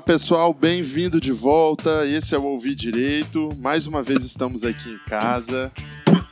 Olá 0.00 0.06
pessoal, 0.06 0.54
bem-vindo 0.54 1.20
de 1.20 1.30
volta. 1.30 2.06
Esse 2.06 2.34
é 2.34 2.38
o 2.38 2.44
Ouvir 2.44 2.74
Direito. 2.74 3.50
Mais 3.58 3.86
uma 3.86 4.02
vez 4.02 4.24
estamos 4.24 4.64
aqui 4.64 4.88
em 4.88 4.98
casa, 5.06 5.70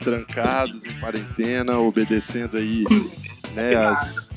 trancados 0.00 0.86
em 0.86 0.98
quarentena, 0.98 1.78
obedecendo 1.78 2.56
aí 2.56 2.86
né, 3.54 3.76
as, 3.76 4.30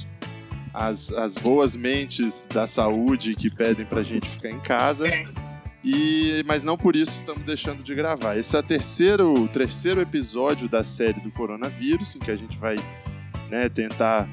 as, 0.73 1.13
as 1.13 1.35
boas 1.35 1.77
mentes 1.77 2.45
da 2.53 2.67
saúde 2.67 3.33
que 3.33 3.49
pedem 3.49 3.85
pra 3.85 4.03
gente 4.03 4.27
ficar 4.27 4.49
em 4.49 4.59
casa. 4.59 5.07
E, 5.81 6.43
mas 6.45 6.65
não 6.65 6.77
por 6.77 6.93
isso 6.93 7.15
estamos 7.15 7.43
deixando 7.43 7.81
de 7.81 7.95
gravar. 7.95 8.35
Esse 8.35 8.57
é 8.57 8.59
o 8.59 8.63
terceiro, 8.63 9.47
terceiro 9.47 10.01
episódio 10.01 10.67
da 10.67 10.83
série 10.83 11.21
do 11.21 11.31
coronavírus, 11.31 12.17
em 12.17 12.19
que 12.19 12.31
a 12.31 12.35
gente 12.35 12.57
vai 12.57 12.75
né, 13.49 13.69
tentar 13.69 14.27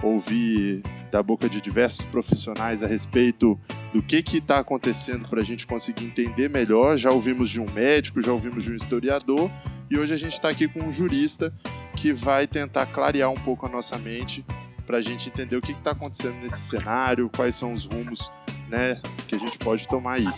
ouvir 0.00 0.80
da 1.14 1.22
boca 1.22 1.48
de 1.48 1.60
diversos 1.60 2.04
profissionais 2.06 2.82
a 2.82 2.88
respeito 2.88 3.56
do 3.92 4.02
que 4.02 4.16
está 4.16 4.58
acontecendo 4.58 5.28
para 5.28 5.42
a 5.42 5.44
gente 5.44 5.64
conseguir 5.64 6.06
entender 6.06 6.50
melhor. 6.50 6.96
Já 6.96 7.12
ouvimos 7.12 7.48
de 7.50 7.60
um 7.60 7.70
médico, 7.70 8.20
já 8.20 8.32
ouvimos 8.32 8.64
de 8.64 8.72
um 8.72 8.74
historiador, 8.74 9.48
e 9.88 9.96
hoje 9.96 10.12
a 10.12 10.16
gente 10.16 10.32
está 10.32 10.48
aqui 10.48 10.66
com 10.66 10.80
um 10.80 10.90
jurista 10.90 11.54
que 11.96 12.12
vai 12.12 12.48
tentar 12.48 12.86
clarear 12.86 13.30
um 13.30 13.36
pouco 13.36 13.64
a 13.64 13.68
nossa 13.68 13.96
mente 13.96 14.44
para 14.84 14.98
a 14.98 15.00
gente 15.00 15.28
entender 15.28 15.56
o 15.56 15.60
que 15.60 15.70
está 15.70 15.92
acontecendo 15.92 16.34
nesse 16.42 16.58
cenário, 16.58 17.30
quais 17.36 17.54
são 17.54 17.72
os 17.72 17.84
rumos 17.84 18.28
né, 18.68 19.00
que 19.28 19.36
a 19.36 19.38
gente 19.38 19.56
pode 19.56 19.86
tomar 19.86 20.14
aí. 20.14 20.28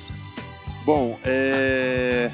Bom, 0.85 1.19
é... 1.25 2.31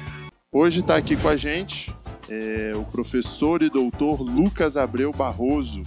hoje 0.51 0.81
está 0.81 0.97
aqui 0.97 1.15
com 1.15 1.29
a 1.29 1.37
gente 1.37 1.89
é, 2.29 2.71
o 2.75 2.83
professor 2.83 3.61
e 3.61 3.69
doutor 3.69 4.21
Lucas 4.21 4.77
Abreu 4.77 5.11
Barroso. 5.11 5.83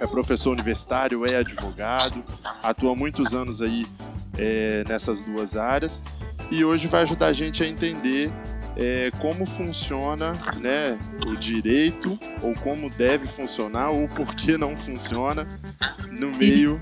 É 0.00 0.06
professor 0.06 0.50
universitário, 0.50 1.24
é 1.26 1.36
advogado, 1.36 2.24
atua 2.62 2.96
muitos 2.96 3.34
anos 3.34 3.60
aí 3.60 3.86
é, 4.38 4.82
nessas 4.88 5.20
duas 5.22 5.56
áreas. 5.56 6.02
E 6.50 6.64
hoje 6.64 6.88
vai 6.88 7.02
ajudar 7.02 7.26
a 7.26 7.32
gente 7.32 7.62
a 7.62 7.66
entender 7.66 8.32
é, 8.76 9.10
como 9.20 9.44
funciona 9.46 10.32
né, 10.60 10.98
o 11.26 11.36
direito, 11.36 12.18
ou 12.42 12.54
como 12.54 12.88
deve 12.88 13.26
funcionar, 13.26 13.90
ou 13.90 14.08
por 14.08 14.34
que 14.34 14.56
não 14.56 14.76
funciona 14.76 15.46
no 16.10 16.30
meio 16.36 16.80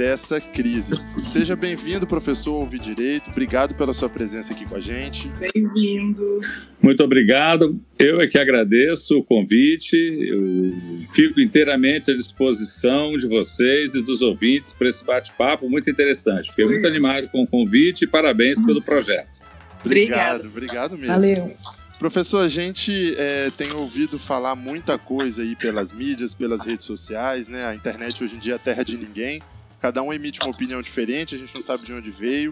dessa 0.00 0.40
crise. 0.40 0.98
Seja 1.22 1.54
bem-vindo, 1.54 2.06
professor 2.06 2.54
Ouvi 2.54 2.78
Direito. 2.78 3.28
Obrigado 3.28 3.74
pela 3.74 3.92
sua 3.92 4.08
presença 4.08 4.54
aqui 4.54 4.66
com 4.66 4.76
a 4.76 4.80
gente. 4.80 5.28
Bem-vindo. 5.38 6.40
Muito 6.80 7.04
obrigado. 7.04 7.78
Eu 7.98 8.18
é 8.18 8.26
que 8.26 8.38
agradeço 8.38 9.18
o 9.18 9.22
convite. 9.22 9.94
Eu 9.94 11.06
fico 11.12 11.38
inteiramente 11.38 12.10
à 12.10 12.14
disposição 12.14 13.18
de 13.18 13.26
vocês 13.26 13.94
e 13.94 14.00
dos 14.00 14.22
ouvintes 14.22 14.72
para 14.72 14.88
esse 14.88 15.04
bate-papo 15.04 15.68
muito 15.68 15.90
interessante. 15.90 16.48
Fiquei 16.48 16.64
muito 16.64 16.86
animado 16.86 17.28
com 17.28 17.42
o 17.42 17.46
convite 17.46 18.04
e 18.04 18.06
parabéns 18.06 18.58
pelo 18.64 18.82
projeto. 18.82 19.42
Obrigado, 19.84 20.46
obrigado 20.46 20.96
mesmo. 20.96 21.08
Valeu. 21.08 21.54
Professor, 21.98 22.38
a 22.38 22.48
gente 22.48 23.14
é, 23.18 23.50
tem 23.50 23.74
ouvido 23.74 24.18
falar 24.18 24.56
muita 24.56 24.96
coisa 24.96 25.42
aí 25.42 25.54
pelas 25.54 25.92
mídias, 25.92 26.32
pelas 26.32 26.64
redes 26.64 26.86
sociais, 26.86 27.48
né? 27.48 27.66
A 27.66 27.74
internet 27.74 28.24
hoje 28.24 28.36
em 28.36 28.38
dia 28.38 28.54
é 28.54 28.58
terra 28.58 28.82
de 28.82 28.96
ninguém. 28.96 29.42
Cada 29.80 30.02
um 30.02 30.12
emite 30.12 30.40
uma 30.42 30.50
opinião 30.50 30.82
diferente, 30.82 31.34
a 31.34 31.38
gente 31.38 31.54
não 31.54 31.62
sabe 31.62 31.84
de 31.84 31.92
onde 31.92 32.10
veio, 32.10 32.50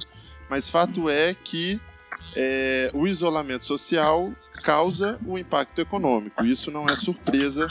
mas 0.49 0.71
fato 0.71 1.09
é 1.09 1.35
que 1.35 1.81
é, 2.35 2.91
o 2.95 3.07
isolamento 3.07 3.65
social 3.65 4.33
causa 4.63 5.19
o 5.27 5.39
impacto 5.39 5.81
econômico. 5.81 6.45
Isso 6.45 6.71
não 6.71 6.87
é 6.89 6.97
surpresa 6.97 7.69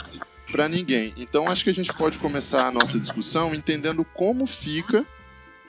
para 0.50 0.68
ninguém. 0.68 1.12
Então 1.16 1.48
acho 1.48 1.64
que 1.64 1.70
a 1.70 1.74
gente 1.74 1.92
pode 1.92 2.18
começar 2.18 2.66
a 2.66 2.70
nossa 2.70 2.98
discussão 2.98 3.54
entendendo 3.54 4.04
como 4.04 4.46
fica 4.46 5.04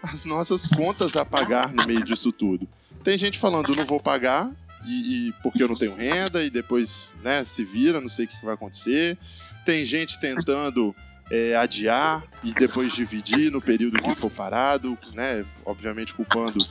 as 0.02 0.24
nossas 0.24 0.68
contas 0.68 1.16
a 1.16 1.26
pagar 1.26 1.74
no 1.74 1.86
meio 1.86 2.04
disso 2.04 2.32
tudo. 2.32 2.68
Tem 3.04 3.18
gente 3.18 3.38
falando, 3.38 3.76
não 3.76 3.86
vou 3.86 4.00
pagar, 4.00 4.52
e, 4.86 5.28
e, 5.28 5.34
porque 5.44 5.62
eu 5.62 5.68
não 5.68 5.76
tenho 5.76 5.96
renda, 5.96 6.44
e 6.44 6.50
depois 6.50 7.08
né, 7.22 7.44
se 7.44 7.64
vira, 7.66 8.00
não 8.00 8.10
sei 8.10 8.26
o 8.26 8.28
que 8.28 8.46
vai 8.46 8.54
acontecer. 8.54 9.18
Tem 9.66 9.84
gente 9.84 10.20
tentando 10.20 10.96
é, 11.30 11.56
adiar 11.56 12.24
e 12.44 12.54
depois 12.54 12.94
dividir 12.94 13.52
no 13.52 13.62
período 13.62 14.02
que 14.02 14.16
for 14.16 14.32
parado, 14.32 14.98
né? 15.14 15.46
Obviamente 15.66 16.14
culpando 16.14 16.66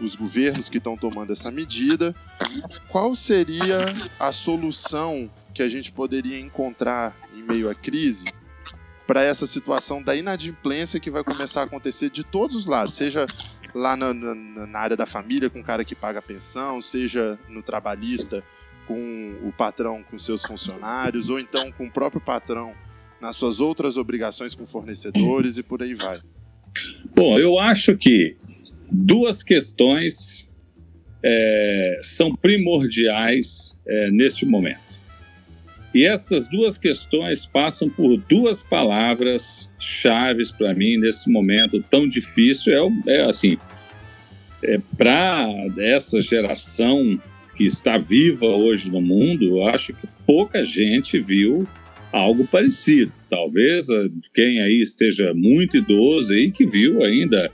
os 0.00 0.14
governos 0.14 0.68
que 0.68 0.78
estão 0.78 0.96
tomando 0.96 1.32
essa 1.32 1.50
medida. 1.50 2.14
Qual 2.88 3.14
seria 3.16 3.78
a 4.18 4.30
solução 4.32 5.30
que 5.52 5.62
a 5.62 5.68
gente 5.68 5.92
poderia 5.92 6.38
encontrar 6.38 7.16
em 7.32 7.42
meio 7.42 7.70
à 7.70 7.74
crise 7.74 8.26
para 9.06 9.22
essa 9.22 9.46
situação 9.46 10.02
da 10.02 10.16
inadimplência 10.16 10.98
que 10.98 11.10
vai 11.10 11.22
começar 11.22 11.60
a 11.60 11.64
acontecer 11.64 12.10
de 12.10 12.24
todos 12.24 12.56
os 12.56 12.66
lados, 12.66 12.94
seja 12.94 13.26
lá 13.74 13.96
na, 13.96 14.14
na, 14.14 14.34
na 14.66 14.78
área 14.78 14.96
da 14.96 15.04
família 15.04 15.50
com 15.50 15.60
o 15.60 15.64
cara 15.64 15.84
que 15.84 15.94
paga 15.94 16.20
a 16.20 16.22
pensão, 16.22 16.80
seja 16.80 17.38
no 17.48 17.62
trabalhista 17.62 18.42
com 18.86 19.36
o 19.42 19.52
patrão 19.52 20.02
com 20.02 20.18
seus 20.18 20.44
funcionários, 20.44 21.28
ou 21.28 21.38
então 21.38 21.70
com 21.72 21.86
o 21.86 21.90
próprio 21.90 22.20
patrão 22.20 22.74
nas 23.24 23.36
suas 23.36 23.58
outras 23.58 23.96
obrigações 23.96 24.54
com 24.54 24.66
fornecedores 24.66 25.56
e 25.56 25.62
por 25.62 25.82
aí 25.82 25.94
vai? 25.94 26.18
Bom, 27.16 27.38
eu 27.38 27.58
acho 27.58 27.96
que 27.96 28.36
duas 28.92 29.42
questões 29.42 30.46
é, 31.22 32.00
são 32.02 32.34
primordiais 32.34 33.80
é, 33.86 34.10
neste 34.10 34.44
momento. 34.44 35.00
E 35.94 36.04
essas 36.04 36.48
duas 36.48 36.76
questões 36.76 37.46
passam 37.46 37.88
por 37.88 38.18
duas 38.18 38.62
palavras 38.62 39.70
chaves 39.80 40.50
para 40.50 40.74
mim 40.74 40.98
nesse 40.98 41.30
momento 41.30 41.82
tão 41.88 42.06
difícil. 42.06 42.74
É, 43.06 43.20
é 43.20 43.24
assim, 43.24 43.56
é, 44.62 44.78
para 44.98 45.48
essa 45.78 46.20
geração 46.20 47.18
que 47.56 47.64
está 47.64 47.96
viva 47.96 48.44
hoje 48.44 48.90
no 48.90 49.00
mundo, 49.00 49.44
eu 49.44 49.66
acho 49.66 49.94
que 49.94 50.06
pouca 50.26 50.62
gente 50.62 51.18
viu 51.18 51.66
algo 52.14 52.46
parecido. 52.46 53.12
Talvez 53.28 53.90
ah, 53.90 54.08
quem 54.32 54.60
aí 54.60 54.80
esteja 54.80 55.34
muito 55.34 55.76
idoso 55.76 56.32
aí 56.32 56.50
que 56.52 56.64
viu 56.64 57.02
ainda 57.02 57.50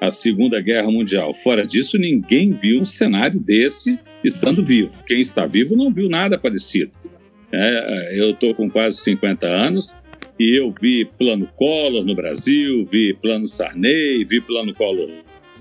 a 0.00 0.10
Segunda 0.10 0.60
Guerra 0.60 0.90
Mundial. 0.90 1.32
Fora 1.32 1.64
disso, 1.64 1.96
ninguém 1.96 2.52
viu 2.52 2.80
um 2.80 2.84
cenário 2.84 3.38
desse 3.38 3.96
estando 4.24 4.64
vivo. 4.64 4.92
Quem 5.06 5.20
está 5.20 5.46
vivo 5.46 5.76
não 5.76 5.92
viu 5.92 6.08
nada 6.08 6.36
parecido. 6.36 6.90
É, 7.52 8.18
eu 8.18 8.30
estou 8.30 8.54
com 8.54 8.68
quase 8.68 8.96
50 8.98 9.46
anos 9.46 9.96
e 10.38 10.58
eu 10.58 10.72
vi 10.72 11.04
Plano 11.04 11.46
Collor 11.54 12.04
no 12.04 12.16
Brasil, 12.16 12.84
vi 12.84 13.14
Plano 13.14 13.46
Sarney, 13.46 14.24
vi 14.24 14.40
Plano 14.40 14.74
Collor 14.74 15.08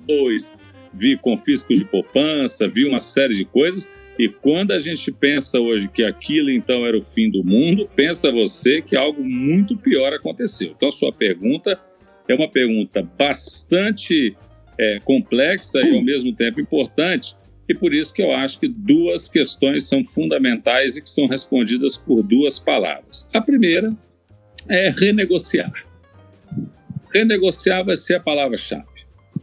2, 0.07 0.53
vi 0.91 1.15
confisco 1.15 1.73
de 1.73 1.85
poupança, 1.85 2.67
vi 2.67 2.85
uma 2.85 2.99
série 2.99 3.35
de 3.35 3.45
coisas 3.45 3.87
e 4.21 4.29
quando 4.29 4.69
a 4.69 4.77
gente 4.77 5.11
pensa 5.11 5.59
hoje 5.59 5.87
que 5.87 6.03
aquilo 6.03 6.51
então 6.51 6.85
era 6.85 6.95
o 6.95 7.01
fim 7.01 7.27
do 7.27 7.43
mundo, 7.43 7.89
pensa 7.95 8.31
você 8.31 8.79
que 8.79 8.95
algo 8.95 9.23
muito 9.23 9.75
pior 9.75 10.13
aconteceu. 10.13 10.75
Então, 10.77 10.91
sua 10.91 11.11
pergunta 11.11 11.79
é 12.27 12.35
uma 12.35 12.47
pergunta 12.47 13.01
bastante 13.17 14.37
é, 14.77 14.99
complexa 14.99 15.81
e 15.83 15.95
ao 15.95 16.03
mesmo 16.03 16.35
tempo 16.35 16.61
importante, 16.61 17.35
e 17.67 17.73
por 17.73 17.95
isso 17.95 18.13
que 18.13 18.21
eu 18.21 18.31
acho 18.31 18.59
que 18.59 18.67
duas 18.67 19.27
questões 19.27 19.87
são 19.87 20.05
fundamentais 20.05 20.95
e 20.95 21.01
que 21.01 21.09
são 21.09 21.25
respondidas 21.25 21.97
por 21.97 22.21
duas 22.21 22.59
palavras. 22.59 23.27
A 23.33 23.41
primeira 23.41 23.91
é 24.69 24.91
renegociar. 24.91 25.73
Renegociar 27.11 27.83
vai 27.83 27.97
ser 27.97 28.17
a 28.17 28.19
palavra-chave. 28.19 28.85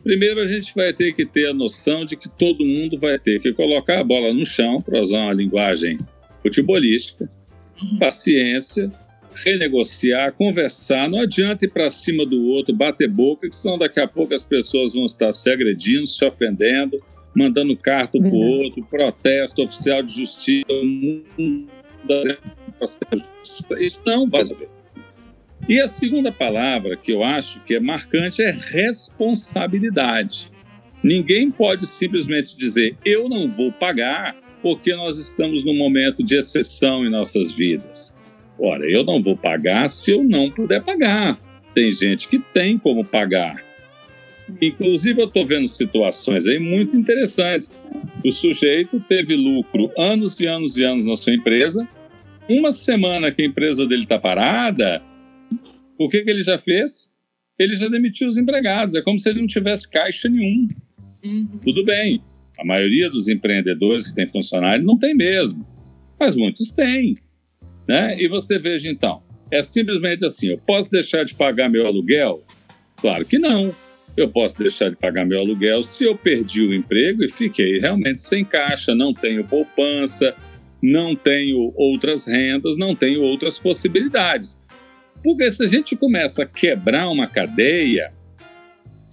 Primeiro, 0.08 0.40
a 0.40 0.46
gente 0.46 0.74
vai 0.74 0.90
ter 0.90 1.12
que 1.12 1.26
ter 1.26 1.50
a 1.50 1.52
noção 1.52 2.02
de 2.02 2.16
que 2.16 2.30
todo 2.30 2.64
mundo 2.64 2.96
vai 2.98 3.18
ter 3.18 3.38
que 3.42 3.52
colocar 3.52 4.00
a 4.00 4.02
bola 4.02 4.32
no 4.32 4.42
chão, 4.42 4.80
para 4.80 5.02
usar 5.02 5.18
uma 5.18 5.34
linguagem 5.34 5.98
futebolística, 6.40 7.30
paciência, 7.98 8.90
renegociar, 9.34 10.32
conversar. 10.32 11.10
Não 11.10 11.20
adianta 11.20 11.66
ir 11.66 11.68
para 11.68 11.90
cima 11.90 12.24
do 12.24 12.42
outro, 12.46 12.74
bater 12.74 13.06
boca, 13.06 13.50
que 13.50 13.54
senão 13.54 13.76
daqui 13.76 14.00
a 14.00 14.08
pouco 14.08 14.32
as 14.32 14.42
pessoas 14.42 14.94
vão 14.94 15.04
estar 15.04 15.30
se 15.30 15.50
agredindo, 15.50 16.06
se 16.06 16.24
ofendendo, 16.24 16.98
mandando 17.36 17.76
carta 17.76 18.18
para 18.18 18.30
o 18.30 18.32
uhum. 18.32 18.62
outro, 18.62 18.86
protesto 18.86 19.62
oficial 19.62 20.02
de 20.02 20.14
justiça. 20.14 20.72
Isso 23.78 24.02
não 24.06 24.26
vai 24.26 24.40
resolver. 24.40 24.77
E 25.66 25.80
a 25.80 25.86
segunda 25.86 26.30
palavra 26.30 26.96
que 26.96 27.12
eu 27.12 27.24
acho 27.24 27.60
que 27.60 27.74
é 27.74 27.80
marcante 27.80 28.42
é 28.42 28.50
responsabilidade. 28.50 30.50
Ninguém 31.02 31.50
pode 31.50 31.86
simplesmente 31.86 32.56
dizer 32.56 32.96
eu 33.04 33.28
não 33.28 33.48
vou 33.48 33.72
pagar 33.72 34.36
porque 34.62 34.94
nós 34.94 35.18
estamos 35.18 35.64
num 35.64 35.76
momento 35.76 36.22
de 36.22 36.36
exceção 36.36 37.06
em 37.06 37.10
nossas 37.10 37.52
vidas. 37.52 38.16
Ora, 38.58 38.84
eu 38.90 39.04
não 39.04 39.22
vou 39.22 39.36
pagar 39.36 39.88
se 39.88 40.10
eu 40.10 40.24
não 40.24 40.50
puder 40.50 40.82
pagar. 40.82 41.38
Tem 41.74 41.92
gente 41.92 42.28
que 42.28 42.38
tem 42.38 42.76
como 42.76 43.04
pagar. 43.04 43.62
Inclusive, 44.60 45.20
eu 45.20 45.26
estou 45.26 45.46
vendo 45.46 45.68
situações 45.68 46.46
aí 46.46 46.58
muito 46.58 46.96
interessantes. 46.96 47.70
O 48.24 48.32
sujeito 48.32 48.98
teve 49.08 49.36
lucro 49.36 49.92
anos 49.96 50.40
e 50.40 50.46
anos 50.46 50.76
e 50.76 50.84
anos 50.84 51.06
na 51.06 51.14
sua 51.14 51.34
empresa. 51.34 51.86
Uma 52.48 52.72
semana 52.72 53.30
que 53.30 53.42
a 53.42 53.46
empresa 53.46 53.86
dele 53.86 54.04
está 54.04 54.18
parada, 54.18 55.02
o 55.98 56.08
que, 56.08 56.22
que 56.22 56.30
ele 56.30 56.42
já 56.42 56.58
fez? 56.58 57.10
Ele 57.58 57.74
já 57.74 57.88
demitiu 57.88 58.28
os 58.28 58.36
empregados. 58.36 58.94
É 58.94 59.02
como 59.02 59.18
se 59.18 59.28
ele 59.28 59.40
não 59.40 59.46
tivesse 59.46 59.90
caixa 59.90 60.28
nenhum. 60.28 60.68
Uhum. 61.24 61.58
Tudo 61.62 61.84
bem. 61.84 62.22
A 62.58 62.64
maioria 62.64 63.10
dos 63.10 63.28
empreendedores 63.28 64.08
que 64.08 64.14
tem 64.14 64.26
funcionário 64.26 64.84
não 64.84 64.98
tem 64.98 65.14
mesmo, 65.14 65.66
mas 66.18 66.34
muitos 66.34 66.72
têm. 66.72 67.16
Né? 67.86 68.20
E 68.20 68.28
você 68.28 68.58
veja 68.58 68.90
então, 68.90 69.22
é 69.50 69.62
simplesmente 69.62 70.24
assim: 70.24 70.48
eu 70.48 70.58
posso 70.58 70.90
deixar 70.90 71.24
de 71.24 71.34
pagar 71.34 71.68
meu 71.68 71.86
aluguel? 71.86 72.42
Claro 72.96 73.24
que 73.24 73.38
não. 73.38 73.74
Eu 74.16 74.28
posso 74.28 74.58
deixar 74.58 74.90
de 74.90 74.96
pagar 74.96 75.24
meu 75.24 75.38
aluguel 75.38 75.84
se 75.84 76.02
eu 76.04 76.16
perdi 76.16 76.62
o 76.62 76.74
emprego 76.74 77.22
e 77.22 77.30
fiquei 77.30 77.78
realmente 77.78 78.20
sem 78.20 78.44
caixa, 78.44 78.92
não 78.92 79.14
tenho 79.14 79.44
poupança, 79.44 80.34
não 80.82 81.14
tenho 81.14 81.72
outras 81.76 82.26
rendas, 82.26 82.76
não 82.76 82.96
tenho 82.96 83.22
outras 83.22 83.58
possibilidades. 83.58 84.57
Porque 85.22 85.50
se 85.50 85.64
a 85.64 85.66
gente 85.66 85.96
começa 85.96 86.42
a 86.42 86.46
quebrar 86.46 87.08
uma 87.08 87.26
cadeia, 87.26 88.12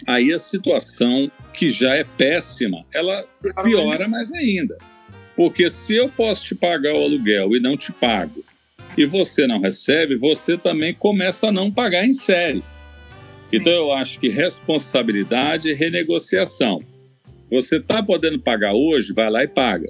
aí 0.06 0.34
a 0.34 0.40
situação 0.40 1.32
que 1.54 1.70
já 1.70 1.96
é 1.96 2.04
péssima, 2.04 2.86
ela 2.94 3.26
piora 3.64 4.08
mais 4.08 4.32
ainda. 4.34 4.78
Porque 5.36 5.70
se 5.70 5.96
eu 5.96 6.10
posso 6.10 6.46
te 6.46 6.56
pagar 6.56 6.94
o 6.94 7.04
aluguel 7.04 7.56
e 7.56 7.60
não 7.60 7.76
te 7.76 7.92
pago, 7.92 8.44
e 8.98 9.06
você 9.06 9.46
não 9.46 9.60
recebe, 9.60 10.16
você 10.16 10.58
também 10.58 10.94
começa 10.94 11.50
a 11.50 11.52
não 11.52 11.72
pagar 11.72 12.06
em 12.06 12.14
série. 12.14 12.64
Sim. 13.44 13.58
Então 13.58 13.74
eu 13.74 13.92
acho 13.92 14.20
que 14.20 14.30
responsabilidade 14.30 15.70
e 15.70 15.74
renegociação. 15.74 16.82
Você 17.52 17.78
está 17.78 18.02
podendo 18.02 18.40
pagar 18.40 18.74
hoje, 18.74 19.14
vai 19.14 19.30
lá 19.30 19.44
e 19.44 19.48
paga. 19.48 19.90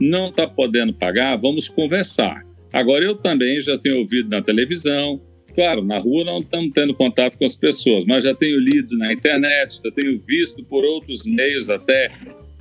Não 0.00 0.28
está 0.28 0.46
podendo 0.46 0.92
pagar, 0.92 1.36
vamos 1.36 1.68
conversar. 1.68 2.42
Agora 2.72 3.04
eu 3.04 3.16
também 3.16 3.60
já 3.60 3.78
tenho 3.78 3.98
ouvido 3.98 4.28
na 4.30 4.42
televisão, 4.42 5.20
Claro, 5.54 5.82
na 5.82 5.98
rua 5.98 6.24
não 6.24 6.40
estamos 6.40 6.70
tendo 6.72 6.94
contato 6.94 7.36
com 7.36 7.44
as 7.44 7.54
pessoas, 7.54 8.04
mas 8.04 8.24
já 8.24 8.34
tenho 8.34 8.58
lido 8.58 8.96
na 8.96 9.12
internet, 9.12 9.80
já 9.84 9.90
tenho 9.90 10.18
visto 10.18 10.64
por 10.64 10.84
outros 10.84 11.24
meios, 11.24 11.70
até 11.70 12.10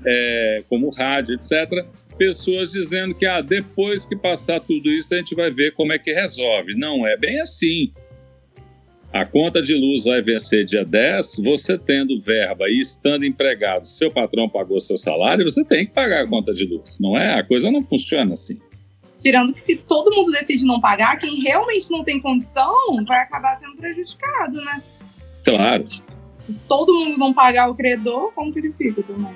é, 0.05 0.63
como 0.67 0.89
rádio, 0.89 1.35
etc., 1.35 1.85
pessoas 2.17 2.73
dizendo 2.73 3.15
que 3.15 3.25
ah, 3.25 3.39
depois 3.39 4.05
que 4.05 4.15
passar 4.15 4.59
tudo 4.59 4.91
isso 4.91 5.13
a 5.13 5.17
gente 5.17 5.33
vai 5.33 5.49
ver 5.49 5.73
como 5.73 5.93
é 5.93 5.97
que 5.97 6.11
resolve. 6.11 6.75
Não 6.75 7.07
é 7.07 7.15
bem 7.15 7.39
assim. 7.39 7.91
A 9.11 9.25
conta 9.25 9.61
de 9.61 9.73
luz 9.73 10.03
vai 10.03 10.21
vencer 10.21 10.65
dia 10.65 10.85
10, 10.85 11.37
você 11.43 11.77
tendo 11.77 12.19
verba 12.21 12.69
e 12.69 12.79
estando 12.79 13.25
empregado, 13.25 13.87
seu 13.87 14.11
patrão 14.11 14.47
pagou 14.47 14.79
seu 14.79 14.99
salário, 14.99 15.43
você 15.49 15.63
tem 15.63 15.87
que 15.87 15.93
pagar 15.93 16.23
a 16.23 16.27
conta 16.27 16.53
de 16.53 16.65
luz. 16.65 16.99
Não 16.99 17.17
é? 17.17 17.39
A 17.39 17.43
coisa 17.43 17.71
não 17.71 17.83
funciona 17.83 18.33
assim. 18.33 18.59
Tirando 19.19 19.53
que 19.53 19.61
se 19.61 19.75
todo 19.75 20.15
mundo 20.15 20.31
decide 20.31 20.65
não 20.65 20.79
pagar, 20.79 21.17
quem 21.17 21.41
realmente 21.41 21.91
não 21.91 22.03
tem 22.03 22.19
condição 22.19 22.73
vai 23.05 23.19
acabar 23.19 23.53
sendo 23.55 23.75
prejudicado, 23.75 24.55
né? 24.61 24.81
Claro. 25.43 25.83
Se 26.37 26.53
todo 26.67 26.93
mundo 26.93 27.17
não 27.17 27.33
pagar 27.33 27.69
o 27.69 27.75
credor, 27.75 28.31
como 28.33 28.51
que 28.51 28.59
ele 28.59 28.73
fica 28.77 29.03
também? 29.03 29.35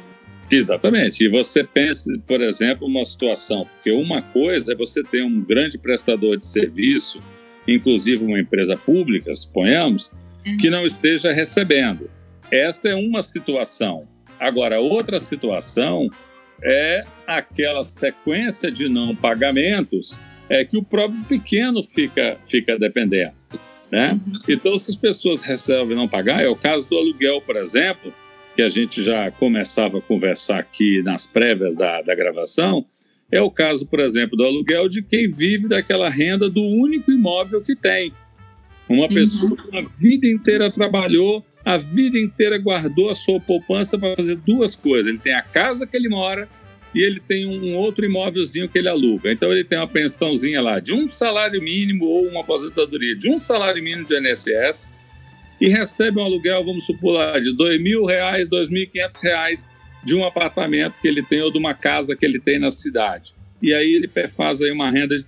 Exatamente. 0.50 1.26
E 1.26 1.30
você 1.30 1.64
pensa, 1.64 2.12
por 2.26 2.42
exemplo, 2.42 2.88
uma 2.88 3.04
situação, 3.04 3.66
porque 3.66 3.92
uma 3.92 4.22
coisa 4.22 4.72
é 4.72 4.76
você 4.76 5.04
ter 5.04 5.24
um 5.24 5.42
grande 5.42 5.78
prestador 5.78 6.38
de 6.38 6.46
serviço, 6.46 7.22
inclusive 7.68 8.24
uma 8.24 8.40
empresa 8.40 8.78
pública, 8.78 9.34
suponhamos, 9.36 10.12
uhum. 10.46 10.58
que 10.58 10.70
não 10.70 10.86
esteja 10.86 11.34
recebendo. 11.34 12.10
Esta 12.52 12.90
é 12.90 12.96
uma 12.96 13.22
situação. 13.22 14.08
Agora, 14.40 14.80
outra 14.80 15.20
situação 15.20 16.10
é 16.64 17.06
aquela 17.28 17.84
sequência 17.84 18.72
de 18.72 18.88
não 18.88 19.16
pagamentos 19.16 20.20
é 20.50 20.64
que 20.64 20.78
o 20.78 20.84
próprio 20.84 21.24
pequeno 21.26 21.82
fica, 21.84 22.38
fica 22.46 22.78
dependendo. 22.78 23.34
Né? 23.92 24.14
Uhum. 24.14 24.40
Então, 24.48 24.78
se 24.78 24.92
as 24.92 24.96
pessoas 24.96 25.42
resolvem 25.42 25.96
não 25.96 26.08
pagar, 26.08 26.44
é 26.44 26.48
o 26.48 26.56
caso 26.56 26.90
do 26.90 26.98
aluguel, 26.98 27.42
por 27.42 27.56
exemplo, 27.56 28.14
que 28.56 28.62
a 28.62 28.70
gente 28.70 29.02
já 29.02 29.32
começava 29.32 29.98
a 29.98 30.02
conversar 30.02 30.60
aqui 30.60 31.02
nas 31.04 31.26
prévias 31.26 31.76
da, 31.76 32.02
da 32.02 32.16
gravação, 32.16 32.86
é 33.32 33.42
o 33.42 33.50
caso, 33.50 33.86
por 33.88 34.00
exemplo, 34.00 34.38
do 34.38 34.44
aluguel 34.44 34.88
de 34.88 35.02
quem 35.02 35.30
vive 35.30 35.68
daquela 35.68 36.10
renda 36.10 36.50
do 36.50 36.62
único 36.62 37.12
imóvel 37.12 37.62
que 37.62 37.76
tem. 37.76 38.14
Uma 38.88 39.04
uhum. 39.04 39.14
pessoa 39.14 39.56
que 39.56 39.78
a 39.78 39.82
vida 39.82 40.28
inteira 40.28 40.72
trabalhou, 40.72 41.44
a 41.66 41.78
vida 41.78 42.20
inteira 42.20 42.58
guardou 42.58 43.10
a 43.10 43.16
sua 43.16 43.40
poupança 43.40 43.98
para 43.98 44.16
fazer 44.16 44.36
duas 44.36 44.76
coisas. 44.76 45.08
Ele 45.08 45.20
tem 45.20 45.34
a 45.34 45.42
casa 45.42 45.88
que 45.88 45.96
ele 45.96 46.10
mora 46.10 46.48
e 46.94 47.02
ele 47.02 47.20
tem 47.20 47.46
um 47.46 47.76
outro 47.76 48.06
imóvelzinho 48.06 48.70
que 48.70 48.78
ele 48.78 48.90
aluga. 48.90 49.32
Então 49.32 49.52
ele 49.52 49.64
tem 49.64 49.78
uma 49.78 49.88
pensãozinha 49.88 50.62
lá 50.62 50.80
de 50.80 50.94
um 50.94 51.08
salário 51.10 51.60
mínimo 51.62 52.06
ou 52.06 52.28
uma 52.28 52.42
aposentadoria 52.42 53.16
de 53.16 53.30
um 53.30 53.38
salário 53.38 53.84
mínimo 53.84 54.08
do 54.08 54.18
INSS 54.18 54.90
e 55.60 55.70
recebe 55.70 56.20
um 56.20 56.24
aluguel, 56.24 56.64
vamos 56.64 56.86
supor 56.86 57.14
lá, 57.14 57.40
de 57.40 57.54
mil 57.80 58.06
reais, 58.06 58.50
dois 58.50 58.68
mil 58.70 58.88
quinhentos 58.90 59.22
reais 59.22 59.68
de 60.04 60.14
um 60.14 60.26
apartamento 60.26 61.00
que 61.00 61.08
ele 61.08 61.24
tem 61.24 61.42
ou 61.42 61.52
de 61.52 61.58
uma 61.58 61.74
casa 61.74 62.16
que 62.16 62.26
ele 62.26 62.40
tem 62.40 62.60
na 62.60 62.70
cidade. 62.70 63.34
E 63.62 63.74
aí 63.74 63.94
ele 63.94 64.10
faz 64.28 64.62
aí 64.62 64.72
uma 64.72 64.92
renda 64.92 65.16
de 65.16 65.26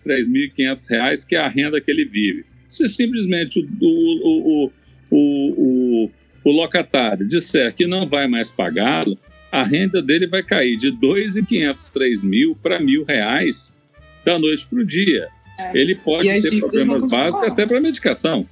quinhentos 0.50 0.90
reais, 0.90 1.24
que 1.24 1.38
é 1.38 1.40
a 1.40 1.48
renda 1.48 1.80
que 1.80 1.90
ele 1.90 2.04
vive. 2.04 2.46
Se 2.68 2.86
simplesmente 2.90 3.60
o, 3.60 3.64
o, 3.82 4.72
o, 5.10 6.04
o, 6.06 6.12
o 6.46 6.52
locatário 6.52 7.28
disser 7.28 7.74
que 7.74 7.88
não 7.88 8.08
vai 8.08 8.28
mais 8.28 8.52
pagá-lo, 8.52 9.18
a 9.52 9.64
renda 9.64 10.02
dele 10.02 10.28
vai 10.28 10.44
cair 10.44 10.78
de 10.78 10.92
2.500, 10.92 11.92
3 11.92 12.24
mil 12.24 12.56
para 12.56 12.80
mil 12.80 13.04
reais 13.04 13.76
da 14.24 14.38
noite 14.38 14.68
para 14.70 14.80
o 14.80 14.86
dia. 14.86 15.28
É. 15.58 15.72
Ele 15.74 15.96
pode 15.96 16.28
ter 16.42 16.60
problemas 16.60 17.04
básicos 17.06 17.48
até 17.48 17.66
para 17.66 17.82
medicação. 17.82 18.48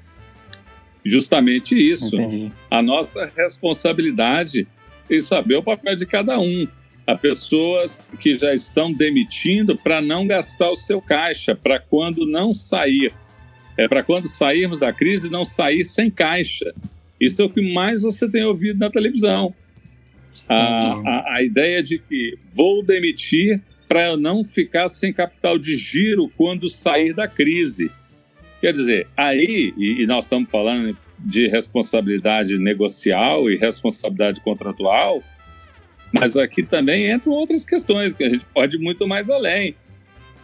Justamente 1.06 1.78
isso. 1.78 2.16
Entendi. 2.16 2.52
A 2.72 2.82
nossa 2.82 3.32
responsabilidade 3.36 4.68
em 5.10 5.20
saber 5.20 5.58
o 5.58 5.64
papel 5.64 5.96
de 5.96 6.06
cada 6.06 6.40
um. 6.40 6.68
Há 7.06 7.16
pessoas 7.16 8.08
que 8.20 8.38
já 8.38 8.56
estão 8.56 8.92
demitindo 8.92 9.78
para 9.78 10.02
não 10.02 10.26
gastar 10.26 10.72
o 10.72 10.76
seu 10.76 11.02
caixa, 11.02 11.54
para 11.54 11.78
quando 11.78 12.26
não 12.26 12.54
sair. 12.54 13.12
É 13.78 13.88
para 13.88 14.02
quando 14.02 14.28
sairmos 14.28 14.80
da 14.80 14.94
crise 14.94 15.30
não 15.30 15.44
sair 15.44 15.84
sem 15.84 16.10
caixa. 16.10 16.74
Isso 17.24 17.42
é 17.42 17.46
o 17.46 17.50
que 17.50 17.74
mais 17.74 18.02
você 18.02 18.30
tem 18.30 18.44
ouvido 18.44 18.80
na 18.80 18.90
televisão. 18.90 19.56
A, 20.48 20.56
a, 20.56 21.36
a 21.36 21.44
ideia 21.44 21.82
de 21.82 21.98
que 21.98 22.38
vou 22.54 22.84
demitir 22.84 23.62
para 23.88 24.08
eu 24.08 24.18
não 24.18 24.44
ficar 24.44 24.90
sem 24.90 25.14
capital 25.14 25.58
de 25.58 25.76
giro 25.78 26.30
quando 26.36 26.68
sair 26.68 27.14
da 27.14 27.28
crise. 27.28 27.90
Quer 28.60 28.74
dizer, 28.74 29.08
aí, 29.16 29.74
e, 29.78 30.04
e 30.04 30.06
nós 30.06 30.26
estamos 30.26 30.50
falando 30.50 30.98
de 31.18 31.48
responsabilidade 31.48 32.58
negocial 32.58 33.50
e 33.50 33.56
responsabilidade 33.56 34.42
contratual, 34.42 35.24
mas 36.12 36.36
aqui 36.36 36.62
também 36.62 37.10
entram 37.10 37.32
outras 37.32 37.64
questões 37.64 38.14
que 38.14 38.24
a 38.24 38.30
gente 38.30 38.46
pode 38.54 38.76
ir 38.76 38.80
muito 38.80 39.08
mais 39.08 39.30
além. 39.30 39.76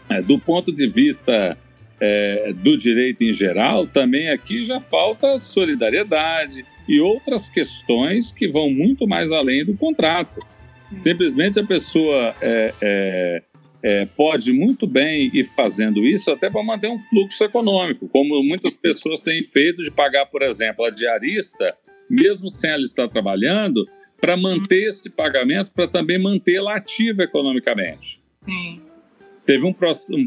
É, 0.09 0.21
do 0.21 0.39
ponto 0.39 0.71
de 0.71 0.87
vista 0.87 1.57
é, 1.99 2.53
do 2.53 2.77
direito 2.77 3.23
em 3.23 3.33
geral, 3.33 3.85
também 3.87 4.29
aqui 4.29 4.63
já 4.63 4.79
falta 4.79 5.37
solidariedade, 5.37 6.65
e 6.87 6.99
outras 6.99 7.47
questões 7.47 8.33
que 8.33 8.47
vão 8.47 8.71
muito 8.71 9.07
mais 9.07 9.31
além 9.31 9.63
do 9.63 9.77
contrato. 9.77 10.41
Simplesmente 10.97 11.59
a 11.59 11.63
pessoa 11.63 12.33
é, 12.41 12.73
é, 12.81 13.43
é, 13.83 14.05
pode 14.07 14.51
muito 14.51 14.87
bem 14.87 15.29
ir 15.31 15.45
fazendo 15.45 16.03
isso 16.03 16.31
até 16.31 16.49
para 16.49 16.63
manter 16.63 16.89
um 16.89 16.97
fluxo 16.97 17.43
econômico, 17.43 18.09
como 18.09 18.43
muitas 18.43 18.73
pessoas 18.73 19.21
têm 19.21 19.43
feito 19.43 19.83
de 19.83 19.91
pagar, 19.91 20.25
por 20.25 20.41
exemplo, 20.41 20.83
a 20.83 20.89
diarista, 20.89 21.75
mesmo 22.09 22.49
sem 22.49 22.71
ela 22.71 22.81
estar 22.81 23.07
trabalhando, 23.07 23.87
para 24.19 24.35
manter 24.35 24.87
esse 24.87 25.11
pagamento, 25.11 25.71
para 25.71 25.87
também 25.87 26.19
mantê-la 26.19 26.75
ativa 26.75 27.23
economicamente. 27.23 28.19
Sim. 28.43 28.81
Teve 29.49 29.65
um, 29.65 29.73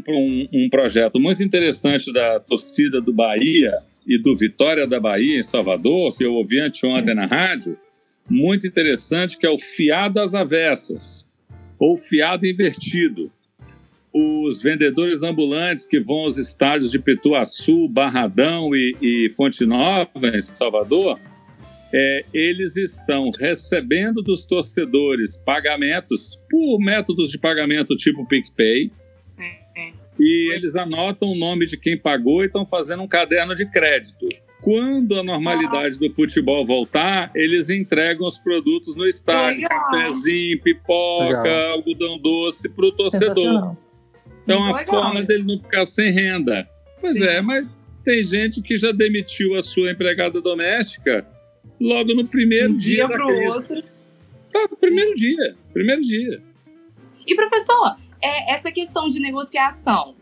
um, 0.09 0.47
um 0.51 0.69
projeto 0.69 1.17
muito 1.17 1.41
interessante 1.41 2.11
da 2.11 2.41
torcida 2.41 2.99
do 2.99 3.13
Bahia, 3.13 3.73
e 4.05 4.17
do 4.17 4.35
Vitória 4.35 4.85
da 4.85 4.99
Bahia, 4.99 5.39
em 5.39 5.41
Salvador, 5.41 6.13
que 6.17 6.25
eu 6.25 6.33
ouvi 6.33 6.59
anteontem 6.59 7.15
na 7.15 7.25
rádio, 7.25 7.77
muito 8.29 8.67
interessante, 8.67 9.37
que 9.37 9.47
é 9.47 9.49
o 9.49 9.57
fiado 9.57 10.19
às 10.19 10.33
avessas, 10.33 11.25
ou 11.79 11.95
fiado 11.95 12.45
invertido. 12.45 13.31
Os 14.13 14.61
vendedores 14.61 15.23
ambulantes 15.23 15.85
que 15.85 16.01
vão 16.01 16.17
aos 16.17 16.35
estádios 16.35 16.91
de 16.91 16.99
Pituaçu, 16.99 17.87
Barradão 17.87 18.75
e, 18.75 18.97
e 19.01 19.29
Fonte 19.37 19.65
Nova, 19.65 20.35
em 20.35 20.41
Salvador, 20.41 21.17
é, 21.93 22.25
eles 22.33 22.75
estão 22.75 23.31
recebendo 23.31 24.21
dos 24.21 24.45
torcedores 24.45 25.37
pagamentos 25.37 26.37
por 26.51 26.77
métodos 26.79 27.29
de 27.29 27.37
pagamento 27.37 27.95
tipo 27.95 28.27
PicPay, 28.27 28.91
e 30.19 30.53
eles 30.53 30.75
anotam 30.75 31.29
o 31.29 31.35
nome 31.35 31.65
de 31.65 31.77
quem 31.77 31.97
pagou 31.97 32.43
e 32.43 32.47
estão 32.47 32.65
fazendo 32.65 33.03
um 33.03 33.07
caderno 33.07 33.55
de 33.55 33.65
crédito. 33.65 34.27
Quando 34.61 35.19
a 35.19 35.23
normalidade 35.23 35.99
do 35.99 36.09
futebol 36.09 36.65
voltar, 36.65 37.29
eles 37.35 37.69
entregam 37.69 38.25
os 38.25 38.37
produtos 38.37 38.95
no 38.95 39.05
estádio: 39.05 39.63
legal. 39.63 39.79
cafezinho, 39.79 40.61
pipoca, 40.61 41.41
legal. 41.43 41.71
algodão 41.73 42.17
doce 42.17 42.69
para 42.69 42.85
o 42.85 42.91
torcedor. 42.93 43.75
Então, 44.43 44.73
a 44.73 44.83
forma 44.85 45.21
dele 45.21 45.43
não 45.43 45.59
ficar 45.59 45.85
sem 45.85 46.11
renda. 46.11 46.67
Pois 47.01 47.17
Sim. 47.17 47.25
é, 47.25 47.41
mas 47.41 47.85
tem 48.05 48.23
gente 48.23 48.61
que 48.61 48.77
já 48.77 48.91
demitiu 48.91 49.55
a 49.55 49.61
sua 49.61 49.91
empregada 49.91 50.41
doméstica 50.41 51.25
logo 51.79 52.13
no 52.13 52.25
primeiro 52.25 52.73
um 52.73 52.75
dia, 52.75 53.05
dia 53.05 53.07
da 53.07 53.25
crise. 53.25 53.57
Outro. 53.57 53.83
Tá, 54.51 54.69
primeiro 54.79 55.13
dia. 55.15 55.55
Primeiro 55.73 56.01
dia. 56.01 56.41
E, 57.25 57.35
professor, 57.35 57.97
é, 58.23 58.53
essa 58.53 58.71
questão 58.71 59.09
de 59.09 59.19
negociação, 59.19 60.15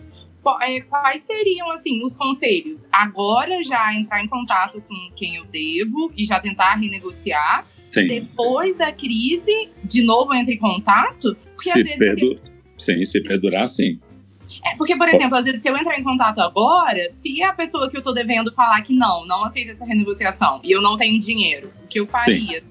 é, 0.61 0.81
quais 0.81 1.21
seriam, 1.21 1.69
assim, 1.69 2.03
os 2.03 2.15
conselhos? 2.15 2.87
Agora 2.91 3.61
já 3.63 3.93
entrar 3.93 4.23
em 4.23 4.27
contato 4.27 4.81
com 4.81 4.95
quem 5.15 5.35
eu 5.35 5.45
devo 5.45 6.11
e 6.17 6.25
já 6.25 6.39
tentar 6.39 6.75
renegociar? 6.75 7.65
Sim. 7.91 8.07
Depois 8.07 8.77
da 8.77 8.91
crise, 8.91 9.69
de 9.83 10.01
novo 10.01 10.33
entra 10.33 10.53
em 10.53 10.57
contato? 10.57 11.35
Porque, 11.55 11.71
se, 11.71 11.83
vezes, 11.83 11.99
perdu... 11.99 12.39
se... 12.77 12.93
Sim, 12.93 13.05
se 13.05 13.21
perdurar, 13.21 13.67
sim. 13.67 13.99
É, 14.65 14.75
porque, 14.75 14.95
por 14.95 15.07
exemplo, 15.07 15.37
às 15.37 15.45
vezes 15.45 15.61
se 15.61 15.69
eu 15.69 15.77
entrar 15.77 15.99
em 15.99 16.03
contato 16.03 16.39
agora, 16.39 17.09
se 17.09 17.41
a 17.43 17.53
pessoa 17.53 17.89
que 17.89 17.97
eu 17.97 18.01
tô 18.01 18.11
devendo 18.11 18.51
falar 18.53 18.81
que 18.81 18.93
não, 18.93 19.25
não 19.25 19.43
aceita 19.43 19.71
essa 19.71 19.85
renegociação 19.85 20.59
e 20.63 20.71
eu 20.71 20.81
não 20.81 20.97
tenho 20.97 21.19
dinheiro, 21.19 21.71
o 21.83 21.87
que 21.87 21.99
eu 21.99 22.07
faria? 22.07 22.59
Sim. 22.59 22.65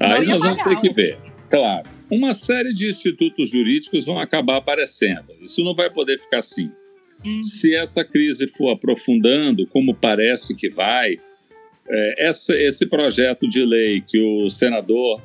Aí 0.00 0.26
nós 0.26 0.42
vamos 0.42 0.62
ter 0.62 0.76
que 0.78 0.92
ver. 0.92 1.18
Claro, 1.48 1.88
uma 2.10 2.32
série 2.32 2.72
de 2.72 2.88
institutos 2.88 3.50
jurídicos 3.50 4.04
vão 4.04 4.18
acabar 4.18 4.56
aparecendo. 4.56 5.32
Isso 5.40 5.62
não 5.62 5.74
vai 5.74 5.90
poder 5.90 6.18
ficar 6.18 6.38
assim. 6.38 6.70
Uhum. 7.24 7.42
Se 7.42 7.74
essa 7.74 8.04
crise 8.04 8.46
for 8.48 8.70
aprofundando, 8.70 9.66
como 9.66 9.94
parece 9.94 10.54
que 10.54 10.68
vai, 10.68 11.18
é, 11.88 12.28
essa, 12.28 12.54
esse 12.56 12.86
projeto 12.86 13.48
de 13.48 13.64
lei 13.64 14.02
que 14.02 14.20
o 14.20 14.50
senador 14.50 15.22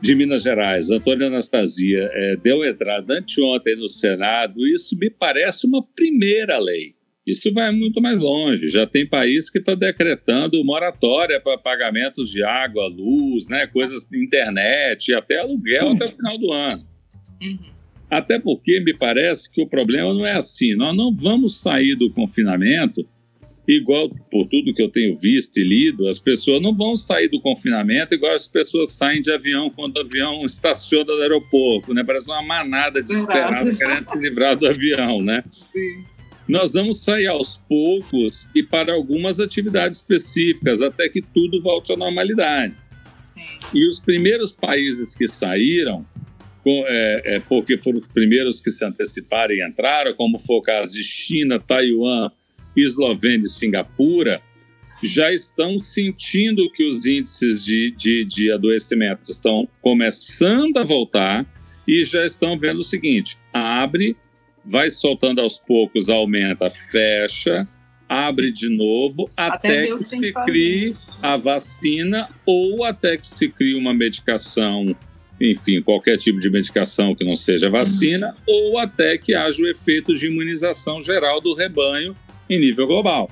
de 0.00 0.14
Minas 0.14 0.42
Gerais, 0.42 0.90
Antônio 0.90 1.28
Anastasia, 1.28 2.10
é, 2.12 2.36
deu 2.36 2.64
entrada 2.64 3.18
anteontem 3.18 3.76
no 3.76 3.88
Senado, 3.88 4.66
isso 4.66 4.98
me 4.98 5.08
parece 5.08 5.66
uma 5.66 5.82
primeira 5.94 6.58
lei. 6.58 6.94
Isso 7.26 7.52
vai 7.52 7.70
muito 7.70 8.00
mais 8.00 8.20
longe. 8.20 8.68
Já 8.68 8.86
tem 8.86 9.06
país 9.06 9.48
que 9.48 9.58
está 9.58 9.74
decretando 9.74 10.62
moratória 10.64 11.40
para 11.40 11.56
pagamentos 11.56 12.28
de 12.28 12.42
água, 12.42 12.88
luz, 12.88 13.48
né, 13.48 13.66
coisas 13.66 14.08
internet, 14.12 15.14
até 15.14 15.38
aluguel 15.38 15.92
até 15.92 16.06
o 16.06 16.12
final 16.12 16.38
do 16.38 16.52
ano. 16.52 16.86
Uhum. 17.40 17.72
Até 18.10 18.38
porque 18.38 18.80
me 18.80 18.92
parece 18.92 19.50
que 19.50 19.62
o 19.62 19.68
problema 19.68 20.12
não 20.12 20.26
é 20.26 20.32
assim. 20.32 20.74
Nós 20.74 20.96
não 20.96 21.14
vamos 21.14 21.60
sair 21.60 21.94
do 21.94 22.10
confinamento 22.10 23.06
igual 23.66 24.08
por 24.30 24.46
tudo 24.48 24.74
que 24.74 24.82
eu 24.82 24.90
tenho 24.90 25.16
visto 25.16 25.58
e 25.58 25.62
lido, 25.62 26.08
as 26.08 26.18
pessoas 26.18 26.60
não 26.60 26.74
vão 26.74 26.96
sair 26.96 27.28
do 27.28 27.40
confinamento 27.40 28.14
igual 28.14 28.34
as 28.34 28.48
pessoas 28.48 28.92
saem 28.92 29.22
de 29.22 29.30
avião 29.32 29.70
quando 29.70 29.96
o 29.96 30.00
avião 30.00 30.44
estaciona 30.44 31.14
no 31.14 31.22
aeroporto, 31.22 31.94
né? 31.94 32.02
Parece 32.04 32.28
uma 32.28 32.42
manada 32.42 33.00
desesperada 33.00 33.70
Exato. 33.70 33.78
querendo 33.78 34.02
se 34.02 34.18
livrar 34.18 34.56
do 34.56 34.66
avião, 34.66 35.22
né? 35.22 35.44
Sim. 35.72 36.11
Nós 36.48 36.72
vamos 36.74 37.02
sair 37.02 37.26
aos 37.26 37.56
poucos 37.56 38.48
e 38.54 38.62
para 38.62 38.92
algumas 38.92 39.40
atividades 39.40 39.98
específicas, 39.98 40.82
até 40.82 41.08
que 41.08 41.22
tudo 41.22 41.62
volte 41.62 41.92
à 41.92 41.96
normalidade. 41.96 42.74
E 43.72 43.88
os 43.88 44.00
primeiros 44.00 44.52
países 44.52 45.14
que 45.14 45.28
saíram, 45.28 46.06
é, 46.66 47.22
é, 47.36 47.40
porque 47.40 47.78
foram 47.78 47.98
os 47.98 48.06
primeiros 48.06 48.60
que 48.60 48.70
se 48.70 48.84
anteciparam 48.84 49.54
e 49.54 49.66
entraram, 49.66 50.14
como 50.14 50.38
foi 50.38 50.56
o 50.56 50.62
caso 50.62 50.92
de 50.92 51.02
China, 51.02 51.58
Taiwan, 51.58 52.30
Eslovênia 52.76 53.46
e 53.46 53.48
Singapura, 53.48 54.40
já 55.02 55.32
estão 55.32 55.80
sentindo 55.80 56.70
que 56.70 56.88
os 56.88 57.06
índices 57.06 57.64
de, 57.64 57.92
de, 57.96 58.24
de 58.24 58.52
adoecimento 58.52 59.30
estão 59.30 59.68
começando 59.80 60.76
a 60.78 60.84
voltar 60.84 61.46
e 61.86 62.04
já 62.04 62.24
estão 62.24 62.58
vendo 62.58 62.78
o 62.78 62.84
seguinte: 62.84 63.36
abre, 63.52 64.16
vai 64.64 64.90
soltando 64.90 65.40
aos 65.40 65.58
poucos, 65.58 66.08
aumenta, 66.08 66.70
fecha, 66.70 67.66
abre 68.08 68.52
de 68.52 68.68
novo, 68.68 69.30
até, 69.36 69.84
até 69.84 69.96
que 69.96 70.02
se 70.02 70.32
crie 70.44 70.96
a 71.22 71.36
vacina 71.36 72.28
ou 72.44 72.84
até 72.84 73.16
que 73.16 73.26
se 73.26 73.48
crie 73.48 73.74
uma 73.74 73.94
medicação, 73.94 74.94
enfim, 75.40 75.80
qualquer 75.80 76.18
tipo 76.18 76.38
de 76.38 76.50
medicação 76.50 77.14
que 77.14 77.24
não 77.24 77.34
seja 77.34 77.70
vacina, 77.70 78.28
uhum. 78.46 78.54
ou 78.54 78.78
até 78.78 79.16
que 79.16 79.34
haja 79.34 79.62
o 79.62 79.66
efeito 79.66 80.14
de 80.14 80.26
imunização 80.26 81.00
geral 81.00 81.40
do 81.40 81.54
rebanho 81.54 82.16
em 82.48 82.60
nível 82.60 82.86
global. 82.86 83.30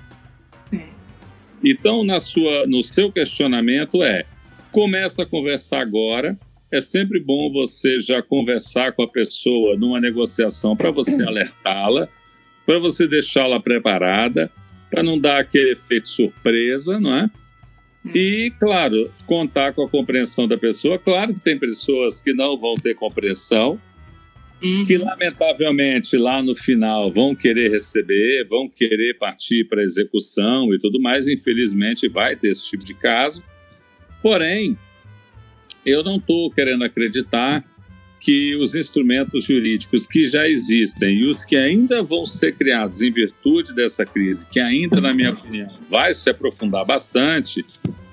Então, 1.63 2.03
na 2.03 2.21
sua, 2.21 2.67
no 2.67 2.83
seu 2.83 3.13
questionamento 3.13 4.03
é: 4.03 4.25
começa 4.73 5.23
a 5.23 5.27
conversar 5.27 5.81
agora. 5.81 6.39
É 6.73 6.81
sempre 6.81 7.19
bom 7.19 7.51
você 7.53 7.99
já 7.99 8.23
conversar 8.23 8.93
com 8.93 9.03
a 9.03 9.09
pessoa 9.09 9.77
numa 9.77 10.01
negociação 10.01 10.77
para 10.77 10.91
você 10.91 11.23
alertá-la, 11.27 12.09
para 12.65 12.79
você 12.79 13.09
deixá-la 13.09 13.59
preparada, 13.59 14.51
para 14.89 15.03
não 15.03 15.19
dar 15.19 15.41
aquele 15.41 15.73
efeito 15.73 16.09
surpresa, 16.09 17.01
não 17.01 17.15
é? 17.15 17.31
E, 18.15 18.53
claro, 18.59 19.13
contar 19.27 19.73
com 19.73 19.85
a 19.85 19.89
compreensão 19.89 20.49
da 20.49 20.57
pessoa. 20.57 20.99
Claro 20.99 21.35
que 21.35 21.43
tem 21.43 21.59
pessoas 21.59 22.23
que 22.23 22.33
não 22.33 22.57
vão 22.57 22.75
ter 22.75 22.95
compreensão, 22.95 23.81
uhum. 24.63 24.85
que 24.87 24.97
lamentavelmente 24.97 26.17
lá 26.17 26.43
no 26.43 26.55
final 26.55 27.11
vão 27.11 27.35
querer 27.35 27.71
receber, 27.71 28.47
vão 28.49 28.69
querer 28.69 29.19
partir 29.19 29.65
para 29.65 29.83
execução 29.83 30.73
e 30.73 30.79
tudo 30.79 31.01
mais. 31.01 31.29
Infelizmente 31.29 32.09
vai 32.09 32.37
ter 32.37 32.51
esse 32.51 32.71
tipo 32.71 32.85
de 32.85 32.95
caso. 32.95 33.43
Porém, 34.23 34.79
eu 35.85 36.03
não 36.03 36.17
estou 36.17 36.51
querendo 36.51 36.85
acreditar 36.85 37.65
que 38.21 38.55
os 38.57 38.75
instrumentos 38.75 39.45
jurídicos 39.45 40.07
que 40.07 40.27
já 40.27 40.47
existem 40.47 41.21
e 41.21 41.25
os 41.25 41.43
que 41.43 41.57
ainda 41.57 42.03
vão 42.03 42.27
ser 42.27 42.55
criados 42.55 43.01
em 43.01 43.11
virtude 43.11 43.75
dessa 43.75 44.05
crise, 44.05 44.47
que 44.47 44.61
ainda, 44.61 45.01
na 45.01 45.13
minha 45.15 45.33
opinião, 45.33 45.71
vai 45.89 46.13
se 46.13 46.29
aprofundar 46.29 46.85
bastante, 46.85 47.65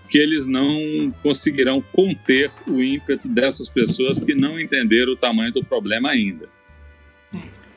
que 0.09 0.17
eles 0.17 0.47
não 0.47 1.13
conseguirão 1.21 1.83
conter 1.91 2.50
o 2.65 2.81
ímpeto 2.81 3.27
dessas 3.27 3.67
pessoas 3.67 4.17
que 4.17 4.33
não 4.33 4.57
entenderam 4.57 5.12
o 5.12 5.17
tamanho 5.17 5.51
do 5.51 5.63
problema 5.63 6.09
ainda. 6.09 6.47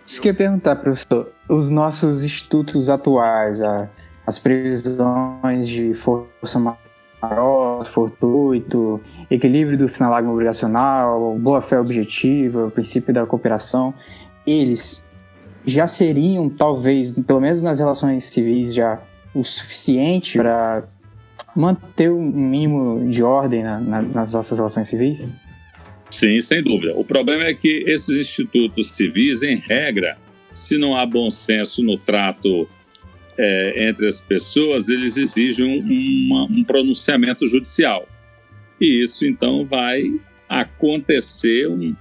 Isso 0.07 0.21
que 0.23 0.29
eu 0.29 0.33
ia 0.33 0.37
perguntar, 0.37 0.77
professor. 0.77 1.33
Os 1.49 1.69
nossos 1.69 2.23
institutos 2.23 2.89
atuais, 2.89 3.61
a, 3.61 3.91
as 4.25 4.39
previsões 4.39 5.69
de 5.69 5.93
força 5.95 6.59
maior, 6.61 6.79
fortuito, 7.87 9.01
equilíbrio 9.31 9.77
do 9.77 9.89
sinalagma 9.89 10.33
obrigacional, 10.33 11.37
boa-fé 11.39 11.79
objetiva, 11.79 12.71
princípio 12.71 13.13
da 13.13 13.27
cooperação, 13.27 13.95
eles 14.47 15.05
já 15.65 15.87
seriam, 15.87 16.49
talvez, 16.49 17.13
pelo 17.13 17.41
menos 17.41 17.63
nas 17.63 17.79
relações 17.79 18.25
civis, 18.25 18.75
já 18.75 19.01
o 19.35 19.45
suficiente 19.45 20.39
para 20.39 20.85
manter 21.55 22.11
um 22.11 22.23
mínimo 22.23 23.09
de 23.09 23.23
ordem 23.23 23.63
na, 23.63 23.79
na, 23.79 24.03
nas 24.03 24.33
nossas 24.33 24.59
relações 24.59 24.89
civis? 24.89 25.29
Sim, 26.11 26.41
sem 26.41 26.63
dúvida. 26.63 26.95
O 26.97 27.05
problema 27.05 27.45
é 27.45 27.55
que 27.55 27.85
esses 27.87 28.09
institutos 28.09 28.93
civis, 28.93 29.43
em 29.43 29.57
regra, 29.57 30.19
se 30.55 30.77
não 30.77 30.97
há 30.97 31.07
bom 31.07 31.31
senso 31.31 31.83
no 31.83 31.97
trato 31.97 32.69
é, 33.43 33.89
entre 33.89 34.07
as 34.07 34.21
pessoas, 34.21 34.89
eles 34.89 35.17
exigem 35.17 35.81
uma, 35.81 36.45
um 36.45 36.63
pronunciamento 36.63 37.47
judicial. 37.47 38.07
E 38.79 39.03
isso, 39.03 39.25
então, 39.25 39.65
vai 39.65 40.03
acontecer 40.49 41.69
um, 41.69 41.95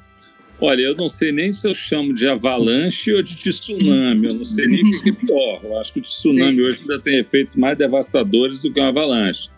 Olha, 0.62 0.82
eu 0.82 0.96
não 0.96 1.08
sei 1.08 1.32
nem 1.32 1.54
se 1.54 1.66
eu 1.66 1.74
chamo 1.74 2.14
de 2.14 2.28
avalanche 2.28 3.14
ou 3.14 3.24
de 3.24 3.38
tsunami, 3.38 4.28
eu 4.28 4.34
não 4.34 4.44
sei 4.44 4.68
nem 4.68 4.84
o 4.84 5.02
que 5.02 5.10
é 5.10 5.14
pior. 5.14 5.62
Eu 5.64 5.80
acho 5.80 5.94
que 5.94 6.00
o 6.00 6.02
tsunami 6.02 6.62
hoje 6.62 6.82
ainda 6.82 7.00
tem 7.00 7.18
efeitos 7.18 7.56
mais 7.56 7.78
devastadores 7.78 8.62
do 8.62 8.74
que 8.74 8.78
uma 8.78 8.90
avalanche. 8.90 9.50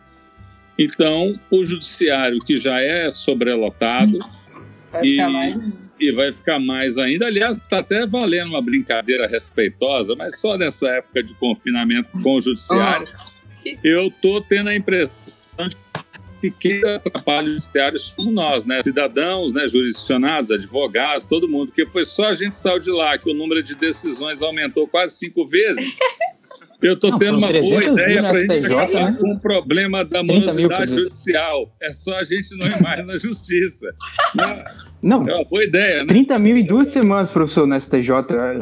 Então, 0.77 1.39
o 1.49 1.63
judiciário, 1.63 2.37
que 2.39 2.55
já 2.55 2.79
é 2.79 3.09
sobrelotado, 3.09 4.19
vai 4.91 5.03
e, 5.03 5.17
e 6.01 6.11
vai 6.11 6.33
ficar 6.33 6.59
mais 6.59 6.97
ainda. 6.97 7.27
Aliás, 7.27 7.57
está 7.57 7.77
até 7.79 8.07
valendo 8.07 8.49
uma 8.49 8.61
brincadeira 8.61 9.27
respeitosa, 9.27 10.15
mas 10.17 10.41
só 10.41 10.57
nessa 10.57 10.89
época 10.89 11.21
de 11.21 11.35
confinamento 11.35 12.09
com 12.23 12.37
o 12.37 12.41
judiciário, 12.41 13.07
oh. 13.07 13.69
eu 13.83 14.07
estou 14.07 14.41
tendo 14.41 14.69
a 14.69 14.75
impressão 14.75 15.67
de 15.67 15.77
que 16.41 16.49
quem 16.49 16.83
atrapalha 16.83 17.49
o 17.49 17.51
judiciário 17.51 17.99
somos 17.99 18.33
nós, 18.33 18.65
né? 18.65 18.81
Cidadãos, 18.81 19.53
né? 19.53 19.67
jurisdicionados, 19.67 20.49
advogados, 20.49 21.27
todo 21.27 21.47
mundo, 21.47 21.67
porque 21.67 21.85
foi 21.85 22.03
só 22.03 22.29
a 22.29 22.33
gente 22.33 22.55
saiu 22.55 22.79
de 22.79 22.89
lá 22.89 23.15
que 23.19 23.29
o 23.29 23.33
número 23.35 23.61
de 23.61 23.75
decisões 23.75 24.41
aumentou 24.41 24.87
quase 24.87 25.17
cinco 25.17 25.47
vezes. 25.47 25.99
Eu 26.81 26.93
estou 26.95 27.15
tendo 27.19 27.37
uma 27.37 27.47
boa 27.47 27.83
ideia 27.83 28.21
para 28.21 28.31
a 28.31 28.37
gente 28.39 28.65
acabar 28.65 29.11
né? 29.11 29.17
com 29.19 29.33
o 29.33 29.39
problema 29.39 30.03
da 30.03 30.23
morosidade 30.23 30.91
judicial. 30.91 31.71
É 31.79 31.91
só 31.91 32.15
a 32.15 32.23
gente 32.23 32.57
não 32.57 32.67
ir 32.67 32.81
mais 32.81 33.05
na 33.05 33.19
justiça. 33.21 33.93
Não, 35.01 35.27
é 35.27 35.33
uma 35.35 35.45
boa 35.45 35.63
ideia, 35.63 36.01
né? 36.01 36.05
30 36.05 36.37
mil 36.37 36.55
e 36.55 36.63
duas 36.63 36.89
semanas, 36.89 37.31
professor, 37.31 37.65
no 37.65 37.79
STJ. 37.79 38.11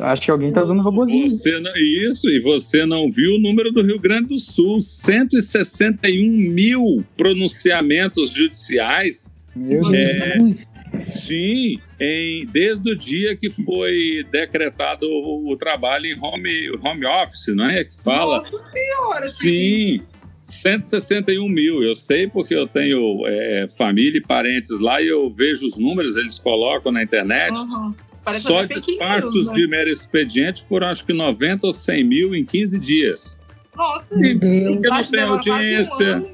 Acho 0.01 0.22
que 0.22 0.31
alguém 0.31 0.50
está 0.50 0.62
usando 0.62 0.81
robozinho. 0.81 1.29
Você 1.29 1.60
não, 1.60 1.72
isso, 1.75 2.29
e 2.29 2.39
você 2.39 2.86
não 2.86 3.10
viu 3.12 3.36
o 3.36 3.39
número 3.39 3.72
do 3.72 3.81
Rio 3.81 4.00
Grande 4.00 4.29
do 4.29 4.38
Sul: 4.38 4.79
161 4.79 6.31
mil 6.31 7.03
pronunciamentos 7.17 8.31
judiciais. 8.31 9.29
Meu 9.53 9.81
é, 9.93 10.38
Deus. 10.38 10.65
Sim, 11.05 11.79
em, 12.00 12.46
desde 12.48 12.91
o 12.91 12.96
dia 12.96 13.36
que 13.36 13.50
foi 13.50 14.25
decretado 14.31 15.05
o, 15.05 15.51
o, 15.51 15.58
trabalho 15.58 16.05
em 16.05 16.17
home, 16.19 16.72
home 16.84 17.05
office, 17.05 17.48
não 17.53 17.69
é? 17.69 17.84
Que 17.84 18.01
fala. 18.01 18.38
Nossa 18.38 18.58
Senhora! 18.58 19.24
Sim. 19.24 20.01
161 20.41 21.48
mil, 21.50 21.84
eu 21.84 21.93
sei 21.96 22.27
porque 22.27 22.55
eu 22.55 22.67
tenho 22.67 23.25
é, 23.27 23.67
família 23.77 24.19
e 24.19 24.22
parentes 24.22 24.79
lá 24.79 25.01
e 25.01 25.08
eu 25.08 25.29
vejo 25.29 25.65
os 25.65 25.77
números, 25.77 26.17
eles 26.17 26.39
colocam 26.39 26.91
na 26.91 27.03
internet. 27.03 27.58
Uhum. 27.58 27.93
Só 28.27 28.63
despachos 28.65 29.48
né? 29.48 29.53
de 29.53 29.67
mero 29.67 29.89
expediente 29.89 30.63
foram 30.63 30.88
acho 30.88 31.05
que 31.05 31.13
90 31.13 31.67
ou 31.67 31.74
100 31.74 32.03
mil 32.03 32.36
em 32.36 32.46
15 32.46 32.79
dias. 32.79 33.39
Nossa, 33.75 34.15
Sim, 34.15 34.38
porque 34.38 34.89
não 34.89 35.03
tem 35.03 35.22
audiência. 35.22 36.25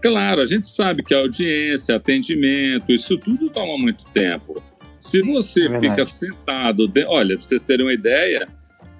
Claro, 0.00 0.40
a 0.40 0.44
gente 0.44 0.68
sabe 0.68 1.02
que 1.02 1.12
a 1.12 1.18
audiência, 1.18 1.96
atendimento, 1.96 2.92
isso 2.92 3.18
tudo 3.18 3.50
toma 3.50 3.76
muito 3.76 4.04
tempo. 4.06 4.62
Se 4.98 5.20
você 5.20 5.66
é 5.66 5.80
fica 5.80 6.04
sentado, 6.04 6.86
de... 6.86 7.04
olha, 7.04 7.36
para 7.36 7.46
vocês 7.46 7.64
terem 7.64 7.84
uma 7.84 7.92
ideia, 7.92 8.48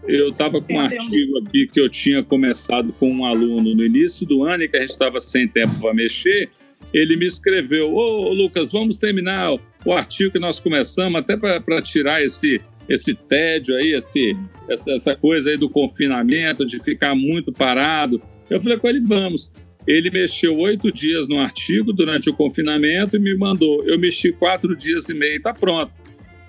eu 0.08 0.30
estava 0.30 0.60
com 0.60 0.74
um 0.74 0.80
artigo 0.80 1.38
aqui 1.38 1.66
que 1.66 1.80
eu 1.80 1.88
tinha 1.88 2.22
começado 2.22 2.92
com 2.92 3.10
um 3.10 3.24
aluno 3.24 3.74
no 3.74 3.84
início 3.84 4.26
do 4.26 4.44
ano 4.44 4.62
e 4.62 4.68
que 4.68 4.76
a 4.76 4.80
gente 4.80 4.90
estava 4.90 5.18
sem 5.18 5.48
tempo 5.48 5.80
para 5.80 5.92
mexer. 5.92 6.48
Ele 6.92 7.16
me 7.16 7.26
escreveu: 7.26 7.92
Ô 7.92 8.32
Lucas, 8.32 8.70
vamos 8.72 8.96
terminar 8.96 9.56
o 9.84 9.92
artigo 9.92 10.32
que 10.32 10.38
nós 10.38 10.60
começamos, 10.60 11.20
até 11.20 11.36
para 11.36 11.82
tirar 11.82 12.22
esse, 12.22 12.60
esse 12.88 13.14
tédio 13.14 13.74
aí, 13.76 13.94
esse, 13.94 14.36
essa, 14.68 14.92
essa 14.92 15.16
coisa 15.16 15.50
aí 15.50 15.56
do 15.56 15.68
confinamento, 15.68 16.64
de 16.64 16.82
ficar 16.82 17.14
muito 17.14 17.52
parado. 17.52 18.20
Eu 18.48 18.62
falei 18.62 18.78
com 18.78 18.88
ele: 18.88 19.00
vamos. 19.00 19.52
Ele 19.86 20.10
mexeu 20.10 20.56
oito 20.58 20.90
dias 20.90 21.28
no 21.28 21.38
artigo 21.38 21.92
durante 21.92 22.28
o 22.28 22.34
confinamento 22.34 23.16
e 23.16 23.20
me 23.20 23.36
mandou. 23.36 23.84
Eu 23.84 23.98
mexi 23.98 24.32
quatro 24.32 24.74
dias 24.74 25.08
e 25.08 25.14
meio, 25.14 25.40
tá 25.40 25.54
pronto. 25.54 25.92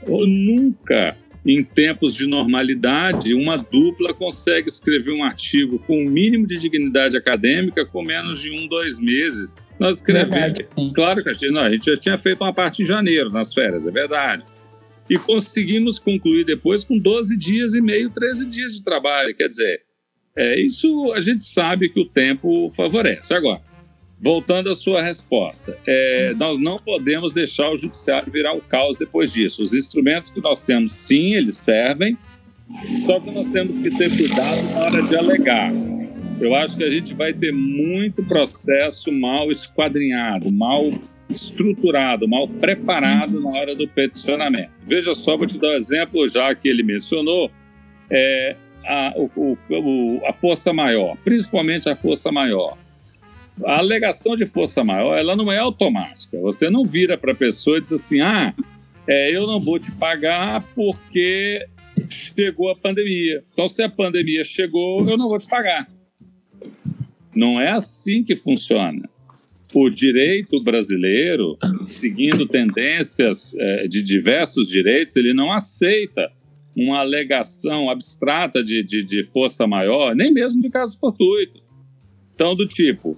Eu 0.08 0.26
nunca, 0.26 1.16
em 1.48 1.64
tempos 1.64 2.14
de 2.14 2.28
normalidade, 2.28 3.34
uma 3.34 3.56
dupla 3.56 4.14
consegue 4.14 4.68
escrever 4.68 5.14
um 5.14 5.24
artigo 5.24 5.80
com 5.80 5.94
o 5.94 6.08
um 6.08 6.10
mínimo 6.10 6.46
de 6.46 6.60
dignidade 6.60 7.16
acadêmica 7.16 7.86
com 7.86 8.04
menos 8.04 8.42
de 8.42 8.52
um, 8.52 8.68
dois 8.68 9.00
meses. 9.00 9.58
Nós 9.80 9.98
escrevemos. 9.98 10.60
Claro 10.94 11.24
que 11.24 11.30
a 11.30 11.34
gente, 11.34 11.50
não, 11.50 11.62
a 11.62 11.70
gente 11.70 11.86
já 11.86 11.96
tinha 11.96 12.18
feito 12.18 12.44
uma 12.44 12.54
parte 12.54 12.84
em 12.84 12.86
janeiro, 12.86 13.30
nas 13.30 13.54
férias, 13.54 13.88
é 13.88 13.92
verdade. 13.92 14.44
E 15.10 15.18
conseguimos 15.18 15.98
concluir 15.98 16.44
depois 16.44 16.84
com 16.84 17.00
12 17.00 17.38
dias 17.38 17.74
e 17.74 17.82
meio, 17.82 18.10
13 18.10 18.46
dias 18.48 18.74
de 18.74 18.84
trabalho. 18.84 19.34
Quer 19.34 19.48
dizer, 19.48 19.84
é, 20.36 20.60
isso 20.60 21.14
a 21.14 21.22
gente 21.22 21.46
sabe 21.46 21.88
que 21.88 22.02
o 22.02 22.06
tempo 22.06 22.70
favorece. 22.72 23.34
Agora, 23.34 23.62
voltando 24.20 24.70
à 24.70 24.76
sua 24.76 25.02
resposta, 25.02 25.78
é, 25.86 26.34
nós 26.38 26.58
não 26.58 26.80
podemos 26.80 27.32
deixar 27.32 27.70
o 27.70 27.78
judiciário 27.78 28.32
virar 28.32 28.54
o 28.54 28.62
caos 28.62 28.96
depois 28.98 29.32
disso. 29.32 29.62
Os 29.62 29.74
instrumentos 29.74 30.30
que 30.30 30.42
nós 30.42 30.64
temos, 30.64 30.94
sim, 30.94 31.34
eles 31.34 31.58
servem, 31.58 32.18
só 33.06 33.20
que 33.20 33.32
nós 33.32 33.48
temos 33.50 33.80
que 33.80 33.90
ter 33.92 34.10
cuidado 34.10 34.64
na 34.74 34.80
hora 34.80 35.02
de 35.04 35.16
alegar. 35.16 35.72
Eu 36.40 36.54
acho 36.56 36.78
que 36.78 36.84
a 36.84 36.90
gente 36.90 37.14
vai 37.14 37.34
ter 37.34 37.52
muito 37.52 38.24
processo 38.24 39.12
mal 39.12 39.52
esquadrinhado, 39.52 40.52
mal 40.52 40.92
estruturado, 41.30 42.28
mal 42.28 42.48
preparado 42.48 43.42
na 43.42 43.50
hora 43.50 43.76
do 43.76 43.88
peticionamento. 43.88 44.72
Veja 44.86 45.14
só, 45.14 45.36
vou 45.38 45.48
te 45.48 45.60
dar 45.60 45.70
um 45.70 45.76
exemplo, 45.76 46.28
já 46.28 46.54
que 46.54 46.68
ele 46.68 46.84
mencionou. 46.84 47.52
É, 48.10 48.56
a, 48.88 49.14
o, 49.18 49.58
o, 49.70 50.22
a 50.26 50.34
força 50.34 50.72
maior, 50.72 51.18
principalmente 51.18 51.90
a 51.90 51.96
força 51.96 52.32
maior. 52.32 52.78
A 53.64 53.80
alegação 53.80 54.36
de 54.36 54.46
força 54.46 54.84
maior, 54.84 55.18
ela 55.18 55.36
não 55.36 55.52
é 55.52 55.58
automática. 55.58 56.40
Você 56.40 56.70
não 56.70 56.86
vira 56.86 57.18
para 57.18 57.32
a 57.32 57.36
pessoa 57.36 57.78
e 57.78 57.82
diz 57.82 57.92
assim: 57.92 58.22
ah, 58.22 58.54
é, 59.08 59.36
eu 59.36 59.48
não 59.48 59.60
vou 59.60 59.80
te 59.80 59.92
pagar 59.92 60.62
porque 60.76 61.66
chegou 62.10 62.70
a 62.70 62.76
pandemia. 62.76 63.44
Então, 63.52 63.68
se 63.68 63.82
a 63.82 63.90
pandemia 63.90 64.44
chegou, 64.44 65.08
eu 65.10 65.18
não 65.18 65.28
vou 65.28 65.38
te 65.38 65.48
pagar. 65.48 65.88
Não 67.36 67.60
é 67.60 67.72
assim 67.72 68.24
que 68.24 68.36
funciona. 68.36 69.10
O 69.74 69.90
direito 69.90 70.64
brasileiro, 70.64 71.58
seguindo 71.82 72.48
tendências 72.48 73.54
é, 73.58 73.88
de 73.88 74.02
diversos 74.02 74.70
direitos, 74.70 75.16
ele 75.16 75.34
não 75.34 75.52
aceita 75.52 76.32
uma 76.76 77.00
alegação 77.00 77.90
abstrata 77.90 78.64
de, 78.64 78.84
de, 78.84 79.04
de 79.04 79.24
força 79.24 79.66
maior, 79.66 80.16
nem 80.16 80.32
mesmo 80.32 80.62
de 80.62 80.70
caso 80.70 80.98
fortuito. 81.00 81.62
Então, 82.34 82.56
do 82.56 82.68
tipo, 82.68 83.18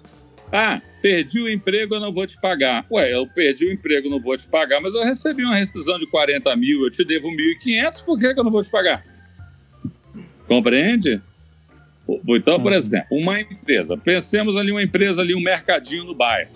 ah, 0.52 0.82
perdi 1.02 1.40
o 1.40 1.50
emprego, 1.50 1.96
eu 1.96 2.00
não 2.00 2.14
vou 2.14 2.26
te 2.26 2.40
pagar. 2.40 2.86
Ué, 2.92 3.14
eu 3.14 3.28
perdi 3.28 3.68
o 3.68 3.72
emprego, 3.72 4.10
não 4.10 4.20
vou 4.20 4.38
te 4.38 4.48
pagar, 4.50 4.82
mas 4.82 4.94
eu 4.94 5.04
recebi 5.04 5.44
uma 5.44 5.56
rescisão 5.56 5.98
de 5.98 6.08
40 6.08 6.56
mil, 6.56 6.84
eu 6.84 6.92
te 6.92 7.04
devo 7.04 7.28
1.500, 7.28 8.04
por 8.04 8.20
que, 8.20 8.34
que 8.34 8.40
eu 8.40 8.44
não 8.44 8.52
vou 8.52 8.62
te 8.62 8.70
pagar? 8.70 9.04
Compreende? 10.48 11.22
Então, 12.28 12.60
por 12.60 12.72
uhum. 12.72 12.78
exemplo, 12.78 13.08
uma 13.12 13.40
empresa, 13.40 13.96
pensemos 13.96 14.58
ali 14.58 14.72
uma 14.72 14.82
empresa 14.82 15.22
ali, 15.22 15.36
um 15.36 15.42
mercadinho 15.42 16.06
no 16.06 16.16
bairro. 16.16 16.50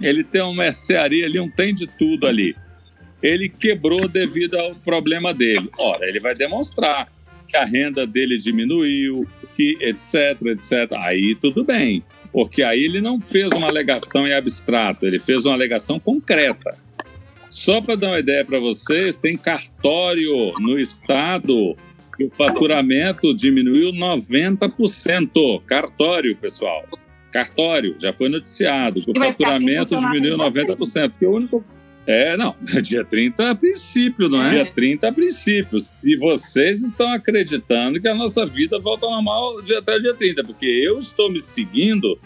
Ele 0.00 0.24
tem 0.24 0.40
uma 0.40 0.54
mercearia 0.54 1.26
ali, 1.26 1.38
um 1.38 1.50
tem 1.50 1.74
de 1.74 1.86
tudo 1.86 2.26
ali 2.26 2.56
ele 3.22 3.48
quebrou 3.48 4.08
devido 4.08 4.56
ao 4.56 4.74
problema 4.76 5.34
dele. 5.34 5.68
Ora, 5.78 6.08
ele 6.08 6.20
vai 6.20 6.34
demonstrar 6.34 7.10
que 7.46 7.56
a 7.56 7.64
renda 7.64 8.06
dele 8.06 8.38
diminuiu, 8.38 9.26
que 9.56 9.76
etc, 9.80 10.40
etc. 10.46 10.92
Aí 10.98 11.34
tudo 11.34 11.64
bem, 11.64 12.02
porque 12.32 12.62
aí 12.62 12.84
ele 12.84 13.00
não 13.00 13.20
fez 13.20 13.50
uma 13.52 13.68
alegação 13.68 14.26
em 14.26 14.32
abstrato, 14.32 15.06
ele 15.06 15.18
fez 15.18 15.44
uma 15.44 15.54
alegação 15.54 15.98
concreta. 15.98 16.76
Só 17.50 17.80
para 17.80 17.94
dar 17.94 18.08
uma 18.08 18.20
ideia 18.20 18.44
para 18.44 18.58
vocês, 18.58 19.16
tem 19.16 19.36
cartório 19.36 20.52
no 20.58 20.78
estado 20.78 21.76
que 22.16 22.24
o 22.24 22.30
faturamento 22.30 23.34
diminuiu 23.34 23.92
90%. 23.92 25.62
Cartório, 25.66 26.36
pessoal. 26.36 26.84
Cartório, 27.32 27.96
já 27.98 28.12
foi 28.12 28.28
noticiado 28.28 29.02
que 29.02 29.10
o 29.10 29.14
faturamento 29.14 29.96
diminuiu 29.96 30.36
90%. 30.36 31.10
Porque 31.10 31.26
o 31.26 31.32
único 31.32 31.64
é, 32.08 32.38
não, 32.38 32.56
dia 32.82 33.04
30 33.04 33.50
a 33.50 33.54
princípio, 33.54 34.30
não 34.30 34.42
é? 34.42 34.50
Dia 34.50 34.72
30 34.72 35.08
a 35.08 35.12
princípio. 35.12 35.78
Se 35.78 36.16
vocês 36.16 36.82
estão 36.82 37.06
acreditando 37.12 38.00
que 38.00 38.08
a 38.08 38.14
nossa 38.14 38.46
vida 38.46 38.78
volta 38.78 39.04
ao 39.04 39.12
normal 39.12 39.60
dia, 39.60 39.78
até 39.78 39.98
dia 39.98 40.14
30, 40.14 40.42
porque 40.42 40.64
eu 40.64 40.98
estou 40.98 41.30
me 41.30 41.38
seguindo, 41.38 42.18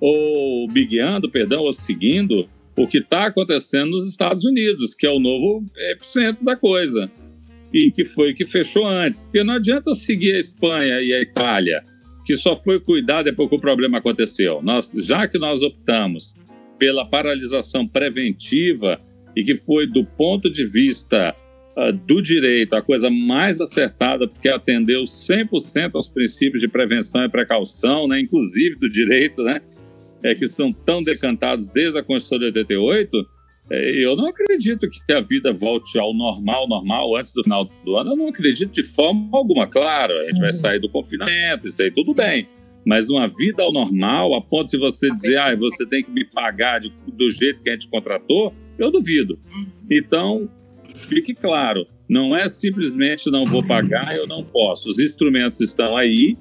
ou 0.00 0.68
me 0.68 0.86
guiando, 0.86 1.28
perdão, 1.28 1.62
ou 1.62 1.72
seguindo 1.72 2.48
o 2.76 2.86
que 2.86 2.98
está 2.98 3.26
acontecendo 3.26 3.90
nos 3.90 4.08
Estados 4.08 4.44
Unidos, 4.44 4.94
que 4.94 5.04
é 5.04 5.10
o 5.10 5.18
novo 5.18 5.64
epicentro 5.90 6.44
da 6.44 6.54
coisa. 6.54 7.10
E 7.72 7.90
que 7.90 8.04
foi 8.04 8.34
que 8.34 8.46
fechou 8.46 8.86
antes. 8.86 9.24
Porque 9.24 9.42
não 9.42 9.54
adianta 9.54 9.92
seguir 9.94 10.36
a 10.36 10.38
Espanha 10.38 11.00
e 11.02 11.12
a 11.12 11.20
Itália, 11.20 11.82
que 12.24 12.36
só 12.36 12.56
foi 12.56 12.78
cuidar 12.78 13.24
depois 13.24 13.48
que 13.48 13.56
o 13.56 13.60
problema 13.60 13.98
aconteceu. 13.98 14.62
Nós, 14.62 14.92
já 15.04 15.26
que 15.26 15.38
nós 15.38 15.60
optamos 15.60 16.36
pela 16.78 17.04
paralisação 17.04 17.84
preventiva 17.84 19.00
e 19.36 19.42
que 19.42 19.56
foi, 19.56 19.86
do 19.86 20.04
ponto 20.04 20.50
de 20.50 20.66
vista 20.66 21.34
uh, 21.76 21.92
do 21.92 22.22
direito, 22.22 22.74
a 22.74 22.82
coisa 22.82 23.10
mais 23.10 23.60
acertada, 23.60 24.28
porque 24.28 24.48
atendeu 24.48 25.04
100% 25.04 25.94
aos 25.94 26.08
princípios 26.08 26.60
de 26.60 26.68
prevenção 26.68 27.24
e 27.24 27.28
precaução, 27.28 28.06
né, 28.08 28.20
inclusive 28.20 28.76
do 28.76 28.88
direito, 28.88 29.42
né, 29.42 29.60
é, 30.22 30.34
que 30.34 30.46
são 30.46 30.72
tão 30.72 31.02
decantados 31.02 31.68
desde 31.68 31.98
a 31.98 32.02
Constituição 32.02 32.38
de 32.38 32.58
88, 32.58 33.34
é, 33.70 34.04
eu 34.04 34.14
não 34.14 34.26
acredito 34.26 34.88
que 34.88 35.12
a 35.12 35.20
vida 35.20 35.52
volte 35.52 35.98
ao 35.98 36.12
normal, 36.14 36.68
normal, 36.68 37.16
antes 37.16 37.32
do 37.32 37.42
final 37.42 37.68
do 37.84 37.96
ano. 37.96 38.12
Eu 38.12 38.16
não 38.16 38.28
acredito 38.28 38.72
de 38.72 38.82
forma 38.82 39.28
alguma. 39.32 39.66
Claro, 39.66 40.12
a 40.12 40.24
gente 40.24 40.38
vai 40.38 40.48
uhum. 40.48 40.52
sair 40.52 40.78
do 40.78 40.88
confinamento, 40.88 41.66
isso 41.66 41.82
aí 41.82 41.90
tudo 41.90 42.12
bem. 42.12 42.46
Mas 42.84 43.08
uma 43.08 43.26
vida 43.26 43.62
ao 43.62 43.72
normal, 43.72 44.34
a 44.34 44.42
ponto 44.42 44.68
de 44.70 44.76
você 44.76 45.10
dizer, 45.10 45.38
ah, 45.38 45.56
você 45.56 45.86
tem 45.86 46.04
que 46.04 46.10
me 46.10 46.24
pagar 46.24 46.78
de, 46.78 46.92
do 47.06 47.30
jeito 47.30 47.62
que 47.62 47.70
a 47.70 47.72
gente 47.72 47.88
contratou, 47.88 48.52
eu 48.78 48.90
duvido. 48.90 49.38
Então, 49.90 50.48
fique 50.94 51.34
claro, 51.34 51.86
não 52.08 52.36
é 52.36 52.46
simplesmente 52.48 53.30
não 53.30 53.46
vou 53.46 53.66
pagar, 53.66 54.16
eu 54.16 54.26
não 54.26 54.44
posso. 54.44 54.88
Os 54.88 54.98
instrumentos 54.98 55.60
estão 55.60 55.96
aí 55.96 56.36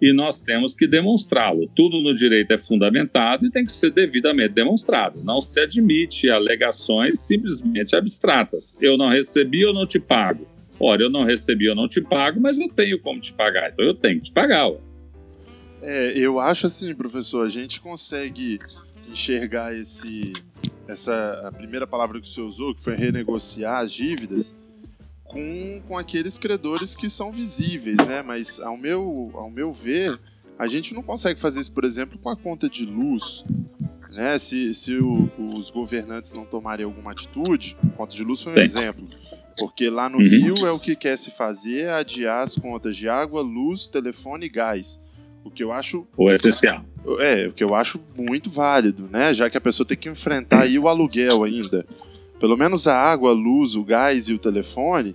e 0.00 0.12
nós 0.12 0.40
temos 0.40 0.74
que 0.74 0.86
demonstrá-lo. 0.86 1.70
Tudo 1.74 2.00
no 2.00 2.14
direito 2.14 2.52
é 2.52 2.58
fundamentado 2.58 3.46
e 3.46 3.50
tem 3.50 3.64
que 3.64 3.72
ser 3.72 3.90
devidamente 3.90 4.52
demonstrado. 4.52 5.22
Não 5.24 5.40
se 5.40 5.60
admite 5.60 6.28
alegações 6.28 7.20
simplesmente 7.20 7.96
abstratas. 7.96 8.76
Eu 8.80 8.98
não 8.98 9.08
recebi, 9.08 9.62
eu 9.62 9.72
não 9.72 9.86
te 9.86 9.98
pago. 9.98 10.46
Ora, 10.78 11.02
eu 11.02 11.10
não 11.10 11.24
recebi, 11.24 11.64
eu 11.64 11.74
não 11.74 11.88
te 11.88 12.02
pago, 12.02 12.38
mas 12.40 12.60
eu 12.60 12.68
tenho 12.68 13.00
como 13.00 13.18
te 13.18 13.32
pagar, 13.32 13.70
então 13.70 13.84
eu 13.84 13.94
tenho 13.94 14.16
que 14.16 14.24
te 14.24 14.32
pagar. 14.32 14.68
Ué. 14.68 14.78
É, 15.82 16.12
eu 16.18 16.38
acho 16.38 16.66
assim, 16.66 16.94
professor, 16.94 17.46
a 17.46 17.48
gente 17.48 17.80
consegue 17.80 18.58
enxergar 19.08 19.74
esse 19.74 20.32
essa 20.88 21.42
a 21.46 21.52
primeira 21.52 21.86
palavra 21.86 22.20
que 22.20 22.28
você 22.28 22.40
usou, 22.40 22.74
que 22.74 22.80
foi 22.80 22.94
renegociar 22.94 23.78
as 23.78 23.92
dívidas, 23.92 24.54
com, 25.24 25.82
com 25.86 25.98
aqueles 25.98 26.38
credores 26.38 26.94
que 26.94 27.10
são 27.10 27.32
visíveis, 27.32 27.96
né? 27.98 28.22
Mas 28.22 28.60
ao 28.60 28.76
meu, 28.76 29.30
ao 29.34 29.50
meu 29.50 29.72
ver, 29.72 30.18
a 30.58 30.66
gente 30.66 30.94
não 30.94 31.02
consegue 31.02 31.38
fazer 31.38 31.60
isso, 31.60 31.72
por 31.72 31.84
exemplo, 31.84 32.18
com 32.18 32.30
a 32.30 32.36
conta 32.36 32.68
de 32.68 32.84
luz. 32.84 33.44
Né? 34.10 34.38
Se, 34.38 34.72
se 34.72 34.96
o, 34.96 35.28
os 35.36 35.70
governantes 35.70 36.32
não 36.32 36.46
tomarem 36.46 36.86
alguma 36.86 37.12
atitude, 37.12 37.76
a 37.84 37.88
conta 37.90 38.14
de 38.14 38.24
luz 38.24 38.42
foi 38.42 38.52
um 38.52 38.56
Sim. 38.56 38.62
exemplo. 38.62 39.08
Porque 39.58 39.90
lá 39.90 40.08
no 40.08 40.18
uhum. 40.18 40.28
Rio 40.28 40.66
é 40.66 40.70
o 40.70 40.78
que 40.78 40.94
quer 40.94 41.16
se 41.16 41.30
fazer 41.30 41.82
é 41.82 41.92
adiar 41.92 42.42
as 42.42 42.54
contas 42.54 42.96
de 42.96 43.08
água, 43.08 43.40
luz, 43.40 43.88
telefone 43.88 44.46
e 44.46 44.48
gás. 44.48 45.00
O 45.44 45.50
que 45.50 45.62
eu 45.62 45.72
acho. 45.72 46.06
O 46.16 46.30
essencial. 46.30 46.84
É, 47.20 47.46
o 47.46 47.52
que 47.52 47.62
eu 47.62 47.74
acho 47.74 48.00
muito 48.16 48.50
válido, 48.50 49.08
né? 49.10 49.32
Já 49.32 49.48
que 49.48 49.56
a 49.56 49.60
pessoa 49.60 49.86
tem 49.86 49.96
que 49.96 50.08
enfrentar 50.08 50.62
aí 50.62 50.78
o 50.78 50.88
aluguel 50.88 51.44
ainda. 51.44 51.86
Pelo 52.40 52.56
menos 52.56 52.86
a 52.86 52.94
água, 52.94 53.30
a 53.30 53.34
luz, 53.34 53.76
o 53.76 53.84
gás 53.84 54.28
e 54.28 54.34
o 54.34 54.38
telefone. 54.38 55.14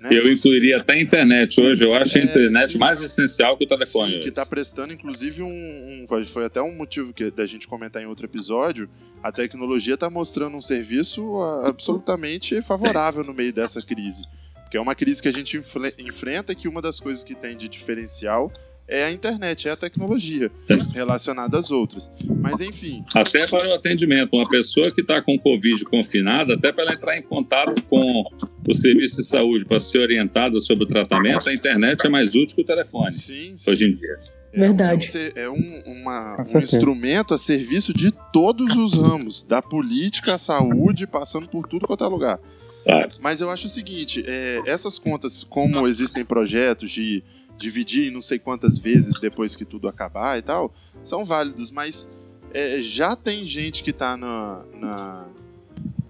Né? 0.00 0.10
Eu 0.10 0.30
incluiria 0.30 0.78
até 0.78 0.94
a 0.94 1.00
internet 1.00 1.60
hoje. 1.60 1.84
Eu 1.84 1.94
acho 1.94 2.18
é, 2.18 2.20
a 2.20 2.24
internet 2.24 2.72
sim, 2.72 2.78
mais 2.78 3.00
essencial 3.00 3.56
que 3.56 3.64
o 3.64 3.68
telefone. 3.68 4.14
Sim, 4.14 4.20
que 4.20 4.28
está 4.28 4.44
prestando, 4.44 4.92
inclusive, 4.92 5.42
um, 5.42 6.06
um, 6.10 6.26
Foi 6.26 6.44
até 6.44 6.60
um 6.60 6.74
motivo 6.74 7.12
que, 7.12 7.30
da 7.30 7.46
gente 7.46 7.68
comentar 7.68 8.02
em 8.02 8.06
outro 8.06 8.26
episódio. 8.26 8.88
A 9.22 9.30
tecnologia 9.30 9.94
está 9.94 10.10
mostrando 10.10 10.56
um 10.56 10.60
serviço 10.60 11.40
absolutamente 11.64 12.60
favorável 12.62 13.22
no 13.24 13.32
meio 13.32 13.52
dessa 13.52 13.80
crise. 13.80 14.22
Porque 14.62 14.76
é 14.76 14.80
uma 14.80 14.94
crise 14.94 15.22
que 15.22 15.28
a 15.28 15.32
gente 15.32 15.56
enfrenta 15.98 16.54
que 16.54 16.68
uma 16.68 16.82
das 16.82 17.00
coisas 17.00 17.24
que 17.24 17.34
tem 17.34 17.56
de 17.56 17.68
diferencial 17.68 18.52
é 18.88 19.04
a 19.04 19.12
internet, 19.12 19.68
é 19.68 19.72
a 19.72 19.76
tecnologia 19.76 20.50
relacionada 20.94 21.58
às 21.58 21.70
outras. 21.70 22.10
Mas 22.40 22.60
enfim. 22.60 23.04
Até 23.14 23.46
para 23.46 23.68
o 23.68 23.74
atendimento, 23.74 24.34
uma 24.34 24.48
pessoa 24.48 24.90
que 24.90 25.02
está 25.02 25.20
com 25.20 25.38
Covid 25.38 25.84
confinada, 25.84 26.54
até 26.54 26.72
para 26.72 26.84
ela 26.84 26.94
entrar 26.94 27.18
em 27.18 27.22
contato 27.22 27.82
com 27.84 28.24
o 28.66 28.74
serviço 28.74 29.16
de 29.16 29.24
saúde 29.24 29.64
para 29.64 29.78
ser 29.78 29.98
orientada 29.98 30.58
sobre 30.58 30.84
o 30.84 30.86
tratamento, 30.86 31.48
a 31.48 31.54
internet 31.54 32.06
é 32.06 32.08
mais 32.08 32.34
útil 32.34 32.56
que 32.56 32.62
o 32.62 32.64
telefone. 32.64 33.16
Sim, 33.16 33.56
sim. 33.56 33.70
Hoje 33.70 33.84
em 33.84 33.92
dia. 33.92 34.38
É, 34.52 34.58
Verdade. 34.60 35.06
É 35.34 35.48
um, 35.48 35.82
uma, 35.86 36.36
um 36.36 36.58
instrumento 36.58 37.34
a 37.34 37.38
serviço 37.38 37.92
de 37.92 38.10
todos 38.32 38.76
os 38.76 38.94
ramos, 38.94 39.42
da 39.42 39.60
política 39.60 40.34
à 40.34 40.38
saúde, 40.38 41.06
passando 41.06 41.48
por 41.48 41.66
tudo 41.66 41.86
quanto 41.86 42.04
é 42.04 42.08
lugar. 42.08 42.40
Claro. 42.88 43.10
Mas 43.20 43.40
eu 43.40 43.50
acho 43.50 43.66
o 43.66 43.70
seguinte: 43.70 44.24
é, 44.26 44.62
essas 44.64 44.98
contas, 44.98 45.44
como 45.44 45.86
existem 45.86 46.24
projetos 46.24 46.90
de 46.90 47.22
dividir 47.58 48.10
não 48.10 48.20
sei 48.20 48.38
quantas 48.38 48.78
vezes 48.78 49.18
depois 49.18 49.54
que 49.54 49.64
tudo 49.64 49.88
acabar 49.88 50.38
e 50.38 50.42
tal, 50.42 50.72
são 51.02 51.24
válidos, 51.24 51.70
mas 51.70 52.08
é, 52.54 52.80
já 52.80 53.14
tem 53.16 53.44
gente 53.44 53.82
que 53.82 53.90
está 53.90 54.16
na, 54.16 54.62
na, 54.74 55.26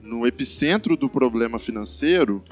no 0.03 0.27
epicentro 0.27 0.97
do 0.97 1.09
problema 1.09 1.59
financeiro 1.59 2.45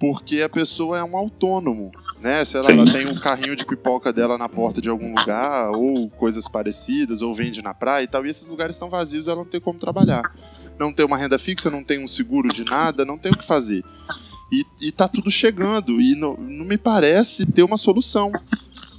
porque 0.00 0.40
a 0.40 0.48
pessoa 0.48 0.98
é 0.98 1.04
um 1.04 1.14
autônomo, 1.14 1.92
né? 2.22 2.42
Se 2.42 2.56
ela, 2.56 2.70
ela, 2.70 2.90
tem 2.90 3.06
um 3.06 3.14
carrinho 3.14 3.54
de 3.54 3.66
pipoca 3.66 4.10
dela 4.10 4.38
na 4.38 4.48
porta 4.48 4.80
de 4.80 4.88
algum 4.88 5.14
lugar, 5.14 5.70
ou 5.72 6.08
coisas 6.08 6.48
parecidas, 6.48 7.20
ou 7.20 7.34
vende 7.34 7.60
na 7.60 7.74
praia 7.74 8.04
e 8.04 8.08
tal, 8.08 8.24
e 8.24 8.30
esses 8.30 8.48
lugares 8.48 8.76
estão 8.76 8.88
vazios, 8.88 9.28
ela 9.28 9.36
não 9.36 9.44
tem 9.44 9.60
como 9.60 9.78
trabalhar. 9.78 10.22
Não 10.80 10.94
tem 10.94 11.04
uma 11.04 11.18
renda 11.18 11.38
fixa, 11.38 11.68
não 11.68 11.84
tem 11.84 12.02
um 12.02 12.08
seguro 12.08 12.48
de 12.48 12.64
nada, 12.64 13.04
não 13.04 13.18
tem 13.18 13.30
o 13.30 13.36
que 13.36 13.46
fazer. 13.46 13.84
E, 14.50 14.64
e 14.80 14.90
tá 14.90 15.06
tudo 15.06 15.30
chegando, 15.30 16.00
e 16.00 16.14
não, 16.14 16.38
não 16.38 16.64
me 16.64 16.78
parece 16.78 17.44
ter 17.44 17.62
uma 17.62 17.76
solução. 17.76 18.32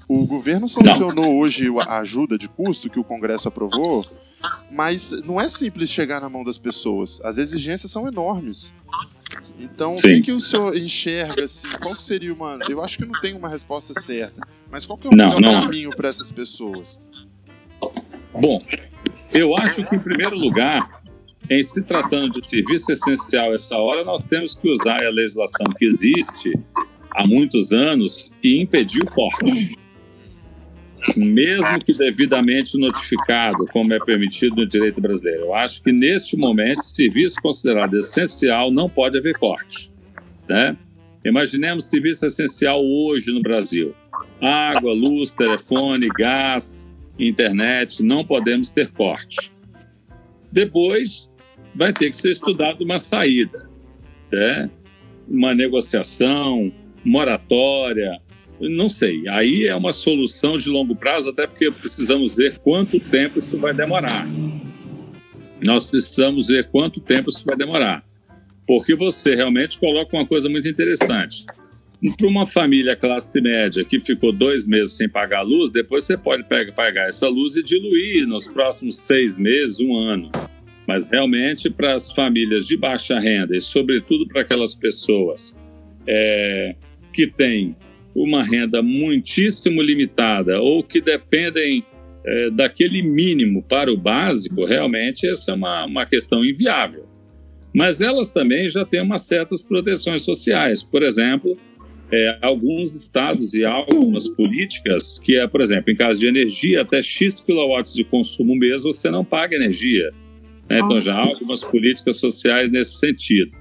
O 0.07 0.23
governo 0.27 0.69
sancionou 0.69 1.39
hoje 1.39 1.67
a 1.87 1.97
ajuda 1.97 2.37
de 2.37 2.47
custo 2.47 2.87
que 2.87 2.99
o 2.99 3.03
Congresso 3.03 3.47
aprovou, 3.47 4.05
mas 4.71 5.23
não 5.23 5.41
é 5.41 5.49
simples 5.49 5.89
chegar 5.89 6.21
na 6.21 6.29
mão 6.29 6.43
das 6.43 6.59
pessoas. 6.59 7.19
As 7.23 7.39
exigências 7.39 7.91
são 7.91 8.07
enormes. 8.07 8.75
Então, 9.59 9.97
Sim. 9.97 10.07
o 10.07 10.15
que, 10.17 10.21
que 10.21 10.31
o 10.33 10.39
senhor 10.39 10.77
enxerga 10.77 11.45
assim? 11.45 11.67
Qual 11.81 11.95
que 11.95 12.03
seria 12.03 12.31
uma. 12.31 12.59
Eu 12.69 12.83
acho 12.83 12.99
que 12.99 13.05
não 13.05 13.19
tem 13.21 13.33
uma 13.33 13.49
resposta 13.49 13.99
certa, 13.99 14.39
mas 14.69 14.85
qual 14.85 14.99
que 14.99 15.07
é 15.07 15.09
o 15.09 15.15
não, 15.15 15.33
melhor 15.33 15.41
não. 15.41 15.61
caminho 15.63 15.89
para 15.89 16.09
essas 16.09 16.29
pessoas? 16.29 17.01
Bom, 18.33 18.63
eu 19.33 19.57
acho 19.57 19.83
que, 19.83 19.95
em 19.95 19.99
primeiro 19.99 20.37
lugar, 20.37 21.00
em 21.51 21.61
se 21.61 21.81
tratando 21.83 22.39
de 22.39 22.47
serviço 22.47 22.93
essencial 22.93 23.53
essa 23.53 23.75
hora, 23.75 24.05
nós 24.05 24.23
temos 24.23 24.55
que 24.55 24.69
usar 24.69 25.03
a 25.03 25.09
legislação 25.09 25.65
que 25.77 25.83
existe 25.83 26.57
há 27.11 27.27
muitos 27.27 27.73
anos 27.73 28.31
e 28.41 28.61
impedir 28.61 29.03
o 29.03 29.11
corte. 29.11 29.77
Mesmo 31.17 31.83
que 31.83 31.91
devidamente 31.91 32.77
notificado, 32.77 33.65
como 33.65 33.93
é 33.93 33.99
permitido 33.99 34.55
no 34.55 34.65
direito 34.65 35.01
brasileiro. 35.01 35.41
Eu 35.41 35.53
acho 35.53 35.83
que, 35.83 35.91
neste 35.91 36.37
momento, 36.37 36.83
serviço 36.83 37.35
considerado 37.41 37.97
essencial 37.97 38.71
não 38.71 38.87
pode 38.89 39.17
haver 39.17 39.37
corte. 39.37 39.91
Né? 40.47 40.77
Imaginemos 41.25 41.89
serviço 41.89 42.25
essencial 42.25 42.79
hoje 42.81 43.29
no 43.33 43.41
Brasil: 43.41 43.93
água, 44.39 44.93
luz, 44.93 45.33
telefone, 45.33 46.07
gás, 46.17 46.89
internet, 47.19 48.01
não 48.01 48.23
podemos 48.23 48.69
ter 48.71 48.89
corte. 48.91 49.51
Depois, 50.49 51.31
vai 51.73 51.93
ter 51.93 52.09
que 52.09 52.17
ser 52.17 52.31
estudado 52.31 52.83
uma 52.83 52.99
saída, 52.99 53.69
né? 54.31 54.69
uma 55.27 55.53
negociação, 55.53 56.71
moratória, 57.03 58.19
não 58.59 58.89
sei. 58.89 59.27
Aí 59.29 59.65
é 59.65 59.75
uma 59.75 59.93
solução 59.93 60.57
de 60.57 60.69
longo 60.69 60.95
prazo, 60.95 61.29
até 61.29 61.47
porque 61.47 61.71
precisamos 61.71 62.35
ver 62.35 62.59
quanto 62.59 62.99
tempo 62.99 63.39
isso 63.39 63.57
vai 63.57 63.73
demorar. 63.73 64.27
Nós 65.65 65.89
precisamos 65.89 66.47
ver 66.47 66.69
quanto 66.69 66.99
tempo 66.99 67.29
isso 67.29 67.43
vai 67.45 67.55
demorar. 67.55 68.03
Porque 68.67 68.95
você 68.95 69.35
realmente 69.35 69.79
coloca 69.79 70.15
uma 70.15 70.25
coisa 70.25 70.49
muito 70.49 70.67
interessante. 70.67 71.45
Para 72.17 72.27
uma 72.27 72.47
família 72.47 72.95
classe 72.95 73.39
média 73.41 73.85
que 73.85 73.99
ficou 73.99 74.31
dois 74.31 74.67
meses 74.67 74.95
sem 74.95 75.07
pagar 75.07 75.39
a 75.39 75.43
luz, 75.43 75.71
depois 75.71 76.03
você 76.03 76.17
pode 76.17 76.43
pagar 76.75 77.07
essa 77.07 77.27
luz 77.27 77.55
e 77.55 77.63
diluir 77.63 78.27
nos 78.27 78.47
próximos 78.47 78.97
seis 78.97 79.37
meses, 79.37 79.79
um 79.79 79.95
ano 79.95 80.31
mas 80.91 81.09
realmente 81.09 81.69
para 81.69 81.95
as 81.95 82.11
famílias 82.11 82.67
de 82.67 82.75
baixa 82.75 83.17
renda 83.17 83.55
e, 83.55 83.61
sobretudo, 83.61 84.27
para 84.27 84.41
aquelas 84.41 84.75
pessoas 84.75 85.57
é, 86.05 86.75
que 87.13 87.27
têm 87.27 87.77
uma 88.13 88.43
renda 88.43 88.81
muitíssimo 88.83 89.81
limitada 89.81 90.59
ou 90.59 90.83
que 90.83 90.99
dependem 90.99 91.85
é, 92.25 92.49
daquele 92.49 93.01
mínimo 93.03 93.63
para 93.63 93.89
o 93.89 93.95
básico, 93.95 94.65
realmente 94.65 95.25
essa 95.29 95.51
é 95.51 95.55
uma, 95.55 95.85
uma 95.85 96.05
questão 96.05 96.43
inviável. 96.43 97.05
Mas 97.73 98.01
elas 98.01 98.29
também 98.29 98.67
já 98.67 98.83
têm 98.83 99.01
umas 99.01 99.25
certas 99.25 99.61
proteções 99.61 100.25
sociais. 100.25 100.83
Por 100.83 101.03
exemplo, 101.03 101.57
é, 102.11 102.37
alguns 102.41 102.93
estados 102.93 103.53
e 103.53 103.63
algumas 103.63 104.27
políticas 104.27 105.17
que 105.19 105.37
é, 105.37 105.47
por 105.47 105.61
exemplo, 105.61 105.89
em 105.89 105.95
caso 105.95 106.19
de 106.19 106.27
energia, 106.27 106.81
até 106.81 107.01
X 107.01 107.39
quilowatts 107.39 107.93
de 107.93 108.03
consumo 108.03 108.53
mês 108.57 108.83
você 108.83 109.09
não 109.09 109.23
paga 109.23 109.55
energia. 109.55 110.09
Né? 110.71 110.79
Então 110.79 111.01
já 111.01 111.13
há 111.13 111.19
algumas 111.19 111.63
políticas 111.65 112.17
sociais 112.17 112.71
nesse 112.71 112.97
sentido. 112.97 113.51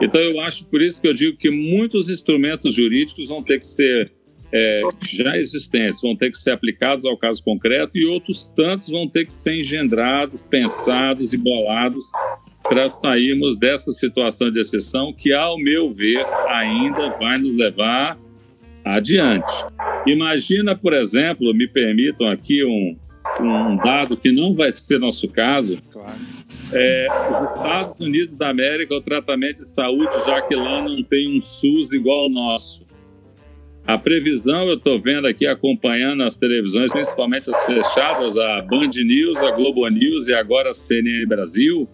Então 0.00 0.20
eu 0.20 0.40
acho 0.40 0.64
por 0.66 0.80
isso 0.80 1.00
que 1.02 1.08
eu 1.08 1.12
digo 1.12 1.36
que 1.36 1.50
muitos 1.50 2.08
instrumentos 2.08 2.72
jurídicos 2.72 3.28
vão 3.28 3.42
ter 3.42 3.58
que 3.58 3.66
ser 3.66 4.12
é, 4.52 4.82
já 5.02 5.36
existentes, 5.36 6.00
vão 6.00 6.14
ter 6.14 6.30
que 6.30 6.36
ser 6.36 6.52
aplicados 6.52 7.04
ao 7.04 7.16
caso 7.16 7.42
concreto 7.42 7.98
e 7.98 8.06
outros 8.06 8.46
tantos 8.46 8.88
vão 8.88 9.08
ter 9.08 9.24
que 9.24 9.34
ser 9.34 9.58
engendrados, 9.58 10.40
pensados 10.48 11.32
e 11.32 11.36
bolados 11.36 12.12
para 12.62 12.88
sairmos 12.90 13.58
dessa 13.58 13.90
situação 13.90 14.48
de 14.48 14.60
exceção 14.60 15.12
que, 15.12 15.32
ao 15.32 15.58
meu 15.58 15.92
ver, 15.92 16.24
ainda 16.48 17.10
vai 17.18 17.38
nos 17.38 17.56
levar 17.56 18.16
adiante. 18.84 19.52
Imagina, 20.06 20.76
por 20.76 20.92
exemplo, 20.92 21.52
me 21.52 21.66
permitam 21.66 22.28
aqui 22.28 22.64
um, 22.64 22.96
um 23.40 23.76
dado 23.76 24.16
que 24.16 24.30
não 24.30 24.54
vai 24.54 24.70
ser 24.70 25.00
nosso 25.00 25.26
caso. 25.28 25.76
Claro 25.90 26.41
é, 26.72 27.06
os 27.30 27.50
Estados 27.50 28.00
Unidos 28.00 28.36
da 28.36 28.48
América, 28.48 28.94
o 28.94 29.00
tratamento 29.00 29.56
de 29.56 29.68
saúde, 29.68 30.12
já 30.24 30.40
que 30.42 30.54
lá 30.54 30.82
não 30.82 31.02
tem 31.02 31.36
um 31.36 31.40
SUS 31.40 31.92
igual 31.92 32.24
ao 32.24 32.30
nosso. 32.30 32.86
A 33.86 33.98
previsão, 33.98 34.68
eu 34.68 34.74
estou 34.74 35.00
vendo 35.00 35.26
aqui, 35.26 35.46
acompanhando 35.46 36.22
as 36.22 36.36
televisões, 36.36 36.92
principalmente 36.92 37.50
as 37.50 37.60
fechadas, 37.66 38.38
a 38.38 38.62
Band 38.62 38.90
News, 39.04 39.38
a 39.38 39.50
Globo 39.50 39.86
News 39.88 40.28
e 40.28 40.34
agora 40.34 40.70
a 40.70 40.72
CNN 40.72 41.26
Brasil, 41.26 41.88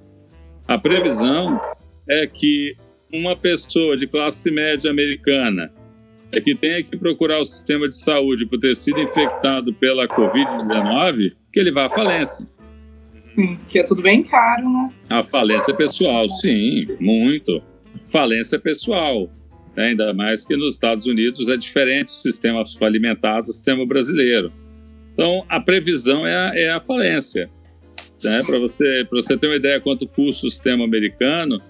a 0.67 0.77
previsão 0.77 1.59
é 2.07 2.27
que 2.27 2.77
uma 3.13 3.35
pessoa 3.35 3.97
de 3.97 4.07
classe 4.07 4.51
média 4.51 4.91
americana 4.91 5.73
é 6.31 6.43
que 6.43 6.55
tenha 6.55 6.83
que 6.83 6.95
procurar 6.95 7.41
o 7.41 7.45
sistema 7.45 7.89
de 7.89 7.97
saúde 7.97 8.45
por 8.45 8.61
ter 8.61 8.77
sido 8.77 9.01
infectado 9.01 9.73
pela 9.73 10.07
Covid-19, 10.07 11.33
que 11.51 11.59
ele 11.59 11.73
vá 11.73 11.87
à 11.87 11.91
falência. 11.91 12.47
Sim, 13.39 13.57
que 13.69 13.79
é 13.79 13.85
tudo 13.85 14.03
bem 14.03 14.25
caro, 14.25 14.69
né? 14.69 14.91
A 15.09 15.23
falência 15.23 15.73
pessoal, 15.73 16.29
sim, 16.29 16.89
muito. 16.99 17.63
Falência 18.11 18.59
pessoal. 18.59 19.31
Ainda 19.77 20.13
mais 20.13 20.45
que 20.45 20.57
nos 20.57 20.73
Estados 20.73 21.07
Unidos 21.07 21.49
é 21.49 21.57
diferente 21.57 22.09
o 22.09 22.11
sistema 22.11 22.65
alimentar 22.83 23.43
do 23.43 23.53
sistema 23.53 23.87
brasileiro. 23.87 24.53
Então, 25.13 25.45
a 25.49 25.61
previsão 25.61 26.27
é 26.27 26.35
a, 26.35 26.53
é 26.53 26.71
a 26.73 26.81
falência. 26.81 27.49
Né? 28.25 28.43
Para 28.45 28.59
você, 28.59 29.07
você 29.09 29.37
ter 29.37 29.47
uma 29.47 29.55
ideia 29.55 29.81
quanto 29.81 30.05
custa 30.09 30.49
o 30.49 30.51
sistema 30.51 30.85
americano, 30.85 31.63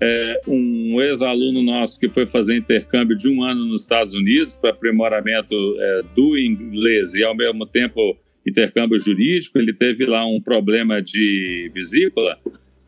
é, 0.00 0.40
um 0.48 1.00
ex-aluno 1.00 1.62
nosso 1.62 2.00
que 2.00 2.10
foi 2.10 2.26
fazer 2.26 2.56
intercâmbio 2.56 3.16
de 3.16 3.28
um 3.28 3.44
ano 3.44 3.64
nos 3.66 3.82
Estados 3.82 4.12
Unidos 4.12 4.56
para 4.56 4.70
aprimoramento 4.70 5.54
é, 5.54 6.02
do 6.16 6.36
inglês 6.36 7.14
e, 7.14 7.22
ao 7.22 7.36
mesmo 7.36 7.64
tempo, 7.64 8.16
intercâmbio 8.52 8.98
jurídico, 9.00 9.58
ele 9.58 9.72
teve 9.72 10.04
lá 10.06 10.24
um 10.26 10.40
problema 10.40 11.00
de 11.02 11.70
vesícula 11.74 12.38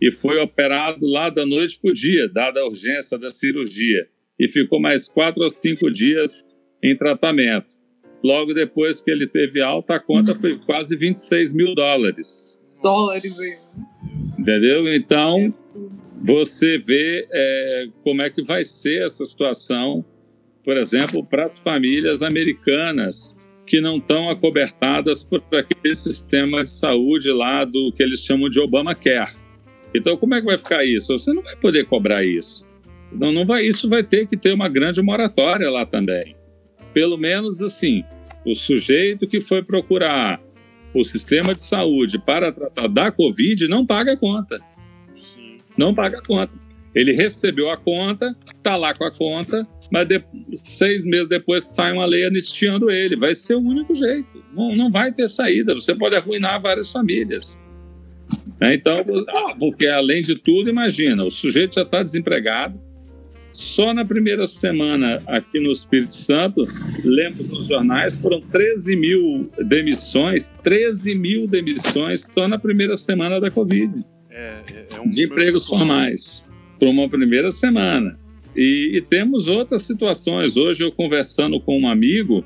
e 0.01 0.11
foi 0.13 0.39
operado 0.39 1.05
lá 1.07 1.31
da 1.31 1.47
noite 1.47 1.79
para 1.81 1.91
o 1.91 1.95
dia, 1.95 2.29
dada 2.29 2.61
a 2.61 2.67
urgência 2.67 3.19
da 3.19 3.31
cirurgia, 3.31 4.07
e 4.39 4.49
ficou 4.49 4.81
mais 4.81 5.09
quatro 5.09 5.43
ou 5.43 5.49
cinco 5.49 5.91
dias 5.91 6.47
em 6.83 6.97
tratamento. 6.97 7.75
Logo 8.23 8.53
depois 8.53 9.01
que 9.01 9.11
ele 9.11 9.27
teve 9.27 9.61
alta, 9.63 9.95
a 9.95 10.01
conta 10.01 10.33
Uhum. 10.33 10.37
foi 10.37 10.59
quase 10.59 10.97
26 10.97 11.55
mil 11.55 11.75
dólares. 11.75 12.59
Dólares. 12.83 13.81
Entendeu? 14.39 14.93
Então, 14.95 15.55
você 16.23 16.79
vê 16.79 17.27
é, 17.33 17.87
como 18.03 18.23
é 18.23 18.31
que 18.31 18.43
vai 18.43 18.65
ser 18.65 19.05
essa 19.05 19.25
situação, 19.25 20.05
por 20.65 20.77
exemplo, 20.77 21.25
para 21.25 21.45
as 21.47 21.57
famílias 21.59 22.21
americanas 22.23 23.37
que 23.67 23.81
não 23.81 23.97
estão 23.97 24.29
acobertadas 24.29 25.23
por 25.23 25.43
aquele 25.53 25.95
sistema 25.95 26.63
de 26.63 26.71
saúde 26.71 27.31
lá 27.31 27.65
do 27.65 27.93
que 27.93 28.03
eles 28.03 28.21
chamam 28.21 28.49
de 28.49 28.61
Obamacare. 28.61 29.33
Então, 29.95 30.17
como 30.17 30.35
é 30.35 30.41
que 30.41 30.47
vai 30.47 30.59
ficar 30.59 30.85
isso? 30.85 31.19
Você 31.19 31.33
não 31.33 31.43
vai 31.43 31.57
poder 31.57 31.85
cobrar 31.87 32.25
isso. 32.25 32.67
Não, 33.13 33.33
não 33.33 33.47
vai, 33.47 33.65
isso 33.65 33.89
vai 33.89 34.03
ter 34.03 34.27
que 34.27 34.37
ter 34.37 34.53
uma 34.53 34.69
grande 34.69 35.01
moratória 35.01 35.71
lá 35.71 35.87
também. 35.87 36.37
Pelo 36.93 37.17
menos 37.17 37.63
assim, 37.63 38.05
o 38.45 38.55
sujeito 38.55 39.27
que 39.27 39.41
foi 39.41 39.63
procurar 39.63 40.41
o 40.93 41.05
sistema 41.05 41.55
de 41.55 41.63
saúde 41.63 42.19
para 42.19 42.53
tratar 42.53 42.89
da 42.89 43.11
Covid 43.11 43.67
não 43.69 43.87
paga 43.87 44.13
a 44.13 44.17
conta 44.17 44.61
não 45.77 45.95
paga 45.95 46.19
a 46.19 46.23
conta. 46.23 46.55
Ele 46.95 47.13
recebeu 47.13 47.71
a 47.71 47.77
conta, 47.77 48.37
tá 48.63 48.77
lá 48.77 48.95
com 48.95 49.05
a 49.05 49.11
conta, 49.11 49.67
mas 49.91 50.07
de- 50.09 50.25
seis 50.55 51.05
meses 51.05 51.29
depois 51.29 51.65
sai 51.73 51.93
uma 51.93 52.07
lei 52.07 52.25
anistiando 52.25 52.91
ele. 52.91 53.17
Vai 53.17 53.35
ser 53.35 53.55
o 53.55 53.61
único 53.61 53.95
jeito. 53.95 54.43
Não, 54.55 54.73
não 54.75 54.91
vai 54.91 55.13
ter 55.13 55.29
saída. 55.29 55.75
Você 55.75 55.95
pode 55.95 56.17
arruinar 56.17 56.61
várias 56.61 56.91
famílias. 56.91 57.61
Né? 58.61 58.75
Então, 58.75 59.05
ah, 59.29 59.55
porque 59.59 59.87
além 59.87 60.23
de 60.23 60.35
tudo, 60.37 60.71
imagina, 60.71 61.25
o 61.25 61.31
sujeito 61.31 61.75
já 61.75 61.83
está 61.83 62.03
desempregado. 62.03 62.81
Só 63.53 63.95
na 63.95 64.05
primeira 64.05 64.49
semana 64.49 65.23
aqui 65.29 65.61
no 65.61 65.71
Espírito 65.71 66.17
Santo, 66.17 66.61
lemos 67.05 67.49
nos 67.49 67.69
jornais, 67.69 68.13
foram 68.17 68.41
13 68.41 68.97
mil 68.97 69.49
demissões, 69.65 70.51
13 70.65 71.15
mil 71.15 71.47
demissões 71.47 72.27
só 72.33 72.49
na 72.49 72.59
primeira 72.59 72.97
semana 72.97 73.41
da 73.41 73.53
Covid 73.53 74.05
É, 74.29 74.61
é, 74.73 74.87
é 74.97 75.01
um 75.01 75.09
de 75.09 75.23
empregos 75.27 75.67
formais 75.67 76.43
por 76.81 76.89
uma 76.89 77.09
primeira 77.09 77.49
semana. 77.53 78.19
E, 78.57 78.93
e 78.95 79.01
temos 79.01 79.49
outras 79.49 79.83
situações. 79.83 80.57
Hoje 80.57 80.85
eu 80.85 80.93
conversando 80.93 81.61
com 81.61 81.79
um 81.79 81.89
amigo, 81.89 82.45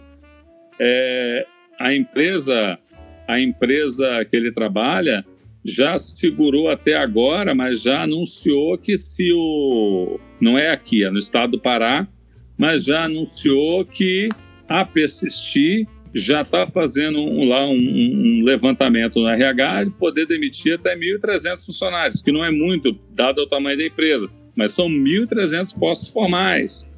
é, 0.81 1.47
a 1.79 1.94
empresa, 1.94 2.79
a 3.27 3.40
empresa 3.40 4.25
que 4.29 4.37
ele 4.37 4.53
trabalha 4.53 5.25
já 5.64 5.99
segurou 5.99 6.71
até 6.71 6.94
agora, 6.94 7.55
mas 7.55 7.83
já 7.83 8.03
anunciou 8.03 8.79
que 8.79 8.97
se 8.97 9.31
o 9.33 10.18
não 10.40 10.57
é 10.57 10.71
aqui, 10.71 11.05
é 11.05 11.11
no 11.11 11.18
estado 11.18 11.53
do 11.53 11.61
Pará, 11.61 12.09
mas 12.57 12.85
já 12.85 13.05
anunciou 13.05 13.85
que 13.85 14.29
a 14.68 14.85
persistir 14.85 15.87
já 16.14 16.40
está 16.40 16.66
fazendo 16.66 17.18
um, 17.18 17.47
lá 17.47 17.66
um, 17.66 17.75
um 17.75 18.42
levantamento 18.44 19.21
no 19.21 19.29
RH 19.29 19.85
de 19.85 19.90
poder 19.90 20.27
demitir 20.27 20.75
até 20.75 20.97
1.300 20.97 21.66
funcionários, 21.66 22.23
que 22.23 22.33
não 22.33 22.44
é 22.44 22.51
muito, 22.51 22.99
dado 23.11 23.40
o 23.40 23.47
tamanho 23.47 23.77
da 23.77 23.87
empresa, 23.87 24.29
mas 24.59 24.73
são 24.73 24.88
1.300 24.88 25.79
postos 25.79 26.09
formais. 26.09 26.90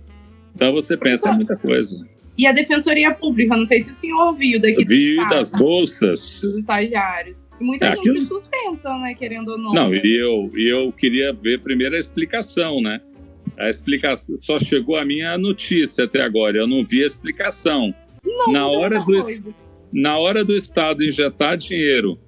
Então 0.57 0.73
você 0.73 0.97
pensa, 0.97 1.29
é 1.29 1.33
muita 1.33 1.55
coisa. 1.57 1.95
E 2.39 2.47
a 2.47 2.53
Defensoria 2.53 3.13
Pública, 3.15 3.55
não 3.55 3.67
sei 3.67 3.81
se 3.81 3.91
o 3.91 3.95
senhor 3.95 4.33
viu 4.35 4.59
daqui 4.59 4.83
do 4.83 4.89
Vi 4.89 5.11
estado, 5.17 5.31
das 5.31 5.51
bolsas. 5.51 6.41
dos 6.41 6.57
estagiários. 6.57 7.47
E 7.61 7.65
muita 7.65 7.85
É, 7.87 7.91
gente 7.91 7.99
aquilo- 8.01 8.21
se 8.23 8.27
sustenta, 8.29 8.97
né, 8.99 9.15
querendo 9.15 9.49
ou 9.51 9.59
não. 9.59 9.73
Não, 9.75 9.91
né? 9.91 10.01
e 10.03 10.17
eu, 10.17 10.51
e 10.57 10.67
eu 10.73 10.91
queria 10.91 11.35
ver 11.35 11.61
primeiro 11.61 11.95
a 11.95 11.99
explicação, 11.99 12.81
né? 12.81 12.99
A 13.59 13.69
explicação 13.69 14.37
só 14.39 14.59
chegou 14.59 14.97
a 14.97 15.05
minha 15.05 15.37
notícia 15.37 16.05
até 16.05 16.23
agora, 16.23 16.57
eu 16.57 16.67
não 16.67 16.83
vi 16.83 17.03
a 17.03 17.07
explicação. 17.07 17.95
Não, 18.25 18.53
na 18.53 18.67
hora 18.67 18.99
do- 19.01 19.05
coisa. 19.05 19.55
Na 19.93 20.17
hora 20.19 20.43
do 20.43 20.57
Estado 20.57 21.05
injetar 21.05 21.59
dinheiro 21.59 22.19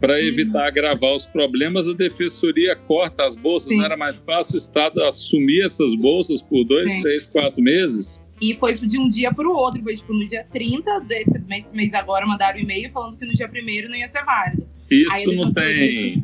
para 0.00 0.14
Uhum. 0.14 0.20
evitar 0.20 0.66
agravar 0.68 1.14
os 1.14 1.26
problemas, 1.26 1.88
a 1.88 1.92
defensoria 1.92 2.76
corta 2.76 3.24
as 3.24 3.34
bolsas. 3.34 3.68
Sim. 3.68 3.78
Não 3.78 3.84
era 3.84 3.96
mais 3.96 4.20
fácil 4.24 4.54
o 4.54 4.58
Estado 4.58 5.02
assumir 5.02 5.64
essas 5.64 5.94
bolsas 5.96 6.40
por 6.42 6.64
dois, 6.64 6.90
Sim. 6.90 7.02
três, 7.02 7.26
quatro 7.26 7.62
meses? 7.62 8.22
E 8.40 8.54
foi 8.54 8.74
de 8.78 8.98
um 8.98 9.08
dia 9.08 9.34
para 9.34 9.48
o 9.48 9.52
outro. 9.52 9.82
Foi 9.82 9.94
tipo 9.96 10.12
no 10.14 10.24
dia 10.24 10.44
30 10.50 11.00
desse 11.00 11.38
mês, 11.40 11.72
mês 11.72 11.92
agora 11.94 12.24
mandaram 12.24 12.58
um 12.58 12.62
e-mail 12.62 12.90
falando 12.92 13.16
que 13.16 13.26
no 13.26 13.32
dia 13.32 13.48
1 13.52 13.88
não 13.88 13.96
ia 13.96 14.06
ser 14.06 14.24
válido. 14.24 14.64
Isso 14.88 15.32
não 15.32 15.52
tem. 15.52 16.22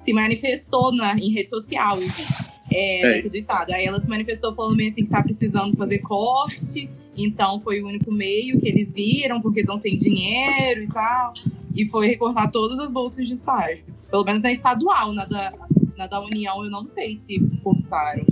Se 0.00 0.12
manifestou 0.12 0.92
na, 0.92 1.16
em 1.16 1.32
rede 1.32 1.48
social, 1.50 1.98
vi, 1.98 2.10
é, 2.72 3.18
É. 3.20 3.22
do 3.22 3.36
estado. 3.36 3.70
Aí 3.72 3.84
ela 3.84 4.00
se 4.00 4.08
manifestou 4.08 4.52
falando 4.56 4.76
meio 4.76 4.90
assim 4.90 5.04
que 5.04 5.10
tá 5.10 5.22
precisando 5.22 5.76
fazer 5.76 6.00
corte. 6.00 6.90
Então 7.16 7.60
foi 7.60 7.82
o 7.82 7.86
único 7.88 8.10
meio 8.12 8.60
que 8.60 8.68
eles 8.68 8.94
viram, 8.94 9.40
porque 9.40 9.60
estão 9.60 9.76
sem 9.76 9.96
dinheiro 9.96 10.84
e 10.84 10.88
tal. 10.88 11.32
E 11.74 11.86
foi 11.86 12.06
recortar 12.06 12.50
todas 12.50 12.78
as 12.78 12.90
bolsas 12.90 13.26
de 13.26 13.34
estágio. 13.34 13.84
Pelo 14.10 14.24
menos 14.24 14.42
na 14.42 14.52
estadual, 14.52 15.12
na 15.12 15.24
da, 15.24 15.52
na 15.96 16.06
da 16.06 16.20
União, 16.20 16.64
eu 16.64 16.70
não 16.70 16.86
sei 16.86 17.14
se 17.14 17.40
cortaram. 17.62 18.24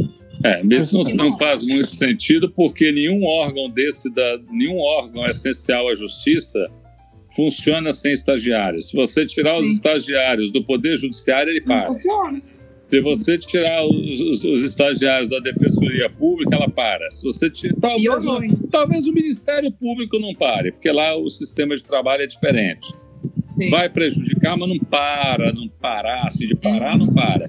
É, 0.43 0.63
isso 0.75 0.97
não, 1.03 1.05
não 1.15 1.31
não. 1.31 1.39
faz 1.39 1.63
muito 1.67 1.95
sentido, 1.95 2.51
porque 2.51 2.91
nenhum 2.91 3.25
órgão 3.25 3.69
desse, 3.69 4.11
da, 4.11 4.39
nenhum 4.51 4.79
órgão 4.79 5.27
essencial 5.27 5.89
à 5.89 5.95
justiça 5.95 6.71
funciona 7.35 7.93
sem 7.93 8.13
estagiários. 8.13 8.89
Se 8.89 8.97
você 8.97 9.25
tirar 9.27 9.59
os 9.59 9.67
Sim. 9.67 9.73
estagiários 9.75 10.51
do 10.51 10.65
Poder 10.65 10.97
Judiciário, 10.97 11.51
ele 11.51 11.61
Não 11.61 11.67
para. 11.67 11.87
funciona. 11.89 12.43
Se 12.91 13.01
você 13.01 13.39
tirar 13.39 13.85
os, 13.87 14.21
os- 14.21 14.43
os 14.43 14.63
estagiários 14.63 15.29
da 15.31 15.39
Defensoria 15.39 16.11
Pública, 16.11 16.57
ela 16.57 16.69
para. 16.69 17.09
Se 17.13 17.23
você 17.23 17.49
tirar, 17.49 17.77
talvez, 17.81 18.27
o, 18.27 18.67
talvez 18.69 19.07
o 19.07 19.13
Ministério 19.13 19.71
Público 19.71 20.19
não 20.19 20.35
pare, 20.35 20.73
porque 20.73 20.91
lá 20.91 21.15
o 21.17 21.29
sistema 21.31 21.77
de 21.77 21.87
trabalho 21.87 22.23
é 22.23 22.27
diferente. 22.27 22.89
Sim. 23.57 23.71
Vai 23.71 23.89
prejudicar, 23.89 24.57
mas 24.57 24.69
não 24.69 24.79
para, 24.79 25.53
não 25.53 25.69
parar, 25.69 26.27
assim, 26.27 26.49
de 26.49 26.57
parar, 26.57 26.99
não 26.99 27.07
para. 27.15 27.49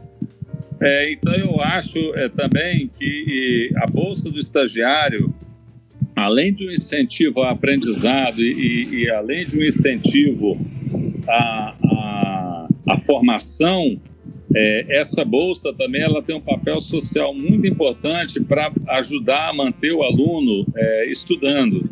É, 0.79 1.11
então 1.13 1.33
eu 1.33 1.59
acho 1.59 1.97
é, 2.15 2.29
também 2.29 2.87
que 2.99 3.71
a 3.77 3.87
Bolsa 3.87 4.29
do 4.29 4.39
Estagiário, 4.39 5.33
além 6.15 6.53
de 6.53 6.67
um 6.67 6.71
incentivo 6.71 7.41
ao 7.41 7.49
aprendizado 7.49 8.41
e, 8.41 8.51
e- 8.53 9.03
e 9.05 9.09
além 9.09 9.47
de 9.47 9.57
um 9.57 9.63
incentivo 9.63 10.59
à, 11.27 11.75
à, 11.83 12.67
à 12.89 12.97
formação, 12.99 13.99
é, 14.55 14.99
essa 14.99 15.23
bolsa 15.23 15.73
também 15.73 16.01
ela 16.01 16.21
tem 16.21 16.35
um 16.35 16.41
papel 16.41 16.79
social 16.79 17.33
muito 17.33 17.65
importante 17.67 18.39
para 18.41 18.71
ajudar 18.89 19.49
a 19.49 19.53
manter 19.53 19.91
o 19.93 20.03
aluno 20.03 20.65
é, 20.75 21.11
estudando, 21.11 21.89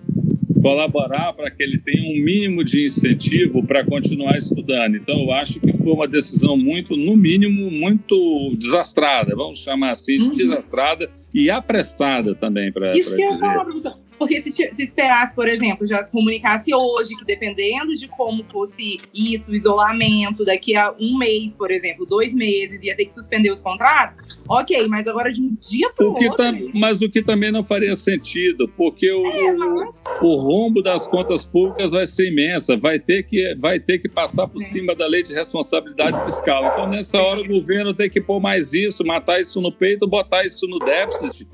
colaborar 0.62 1.32
para 1.34 1.50
que 1.50 1.63
ele 1.63 1.78
tenha 1.78 2.04
um 2.04 2.22
mínimo 2.24 2.63
de 2.65 2.86
incentivo 2.86 3.65
para 3.65 3.86
continuar 3.86 4.38
estudando. 4.38 4.95
Então, 4.98 5.17
eu 5.22 5.32
acho 5.32 5.60
que 5.60 5.72
foi 5.78 5.93
uma 5.93 6.08
decisão 6.08 6.58
muito, 6.58 6.98
no 6.98 7.15
mínimo, 7.15 7.72
muito 7.72 8.54
desastrada, 8.58 9.34
vamos 9.36 9.60
chamar 9.60 9.91
assim, 9.91 10.17
Uhum. 10.19 10.32
desastrada 10.34 11.10
e 11.34 11.50
apressada 11.50 12.36
também 12.36 12.72
para 12.74 12.91
Isso 12.98 13.15
que 13.15 13.22
eu 13.22 13.26
ia 13.28 13.32
dizer. 13.32 13.39
falar, 13.45 13.63
professor. 13.63 13.98
Porque 14.19 14.39
se, 14.41 14.51
se 14.51 14.84
esperasse, 14.84 15.34
por 15.34 15.47
exemplo, 15.47 15.86
já 15.86 16.03
se 16.03 16.12
comunicasse 16.12 16.75
hoje, 16.75 17.15
que 17.15 17.25
dependendo 17.25 17.95
de 17.95 18.08
como 18.10 18.43
fosse 18.51 18.99
isso, 19.15 19.49
o 19.51 19.55
isolamento, 19.55 20.43
daqui 20.45 20.75
a 20.75 20.93
um 20.99 21.17
mês, 21.17 21.55
por 21.55 21.71
exemplo, 21.71 22.05
dois 22.05 22.36
meses, 22.36 22.84
ia 22.84 22.95
ter 22.95 23.05
que 23.05 23.13
suspender 23.13 23.49
os 23.49 23.62
contratos, 23.62 24.38
ok, 24.47 24.88
mas 24.89 25.08
agora 25.08 25.32
de 25.32 25.41
um 25.41 25.55
dia 25.60 25.89
para 25.95 26.05
o 26.05 26.10
outro. 26.10 26.36
tam- 26.36 26.58
mas 26.73 27.01
o 27.01 27.10
que 27.10 27.21
também 27.23 27.51
não 27.51 27.63
faria 27.63 27.95
sentido, 27.95 28.67
porque 28.75 29.10
o, 29.12 29.25
É, 29.25 29.53
mas- 29.53 30.01
o 30.21 30.36
rombo 30.36 30.82
das 30.82 31.08
contas 31.08 31.45
públicas 31.45 31.91
vai 31.91 32.05
ser 32.05 32.27
imensa, 32.29 32.75
vai 32.75 32.99
ter 32.99 33.23
que, 33.23 33.55
vai 33.58 33.79
ter 33.79 33.99
que 33.99 34.10
passar 34.10 34.47
por 34.47 34.60
Sim. 34.60 34.73
cima 34.79 34.93
da 34.95 35.08
lei 35.08 35.23
de 35.23 35.34
responsabilidade 35.34 36.21
fiscal. 36.25 36.65
Então, 36.73 36.88
nessa 36.89 37.21
hora, 37.21 37.39
o 37.41 37.47
governo 37.47 37.93
tem 37.93 38.10
que 38.10 38.19
pôr 38.19 38.39
mais 38.41 38.73
isso, 38.73 39.05
matar 39.05 39.39
isso 39.39 39.62
no 39.62 39.71
peito, 39.71 40.05
botar 40.08 40.45
isso 40.45 40.67
no 40.67 40.77
déficit, 40.79 41.47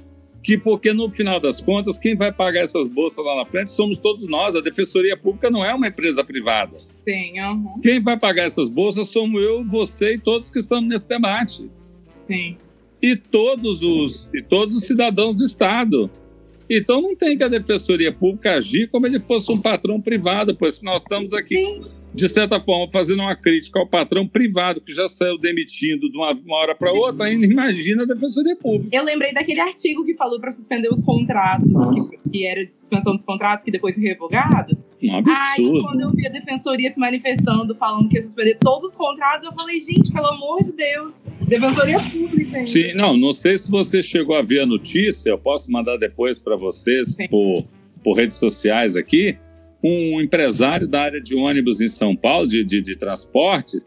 que 0.46 0.60
porque 0.60 0.94
no 0.94 1.10
final 1.10 1.40
das 1.40 1.60
contas, 1.60 1.98
quem 1.98 2.16
vai 2.16 2.32
pagar 2.32 2.62
essas 2.62 2.86
bolsas 2.86 3.26
lá 3.26 3.36
na 3.36 3.46
frente 3.46 3.72
somos 3.72 3.98
todos 3.98 4.28
nós. 4.28 4.56
A 4.56 4.62
Defensoria 4.62 5.18
Pública 5.18 5.50
não 5.50 5.66
é 5.66 5.74
uma 5.74 5.88
empresa 5.88 6.24
privada. 6.24 6.78
Sim, 7.04 7.40
aham, 7.40 7.80
Quem 7.82 8.00
vai 8.00 8.16
pagar 8.16 8.44
essas 8.44 8.70
bolsas 8.70 9.08
somos 9.10 9.42
eu, 9.42 9.66
você 9.66 10.14
e 10.14 10.20
todos 10.20 10.52
que 10.52 10.60
estamos 10.60 10.88
nesse 10.88 11.08
debate 11.08 11.68
sim. 12.26 12.58
e 13.02 13.16
todos 13.16 13.82
os 13.82 14.30
e 14.34 14.42
todos 14.44 14.76
os 14.76 14.84
cidadãos 14.84 15.36
do 15.36 15.44
estado. 15.44 16.12
Então 16.70 17.02
não 17.02 17.16
tem 17.16 17.36
que 17.36 17.44
a 17.44 17.48
defensoria 17.48 18.12
pública 18.12 18.54
agir 18.54 18.88
como 18.90 19.08
ele 19.08 19.20
fosse 19.20 19.52
um 19.52 19.58
patrão 19.58 20.00
privado, 20.00 20.56
pois 20.56 20.76
se 20.76 20.86
nós 20.86 21.02
estamos 21.02 21.34
aqui 21.34 21.56
Sim. 21.56 21.86
De 22.15 22.30
certa 22.30 22.60
forma 22.62 22.89
fazendo 22.91 23.19
uma 23.21 23.36
crítica 23.36 23.78
ao 23.78 23.86
patrão 23.86 24.25
privado 24.25 24.80
que 24.80 24.93
já 24.93 25.08
saiu 25.08 25.38
demitindo 25.38 26.10
de 26.10 26.17
uma, 26.17 26.32
uma 26.32 26.56
hora 26.58 26.73
para 26.73 26.91
outra, 26.93 27.25
ainda 27.25 27.45
imagina 27.45 28.04
a 28.04 28.06
defensoria 28.06 28.56
pública. 28.56 28.95
Eu 28.95 29.04
lembrei 29.04 29.34
daquele 29.34 29.60
artigo 29.60 30.06
que 30.06 30.13
falou 30.15 30.39
para 30.39 30.51
suspender 30.51 30.88
os 30.89 31.04
contratos, 31.04 31.69
que, 31.93 32.30
que 32.32 32.47
era 32.47 32.63
de 32.63 32.71
suspensão 32.71 33.15
dos 33.15 33.25
contratos, 33.25 33.65
que 33.65 33.71
depois 33.71 33.95
foi 33.95 34.06
revogado. 34.06 34.78
Um 35.04 35.12
Aí, 35.13 35.19
absurdo. 35.19 35.82
quando 35.84 36.01
eu 36.01 36.12
vi 36.12 36.25
a 36.25 36.30
defensoria 36.30 36.89
se 36.89 36.99
manifestando, 36.99 37.75
falando 37.75 38.08
que 38.08 38.15
ia 38.15 38.21
suspender 38.21 38.58
todos 38.60 38.89
os 38.89 38.95
contratos, 38.95 39.45
eu 39.45 39.51
falei, 39.54 39.80
gente, 39.80 40.12
pelo 40.12 40.28
amor 40.28 40.63
de 40.63 40.73
Deus, 40.73 41.21
defensoria 41.47 41.99
pública. 41.99 42.60
hein? 42.60 42.65
Sim, 42.65 42.93
não, 42.93 43.17
não 43.17 43.34
sei 43.34 43.58
se 43.58 43.69
você 43.69 44.01
chegou 44.01 44.36
a 44.36 44.41
ver 44.41 44.62
a 44.62 44.65
notícia, 44.65 45.30
eu 45.30 45.38
posso 45.38 45.69
mandar 45.71 45.97
depois 45.97 46.41
para 46.41 46.56
vocês 46.56 47.15
Sim. 47.15 47.28
por, 47.28 47.65
por 48.04 48.13
redes 48.15 48.38
sociais 48.38 48.95
aqui, 48.95 49.38
um 49.86 50.19
empresário 50.19 50.88
da 50.88 51.02
área 51.02 51.21
de 51.21 51.36
ônibus 51.36 51.80
em 51.80 51.88
São 51.88 52.15
Paulo, 52.15 52.48
de, 52.48 52.63
de, 52.63 52.82
de 52.82 52.95
transporte, 52.95 53.78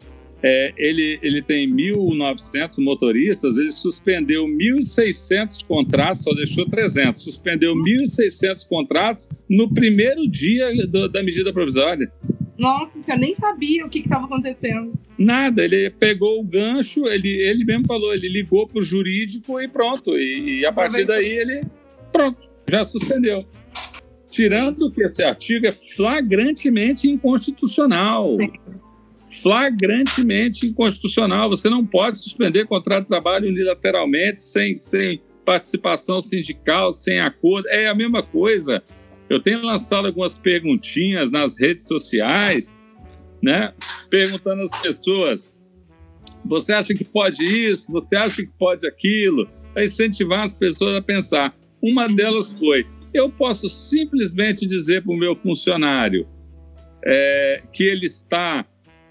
é, 0.41 0.73
ele, 0.77 1.19
ele 1.21 1.41
tem 1.41 1.69
1.900 1.69 2.81
motoristas, 2.81 3.57
ele 3.57 3.71
suspendeu 3.71 4.45
1.600 4.45 5.65
contratos, 5.67 6.23
só 6.23 6.33
deixou 6.33 6.65
300. 6.65 7.21
Suspendeu 7.21 7.75
1.600 7.75 8.67
contratos 8.67 9.29
no 9.49 9.73
primeiro 9.73 10.25
dia 10.29 10.71
do, 10.87 11.09
da 11.09 11.21
medida 11.21 11.51
provisória. 11.51 12.09
Nossa, 12.57 12.99
você 12.99 13.15
nem 13.15 13.33
sabia 13.33 13.85
o 13.85 13.89
que 13.89 13.99
estava 13.99 14.25
acontecendo. 14.25 14.93
Nada, 15.17 15.63
ele 15.63 15.89
pegou 15.89 16.39
o 16.39 16.43
gancho, 16.43 17.05
ele, 17.07 17.29
ele 17.29 17.65
mesmo 17.65 17.85
falou, 17.85 18.13
ele 18.13 18.29
ligou 18.29 18.67
para 18.67 18.79
o 18.79 18.83
jurídico 18.83 19.59
e 19.59 19.67
pronto. 19.67 20.17
E, 20.17 20.61
e 20.61 20.65
a 20.65 20.71
partir 20.71 21.05
daí 21.05 21.25
ele, 21.25 21.61
pronto, 22.11 22.49
já 22.69 22.83
suspendeu. 22.83 23.45
Tirando 24.39 24.89
que 24.89 25.03
esse 25.03 25.21
artigo 25.21 25.67
é 25.67 25.71
flagrantemente 25.73 27.09
inconstitucional. 27.09 28.37
Flagrantemente 29.41 30.65
inconstitucional. 30.65 31.49
Você 31.49 31.69
não 31.69 31.85
pode 31.85 32.19
suspender 32.19 32.65
contrato 32.65 33.01
de 33.01 33.09
trabalho 33.09 33.49
unilateralmente, 33.49 34.39
sem, 34.39 34.77
sem 34.77 35.21
participação 35.43 36.21
sindical, 36.21 36.89
sem 36.89 37.19
acordo. 37.19 37.67
É 37.67 37.89
a 37.89 37.93
mesma 37.93 38.23
coisa. 38.23 38.81
Eu 39.29 39.41
tenho 39.41 39.61
lançado 39.61 40.07
algumas 40.07 40.37
perguntinhas 40.37 41.29
nas 41.29 41.59
redes 41.59 41.85
sociais, 41.85 42.79
né? 43.43 43.73
Perguntando 44.09 44.61
às 44.61 44.71
pessoas: 44.81 45.51
você 46.45 46.71
acha 46.71 46.93
que 46.93 47.03
pode 47.03 47.43
isso? 47.43 47.91
Você 47.91 48.15
acha 48.15 48.41
que 48.41 48.51
pode 48.57 48.87
aquilo? 48.87 49.49
Para 49.73 49.83
incentivar 49.83 50.43
as 50.43 50.53
pessoas 50.53 50.95
a 50.95 51.01
pensar. 51.01 51.53
Uma 51.83 52.07
delas 52.07 52.53
foi: 52.53 52.87
eu 53.13 53.29
posso 53.29 53.67
simplesmente 53.67 54.65
dizer 54.65 55.03
para 55.03 55.13
o 55.13 55.17
meu 55.17 55.35
funcionário 55.35 56.27
é, 57.03 57.63
que 57.71 57.83
ele 57.83 58.05
está, 58.05 58.65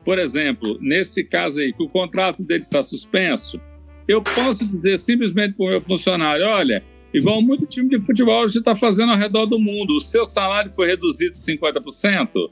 por 0.04 0.18
exemplo, 0.18 0.78
nesse 0.80 1.24
caso 1.24 1.60
aí, 1.60 1.72
que 1.72 1.82
o 1.82 1.88
contrato 1.88 2.42
dele 2.44 2.64
está 2.64 2.82
suspenso. 2.82 3.60
Eu 4.06 4.22
posso 4.22 4.66
dizer 4.66 4.98
simplesmente 4.98 5.54
para 5.56 5.66
o 5.66 5.68
meu 5.68 5.80
funcionário: 5.80 6.46
olha, 6.46 6.82
igual 7.12 7.42
muito 7.42 7.66
time 7.66 7.88
de 7.88 8.00
futebol 8.00 8.42
hoje 8.42 8.58
está 8.58 8.74
fazendo 8.74 9.12
ao 9.12 9.18
redor 9.18 9.46
do 9.46 9.58
mundo, 9.58 9.96
o 9.96 10.00
seu 10.00 10.24
salário 10.24 10.70
foi 10.70 10.86
reduzido 10.86 11.32
50%. 11.32 12.50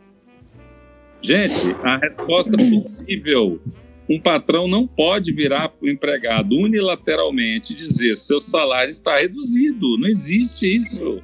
Gente, 1.22 1.74
a 1.82 1.96
resposta 1.96 2.56
possível 2.56 3.60
um 4.08 4.20
patrão 4.20 4.68
não 4.68 4.86
pode 4.86 5.32
virar 5.32 5.68
para 5.68 5.86
o 5.86 5.88
empregado 5.90 6.54
unilateralmente 6.54 7.72
e 7.72 7.76
dizer 7.76 8.14
seu 8.14 8.38
salário 8.38 8.90
está 8.90 9.16
reduzido. 9.16 9.98
Não 9.98 10.08
existe 10.08 10.76
isso 10.76 11.20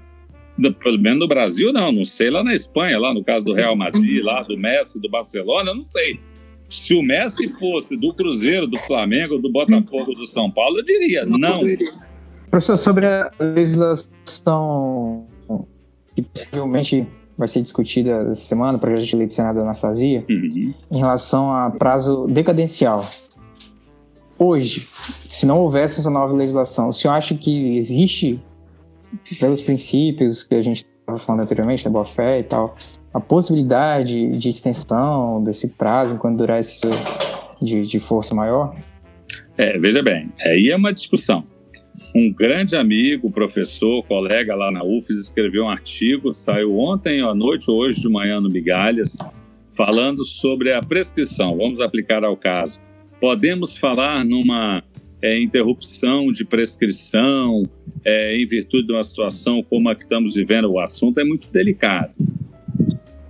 pelo 0.70 0.98
menos 0.98 1.20
no 1.20 1.28
Brasil, 1.28 1.72
não. 1.72 1.90
Não 1.90 2.04
sei 2.04 2.30
lá 2.30 2.44
na 2.44 2.54
Espanha, 2.54 2.98
lá 2.98 3.14
no 3.14 3.24
caso 3.24 3.44
do 3.44 3.54
Real 3.54 3.74
Madrid, 3.74 4.22
lá 4.22 4.42
do 4.42 4.56
Messi, 4.56 5.00
do 5.00 5.08
Barcelona, 5.08 5.72
não 5.74 5.82
sei. 5.82 6.20
Se 6.68 6.94
o 6.94 7.02
Messi 7.02 7.48
fosse 7.58 7.96
do 7.96 8.14
Cruzeiro, 8.14 8.66
do 8.66 8.78
Flamengo, 8.78 9.38
do 9.38 9.50
Botafogo, 9.50 10.14
do 10.14 10.26
São 10.26 10.50
Paulo, 10.50 10.78
eu 10.78 10.84
diria 10.84 11.24
não. 11.24 11.62
Professor, 12.50 12.76
sobre 12.76 13.06
a 13.06 13.30
legislação 13.40 15.26
que 16.14 16.22
possivelmente 16.22 17.06
vai 17.36 17.48
ser 17.48 17.62
discutida 17.62 18.28
essa 18.30 18.42
semana, 18.42 18.78
projeto 18.78 19.08
de 19.08 19.16
lei 19.16 19.26
do 19.26 19.32
Senado 19.32 19.60
Anastasia, 19.60 20.24
uhum. 20.28 20.74
em 20.90 20.98
relação 20.98 21.52
a 21.52 21.70
prazo 21.70 22.26
decadencial. 22.28 23.08
Hoje, 24.38 24.86
se 25.28 25.46
não 25.46 25.60
houvesse 25.60 26.00
essa 26.00 26.10
nova 26.10 26.32
legislação, 26.34 26.88
o 26.88 26.92
senhor 26.92 27.14
acha 27.14 27.34
que 27.34 27.76
existe 27.76 28.40
pelos 29.38 29.60
princípios 29.60 30.42
que 30.42 30.54
a 30.54 30.62
gente 30.62 30.84
estava 31.00 31.18
falando 31.18 31.42
anteriormente, 31.42 31.84
da 31.84 31.90
boa 31.90 32.04
fé 32.04 32.40
e 32.40 32.44
tal, 32.44 32.76
a 33.12 33.20
possibilidade 33.20 34.30
de 34.30 34.48
extensão 34.48 35.42
desse 35.42 35.68
prazo 35.68 36.14
enquanto 36.14 36.38
durar 36.38 36.60
esse 36.60 36.80
de, 37.60 37.86
de 37.86 37.98
força 37.98 38.34
maior? 38.34 38.74
É, 39.56 39.78
veja 39.78 40.02
bem, 40.02 40.32
aí 40.40 40.70
é 40.70 40.76
uma 40.76 40.92
discussão. 40.92 41.44
Um 42.16 42.32
grande 42.32 42.74
amigo, 42.74 43.30
professor, 43.30 44.02
colega 44.04 44.54
lá 44.54 44.70
na 44.70 44.82
UFES, 44.82 45.18
escreveu 45.18 45.64
um 45.64 45.68
artigo, 45.68 46.32
saiu 46.32 46.78
ontem 46.78 47.20
à 47.20 47.34
noite 47.34 47.70
hoje 47.70 48.00
de 48.00 48.08
manhã 48.08 48.40
no 48.40 48.48
Migalhas, 48.48 49.18
falando 49.76 50.24
sobre 50.24 50.72
a 50.72 50.80
prescrição. 50.80 51.56
Vamos 51.56 51.80
aplicar 51.80 52.24
ao 52.24 52.36
caso. 52.36 52.80
Podemos 53.20 53.76
falar 53.76 54.24
numa 54.24 54.82
é, 55.22 55.40
interrupção 55.40 56.32
de 56.32 56.44
prescrição, 56.44 57.62
é, 58.04 58.36
em 58.36 58.44
virtude 58.44 58.88
de 58.88 58.92
uma 58.92 59.04
situação 59.04 59.62
como 59.62 59.88
a 59.88 59.94
que 59.94 60.02
estamos 60.02 60.34
vivendo, 60.34 60.70
o 60.70 60.80
assunto 60.80 61.18
é 61.20 61.24
muito 61.24 61.48
delicado. 61.50 62.12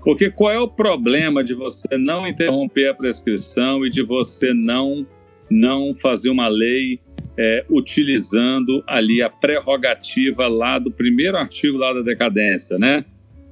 Porque 0.03 0.31
qual 0.31 0.51
é 0.51 0.59
o 0.59 0.67
problema 0.67 1.45
de 1.45 1.55
você 1.55 1.97
não 1.97 2.27
interromper 2.27 2.89
a 2.89 2.95
prescrição 2.95 3.87
e 3.87 3.91
de 3.91 4.03
você 4.03 4.53
não, 4.53 5.07
não 5.49 5.95
fazer 5.95 6.31
uma 6.31 6.49
lei 6.49 6.99
é, 7.39 7.65
utilizando 7.71 8.83
ali 8.87 9.23
a 9.23 9.31
prerrogativa 9.31 10.49
lá 10.49 10.79
do 10.79 10.91
primeiro 10.91 11.37
artigo 11.37 11.79
lá 11.79 11.93
da 11.93 12.03
decadência, 12.03 12.79
né? 12.79 13.05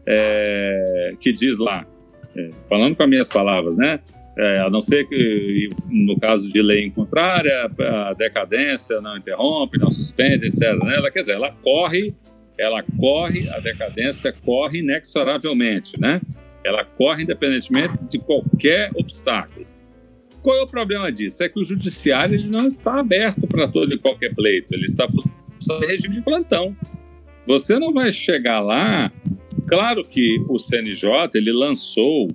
É, 0.07 1.12
que 1.20 1.33
diz 1.33 1.59
lá, 1.59 1.87
é, 2.37 2.50
falando 2.68 2.96
com 2.96 3.03
as 3.03 3.09
minhas 3.09 3.29
palavras, 3.29 3.76
né? 3.76 4.00
É, 4.42 4.61
a 4.61 4.70
não 4.70 4.81
ser 4.81 5.07
que, 5.07 5.68
no 5.90 6.18
caso 6.18 6.50
de 6.50 6.62
lei 6.62 6.87
em 6.87 6.90
contrária, 6.90 7.70
a 8.09 8.14
decadência 8.14 8.98
não 8.98 9.18
interrompe, 9.18 9.79
não 9.79 9.90
suspende, 9.90 10.46
etc. 10.46 10.83
Né? 10.83 10.96
Ela, 10.96 11.11
quer 11.11 11.20
dizer, 11.20 11.33
ela 11.33 11.53
corre, 11.62 12.14
ela 12.59 12.83
corre, 12.98 13.50
a 13.50 13.61
decadência 13.61 14.33
corre 14.33 14.79
inexoravelmente, 14.79 16.00
né? 16.00 16.22
Ela 16.64 16.87
corre 16.87 17.24
independentemente 17.24 17.92
de 18.09 18.18
qualquer 18.18 18.90
obstáculo. 18.94 19.66
Qual 20.42 20.57
é 20.57 20.62
o 20.62 20.66
problema 20.66 21.12
disso? 21.12 21.42
É 21.42 21.48
que 21.50 21.61
o 21.61 21.64
judiciário 21.64 22.35
ele 22.35 22.48
não 22.48 22.66
está 22.66 22.98
aberto 22.98 23.46
para 23.46 23.68
todo 23.68 23.92
e 23.92 23.98
qualquer 23.98 24.35
pleito, 24.35 24.74
ele 24.74 24.87
está 24.87 25.07
só 25.59 25.83
em 25.83 25.87
regime 25.87 26.14
de 26.14 26.22
plantão. 26.22 26.74
Você 27.46 27.79
não 27.79 27.92
vai 27.92 28.11
chegar 28.11 28.61
lá. 28.61 29.12
Claro 29.68 30.03
que 30.03 30.42
o 30.48 30.59
CNJ 30.59 31.29
ele 31.35 31.53
lançou 31.53 32.29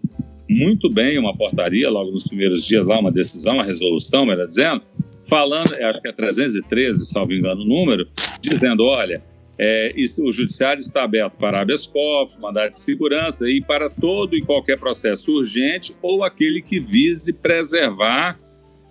muito 0.49 0.89
bem 0.89 1.17
uma 1.17 1.35
portaria 1.35 1.89
logo 1.89 2.11
nos 2.11 2.27
primeiros 2.27 2.65
dias 2.65 2.85
lá, 2.85 2.99
uma 2.99 3.11
decisão, 3.11 3.55
uma 3.55 3.63
resolução, 3.63 4.25
melhor 4.25 4.47
dizendo, 4.47 4.81
falando, 5.27 5.73
acho 5.73 6.01
que 6.01 6.07
é 6.07 6.11
313, 6.11 7.05
salvo 7.05 7.33
engano 7.33 7.61
o 7.61 7.65
número, 7.65 8.07
dizendo, 8.41 8.83
olha, 8.83 9.23
é, 9.57 9.93
isso, 9.95 10.23
o 10.23 10.31
judiciário 10.31 10.81
está 10.81 11.03
aberto 11.03 11.37
para 11.37 11.61
habeas 11.61 11.87
corpus, 11.87 12.37
mandado 12.37 12.71
de 12.71 12.79
segurança 12.79 13.49
e 13.49 13.61
para 13.61 13.89
todo 13.89 14.35
e 14.35 14.41
qualquer 14.41 14.77
processo 14.77 15.31
urgente 15.33 15.95
ou 16.01 16.23
aquele 16.23 16.61
que 16.61 16.79
vise 16.79 17.31
preservar 17.31 18.37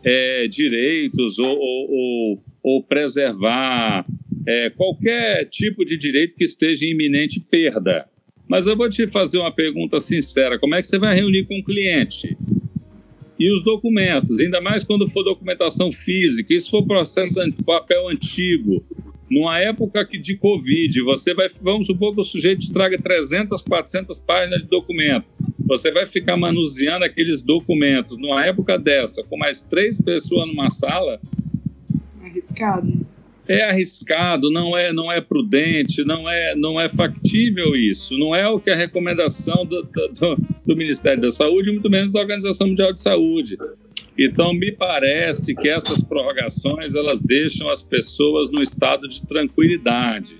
é, 0.03 0.49
direitos 0.49 1.39
ou, 1.39 1.57
ou, 1.59 1.91
ou, 1.91 2.45
ou 2.63 2.83
preservar 2.83 4.07
é, 4.47 4.71
qualquer 4.71 5.47
tipo 5.47 5.85
de 5.85 5.97
direito 5.99 6.35
que 6.35 6.45
esteja 6.45 6.87
em 6.87 6.91
iminente 6.91 7.41
perda. 7.41 8.07
Mas 8.49 8.67
eu 8.67 8.77
vou 8.77 8.89
te 8.89 9.07
fazer 9.07 9.39
uma 9.39 9.53
pergunta 9.53 9.99
sincera: 9.99 10.59
como 10.59 10.75
é 10.75 10.83
que 10.83 10.89
você 10.89 10.99
vai 10.99 11.15
reunir 11.15 11.45
com 11.45 11.59
o 11.59 11.65
cliente? 11.65 12.37
E 13.39 13.53
os 13.53 13.65
documentos, 13.65 14.39
ainda 14.39 14.61
mais 14.61 14.85
quando 14.85 15.11
for 15.11 15.25
documentação 15.25 15.91
física, 15.91 16.55
isso 16.55 16.71
for 16.71 16.87
processo 16.87 17.41
papel 17.65 18.09
antigo, 18.09 18.85
numa 19.29 19.59
época 19.59 20.05
de 20.05 20.37
Covid, 20.37 21.01
você 21.03 21.35
vai, 21.35 21.49
vamos 21.61 21.87
supor 21.87 22.15
que 22.15 22.21
o 22.21 22.25
sujeito 22.25 22.73
traga 22.73 22.97
300, 22.97 23.61
400 23.63 24.21
páginas 24.21 24.63
de 24.63 24.69
documento. 24.69 25.27
Você 25.67 25.91
vai 25.91 26.07
ficar 26.07 26.37
manuseando 26.37 27.05
aqueles 27.05 27.43
documentos 27.43 28.17
numa 28.19 28.45
época 28.45 28.79
dessa, 28.79 29.25
com 29.25 29.37
mais 29.37 29.65
três 29.65 30.01
pessoas 30.01 30.47
numa 30.47 30.71
sala. 30.71 31.21
Arriscado 32.23 33.14
é 33.47 33.63
arriscado, 33.65 34.51
não 34.51 34.77
é, 34.77 34.93
não 34.93 35.11
é 35.13 35.21
prudente, 35.21 36.05
não 36.05 36.29
é, 36.29 36.55
não 36.57 36.81
é 36.81 36.89
factível 36.89 37.77
isso. 37.77 38.17
Não 38.17 38.35
é 38.35 38.49
o 38.49 38.59
que 38.59 38.71
a 38.71 38.77
recomendação 38.77 39.67
do, 39.67 39.83
do, 39.83 40.37
do, 40.67 40.77
Ministério 40.77 41.21
da 41.21 41.31
Saúde, 41.31 41.71
muito 41.71 41.91
menos 41.91 42.13
da 42.13 42.21
Organização 42.21 42.69
Mundial 42.69 42.93
de 42.93 43.01
Saúde. 43.01 43.59
Então, 44.19 44.55
me 44.55 44.73
parece 44.73 45.55
que 45.55 45.69
essas 45.69 46.03
prorrogações 46.03 46.95
elas 46.95 47.21
deixam 47.21 47.69
as 47.69 47.83
pessoas 47.83 48.51
no 48.51 48.63
estado 48.63 49.09
de 49.09 49.27
tranquilidade. 49.27 50.37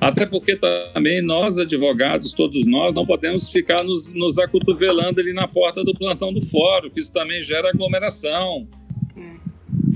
Até 0.00 0.24
porque 0.24 0.56
também 0.56 1.22
nós, 1.22 1.58
advogados, 1.58 2.32
todos 2.32 2.66
nós, 2.66 2.94
não 2.94 3.06
podemos 3.06 3.50
ficar 3.50 3.84
nos, 3.84 4.14
nos 4.14 4.38
acotovelando 4.38 5.20
ali 5.20 5.32
na 5.32 5.46
porta 5.46 5.84
do 5.84 5.94
plantão 5.94 6.32
do 6.32 6.40
fórum, 6.40 6.90
que 6.90 6.98
isso 6.98 7.12
também 7.12 7.42
gera 7.42 7.68
aglomeração. 7.68 8.66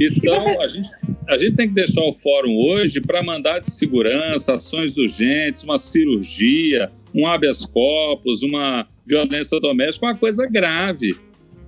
Então, 0.00 0.60
a 0.60 0.66
gente 0.66 0.88
a 1.28 1.36
gente 1.36 1.56
tem 1.56 1.68
que 1.68 1.74
deixar 1.74 2.00
o 2.02 2.12
fórum 2.12 2.56
hoje 2.56 3.02
para 3.02 3.22
mandar 3.22 3.58
de 3.58 3.70
segurança, 3.70 4.54
ações 4.54 4.96
urgentes, 4.96 5.62
uma 5.62 5.76
cirurgia, 5.76 6.90
um 7.14 7.26
habeas 7.26 7.66
corpus, 7.66 8.42
uma 8.42 8.88
violência 9.06 9.60
doméstica, 9.60 10.06
uma 10.06 10.16
coisa 10.16 10.46
grave. 10.46 11.18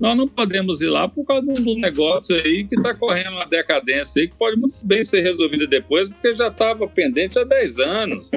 Nós 0.01 0.17
não 0.17 0.27
podemos 0.27 0.81
ir 0.81 0.89
lá 0.89 1.07
por 1.07 1.27
causa 1.27 1.53
de 1.53 1.69
um 1.69 1.79
negócio 1.79 2.35
aí 2.35 2.65
que 2.67 2.75
está 2.75 2.95
correndo 2.95 3.33
uma 3.33 3.45
decadência 3.45 4.23
aí, 4.23 4.29
que 4.29 4.35
pode 4.35 4.59
muito 4.59 4.75
bem 4.87 5.05
ser 5.05 5.21
resolvida 5.21 5.67
depois, 5.67 6.09
porque 6.09 6.33
já 6.33 6.49
estava 6.49 6.89
pendente 6.89 7.39
há 7.39 7.45
10 7.45 7.79
anos. 7.81 8.31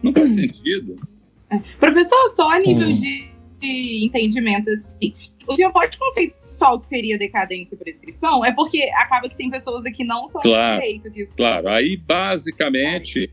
Não 0.00 0.12
faz 0.12 0.30
sentido. 0.30 0.94
É. 1.50 1.58
Professor, 1.80 2.28
só 2.28 2.50
a 2.52 2.60
nível 2.60 2.88
de 2.88 4.04
entendimento 4.06 4.70
assim. 4.70 5.12
O 5.44 5.56
senhor 5.56 5.72
pode 5.72 5.98
conceituar 6.58 6.74
o 6.74 6.80
que 6.80 6.86
seria 6.86 7.16
decadência 7.16 7.74
e 7.74 7.78
prescrição? 7.78 8.44
É 8.44 8.52
porque 8.52 8.90
acaba 8.94 9.28
que 9.28 9.36
tem 9.36 9.48
pessoas 9.48 9.84
aqui 9.86 9.98
que 9.98 10.04
não 10.04 10.26
são 10.26 10.40
claro, 10.40 10.80
direito. 10.80 11.10
Que 11.10 11.24
claro, 11.36 11.68
aí 11.68 11.96
basicamente, 11.96 13.30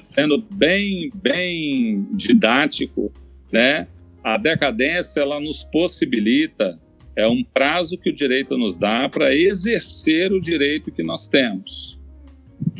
sendo 0.00 0.38
bem, 0.38 1.10
bem 1.14 2.06
didático, 2.12 3.12
né? 3.52 3.86
A 4.22 4.38
decadência 4.38 5.20
ela 5.20 5.38
nos 5.38 5.64
possibilita 5.64 6.80
é 7.16 7.28
um 7.28 7.44
prazo 7.44 7.98
que 7.98 8.10
o 8.10 8.14
direito 8.14 8.56
nos 8.56 8.76
dá 8.76 9.08
para 9.08 9.34
exercer 9.34 10.32
o 10.32 10.40
direito 10.40 10.90
que 10.90 11.02
nós 11.02 11.28
temos. 11.28 12.00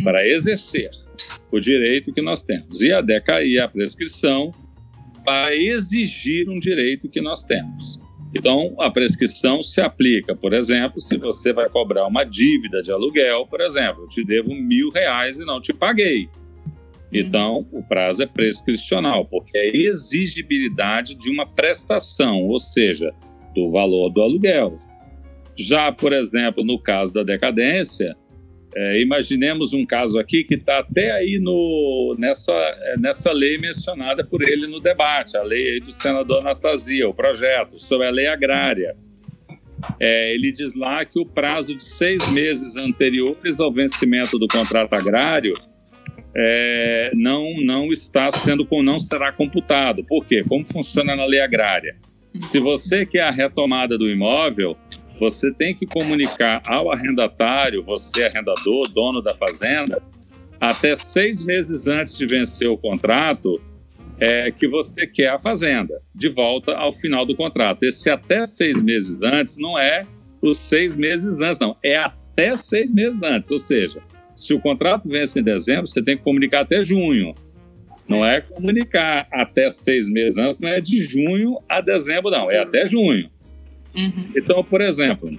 Para 0.03 0.27
exercer 0.27 0.91
o 1.53 1.61
direito 1.61 2.13
que 2.13 2.23
nós 2.23 2.43
temos. 2.43 2.81
E 2.81 2.93
a 2.93 3.01
DECA 3.01 3.45
e 3.45 3.59
a 3.61 3.69
prescrição 3.69 4.53
para 5.25 5.55
exigir 5.55 6.49
um 6.49 6.59
direito 6.59 7.09
que 7.09 7.21
nós 7.21 7.45
temos. 7.45 8.04
Então, 8.37 8.75
a 8.81 8.91
prescrição 8.91 9.63
se 9.63 9.81
aplica, 9.81 10.35
por 10.35 10.53
exemplo, 10.53 10.99
se 10.99 11.17
você 11.17 11.53
vai 11.53 11.69
cobrar 11.69 12.07
uma 12.07 12.25
dívida 12.25 12.83
de 12.83 12.91
aluguel, 12.91 13.47
por 13.47 13.61
exemplo, 13.61 14.03
eu 14.03 14.09
te 14.09 14.25
devo 14.25 14.53
mil 14.55 14.91
reais 14.91 15.39
e 15.39 15.45
não 15.45 15.61
te 15.61 15.73
paguei. 15.73 16.29
Então, 17.13 17.65
o 17.71 17.81
prazo 17.81 18.25
é 18.25 18.27
prescricional, 18.27 19.25
porque 19.25 19.57
é 19.57 19.77
exigibilidade 19.77 21.15
de 21.15 21.31
uma 21.31 21.47
prestação, 21.47 22.43
ou 22.43 22.59
seja, 22.59 23.15
do 23.55 23.71
valor 23.71 24.11
do 24.11 24.21
aluguel. 24.21 24.81
Já, 25.57 25.93
por 25.93 26.13
exemplo, 26.13 26.65
no 26.65 26.77
caso 26.77 27.15
da 27.15 27.23
decadência, 27.23 28.17
é, 28.77 29.01
imaginemos 29.01 29.73
um 29.73 29.87
caso 29.87 30.19
aqui 30.19 30.43
que 30.43 30.55
está 30.55 30.81
até 30.81 31.13
aí 31.13 31.39
no, 31.39 32.17
nessa, 32.19 32.53
é, 32.53 32.97
nessa 32.99 33.33
lei 33.33 33.57
mencionada 33.57 34.25
por 34.25 34.43
ele 34.43 34.67
no 34.67 34.81
debate, 34.81 35.37
a 35.37 35.43
lei 35.43 35.81
do 35.81 35.93
senador 35.93 36.41
Anastasia, 36.41 37.09
o 37.09 37.15
projeto 37.15 37.81
sobre 37.81 38.09
a 38.09 38.11
lei 38.11 38.27
agrária. 38.27 38.97
É, 40.01 40.35
ele 40.35 40.51
diz 40.51 40.75
lá 40.75 41.05
que 41.05 41.21
o 41.21 41.27
prazo 41.27 41.77
de 41.77 41.85
seis 41.85 42.27
meses 42.31 42.75
anteriores 42.77 43.61
ao 43.61 43.73
vencimento 43.73 44.39
do 44.39 44.49
contrato 44.49 44.95
agrário 44.95 45.55
é, 46.35 47.13
não, 47.15 47.55
não 47.63 47.93
está 47.93 48.31
sendo, 48.31 48.67
não 48.83 48.99
será 48.99 49.31
computado. 49.31 50.05
Por 50.05 50.25
quê? 50.27 50.43
Como 50.43 50.65
funciona 50.67 51.15
na 51.15 51.27
lei 51.27 51.41
agrária? 51.41 51.97
Se 52.41 52.59
você 52.59 53.07
quer 53.07 53.23
a 53.23 53.31
retomada 53.31 53.97
do 53.97 54.11
imóvel, 54.11 54.77
você 55.19 55.53
tem 55.53 55.75
que 55.75 55.87
comunicar 55.87 56.63
ao 56.67 56.91
arrendatário, 56.91 57.83
você 57.83 58.25
arrendador, 58.25 58.89
dono 58.89 59.23
da 59.23 59.35
fazenda, 59.35 60.03
até 60.61 60.95
seis 60.95 61.45
meses 61.45 61.87
antes 61.87 62.17
de 62.17 62.27
vencer 62.27 62.69
o 62.69 62.77
contrato, 62.77 63.61
é, 64.19 64.51
que 64.51 64.69
você 64.69 65.07
quer 65.07 65.29
a 65.29 65.39
fazenda, 65.39 66.01
de 66.15 66.29
volta 66.29 66.73
ao 66.73 66.93
final 66.93 67.27
do 67.27 67.37
contrato. 67.37 67.83
Esse 67.83 68.09
até 68.09 68.47
seis 68.47 68.83
meses 68.83 69.23
antes 69.23 69.57
não 69.59 69.79
é 69.79 70.07
os 70.41 70.59
seis 70.59 70.97
meses 70.97 71.41
antes, 71.41 71.59
não. 71.59 71.77
É 71.85 71.97
até 71.97 72.57
seis 72.57 72.93
meses 72.93 73.23
antes. 73.23 73.51
Ou 73.51 73.59
seja, 73.59 74.01
se 74.37 74.55
o 74.55 74.61
contrato 74.61 75.09
vence 75.09 75.41
em 75.41 75.43
dezembro, 75.43 75.87
você 75.87 76.03
tem 76.03 76.17
que 76.17 76.23
comunicar 76.23 76.61
até 76.61 76.83
junho. 76.83 77.35
Não 78.09 78.25
é 78.25 78.41
comunicar 78.41 79.27
até 79.33 79.71
seis 79.73 80.09
meses 80.11 80.37
antes, 80.37 80.61
não 80.61 80.69
é 80.69 80.81
de 80.81 80.99
junho 80.99 81.59
a 81.69 81.81
dezembro, 81.81 82.31
não, 82.31 82.51
é 82.51 82.59
até 82.59 82.87
junho. 82.87 83.31
Uhum. 83.97 84.31
Então, 84.37 84.63
por 84.65 84.81
exemplo, 84.81 85.39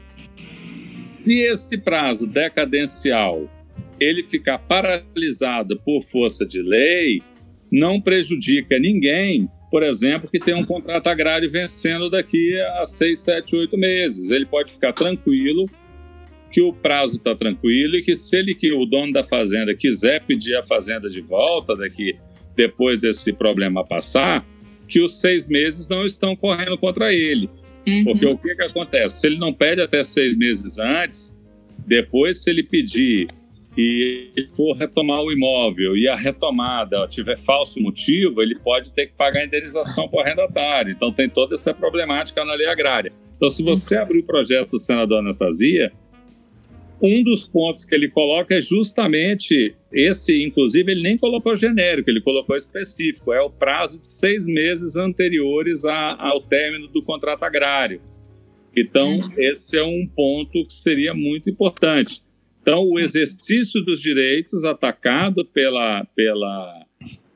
se 1.00 1.40
esse 1.42 1.78
prazo 1.78 2.26
decadencial 2.26 3.50
ele 4.00 4.24
ficar 4.24 4.60
paralisado 4.60 5.80
por 5.80 6.02
força 6.02 6.46
de 6.46 6.62
lei, 6.62 7.22
não 7.72 8.00
prejudica 8.00 8.78
ninguém, 8.80 9.50
por 9.72 9.84
exemplo, 9.84 10.30
que 10.30 10.40
tem 10.40 10.54
um 10.54 10.66
contrato 10.66 11.08
agrário 11.08 11.50
vencendo 11.50 12.10
daqui 12.10 12.58
a 12.80 12.86
seis, 12.86 13.20
sete, 13.20 13.56
oito 13.56 13.78
meses. 13.78 14.32
Ele 14.32 14.46
pode 14.46 14.74
ficar 14.74 14.94
tranquilo 14.94 15.66
que 16.52 16.62
o 16.62 16.72
prazo 16.72 17.18
está 17.18 17.36
tranquilo 17.36 17.98
e 17.98 18.02
que 18.02 18.16
se 18.16 18.38
ele 18.38 18.56
que 18.56 18.72
o 18.72 18.86
dono 18.86 19.12
da 19.12 19.24
fazenda 19.24 19.76
quiser 19.76 20.24
pedir 20.24 20.56
a 20.56 20.64
fazenda 20.64 21.10
de 21.10 21.20
volta 21.20 21.76
daqui 21.76 22.18
depois 22.56 23.02
desse 23.02 23.34
problema 23.34 23.84
passar, 23.84 24.46
que 24.88 25.02
os 25.02 25.20
seis 25.20 25.50
meses 25.50 25.90
não 25.90 26.06
estão 26.06 26.36
correndo 26.36 26.78
contra 26.78 27.14
ele. 27.14 27.50
Uhum. 27.88 28.04
Porque 28.04 28.26
o 28.26 28.38
que, 28.38 28.56
que 28.56 28.64
acontece? 28.64 29.20
Se 29.20 29.28
ele 29.28 29.38
não 29.38 29.54
pede 29.54 29.82
até 29.82 30.04
seis 30.04 30.36
meses 30.36 30.80
antes, 30.80 31.38
depois, 31.86 32.44
se 32.44 32.50
ele 32.50 32.64
pedir 32.64 33.28
e 33.78 34.48
for 34.56 34.74
retomar 34.74 35.22
o 35.22 35.32
imóvel 35.32 35.98
e 35.98 36.08
a 36.08 36.16
retomada 36.16 37.06
tiver 37.08 37.38
falso 37.38 37.82
motivo, 37.82 38.42
ele 38.42 38.58
pode 38.58 38.92
ter 38.92 39.08
que 39.08 39.14
pagar 39.18 39.42
a 39.42 39.46
indenização 39.46 40.08
para 40.08 40.18
o 40.18 40.22
arrendatário. 40.22 40.92
Então, 40.92 41.12
tem 41.12 41.28
toda 41.28 41.56
essa 41.56 41.74
problemática 41.74 42.44
na 42.46 42.54
lei 42.54 42.68
agrária. 42.68 43.12
Então, 43.36 43.50
se 43.50 43.62
você 43.62 43.98
abrir 43.98 44.20
o 44.20 44.24
projeto 44.24 44.72
do 44.72 44.80
senador 44.80 45.20
Anastasia, 45.20 45.92
um 47.02 47.24
dos 47.24 47.46
pontos 47.46 47.84
que 47.84 47.94
ele 47.94 48.10
coloca 48.10 48.56
é 48.56 48.62
justamente 48.62 49.76
esse, 49.92 50.44
inclusive, 50.44 50.92
ele 50.92 51.02
nem 51.02 51.18
colocou 51.18 51.56
genérico, 51.56 52.10
ele 52.10 52.22
colocou 52.22 52.56
específico, 52.56 53.34
é 53.34 53.42
o 53.42 53.50
prazo 53.50 54.00
de 54.00 54.10
seis 54.10 54.46
meses 54.46 54.96
anteriores 54.96 55.86
a, 55.86 56.16
ao 56.16 56.42
término 56.42 56.88
do 56.88 57.02
contrato 57.04 57.44
agrário. 57.44 58.02
Então, 58.76 59.20
uhum. 59.20 59.34
esse 59.38 59.78
é 59.78 59.84
um 59.84 60.08
ponto 60.14 60.66
que 60.66 60.74
seria 60.74 61.14
muito 61.14 61.50
importante. 61.50 62.22
Então, 62.62 62.84
o 62.84 63.00
exercício 63.00 63.82
dos 63.84 64.02
direitos 64.02 64.66
atacado 64.66 65.46
pela, 65.46 66.04
pela, 66.16 66.86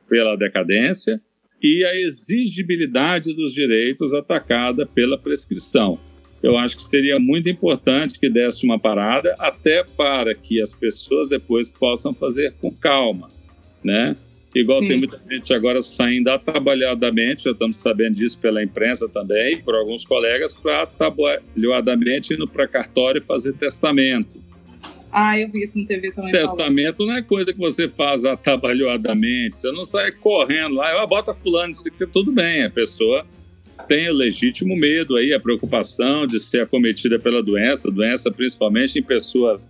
pela 0.10 0.36
decadência 0.36 1.22
e 1.62 1.84
a 1.86 1.96
exigibilidade 1.96 3.34
dos 3.34 3.54
direitos 3.54 4.14
atacada 4.14 4.86
pela 4.86 5.18
prescrição 5.18 6.00
eu 6.42 6.58
acho 6.58 6.78
que 6.78 6.84
seria 6.84 7.20
muito 7.20 7.50
importante 7.50 8.20
que 8.20 8.30
desse 8.30 8.66
uma 8.66 8.80
parada, 8.80 9.36
até 9.38 9.84
para 9.84 10.34
que 10.34 10.62
as 10.62 10.74
pessoas 10.74 11.28
depois 11.28 11.70
possam 11.70 12.14
fazer 12.14 12.54
com 12.62 12.72
calma, 12.72 13.30
né? 13.84 14.16
Igual 14.56 14.82
Sim. 14.82 14.88
tem 14.88 14.98
muita 14.98 15.20
gente 15.24 15.54
agora 15.54 15.82
saindo 15.82 16.30
atabalhadamente, 16.30 17.44
já 17.44 17.52
estamos 17.52 17.78
sabendo 17.78 18.16
disso 18.16 18.40
pela 18.42 18.64
imprensa 18.64 19.08
também, 19.08 19.62
por 19.62 19.76
alguns 19.76 20.04
colegas, 20.04 20.56
para 20.56 20.84
atabalhadamente 20.84 22.34
indo 22.34 22.48
para 22.48 22.68
cartório 22.68 23.22
fazer 23.22 23.54
testamento. 23.54 24.42
Ah, 25.12 25.40
eu 25.40 25.50
vi 25.50 25.62
isso 25.62 25.78
na 25.78 25.86
TV 25.86 26.12
também. 26.12 26.32
Testamento 26.32 27.06
não 27.06 27.16
é 27.16 27.22
coisa 27.22 27.52
que 27.52 27.60
você 27.60 27.88
faz 27.88 28.26
atabalhadamente, 28.26 29.60
você 29.60 29.72
não 29.72 29.84
sai 29.84 30.12
correndo 30.12 30.76
lá, 30.76 31.02
ah, 31.02 31.06
bota 31.06 31.34
fulano, 31.34 31.72
isso 31.72 31.88
aqui, 31.88 32.06
tudo 32.08 32.32
bem, 32.32 32.64
a 32.64 32.70
pessoa 32.70 33.26
tem 33.88 34.10
o 34.10 34.14
legítimo 34.14 34.76
medo 34.76 35.16
aí, 35.16 35.34
a 35.34 35.40
preocupação 35.40 36.28
de 36.28 36.40
ser 36.40 36.62
acometida 36.62 37.20
pela 37.20 37.42
doença, 37.42 37.90
doença 37.92 38.32
principalmente 38.32 39.00
em 39.00 39.04
pessoas 39.04 39.70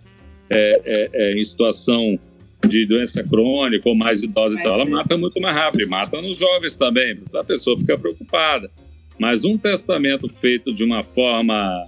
é, 0.49 0.81
é, 0.85 1.09
é, 1.13 1.39
em 1.39 1.45
situação 1.45 2.19
de 2.67 2.85
doença 2.85 3.23
crônica 3.23 3.87
ou 3.87 3.95
mais 3.95 4.21
idosa 4.21 4.59
e 4.59 4.63
tal, 4.63 4.73
ela 4.73 4.85
mata 4.85 5.17
muito 5.17 5.39
mais 5.39 5.55
rápido, 5.55 5.89
mata 5.89 6.21
nos 6.21 6.37
jovens 6.37 6.75
também, 6.75 7.19
a 7.33 7.43
pessoa 7.43 7.77
fica 7.77 7.97
preocupada. 7.97 8.69
Mas 9.17 9.43
um 9.43 9.57
testamento 9.57 10.29
feito 10.29 10.73
de 10.73 10.83
uma 10.83 11.03
forma 11.03 11.85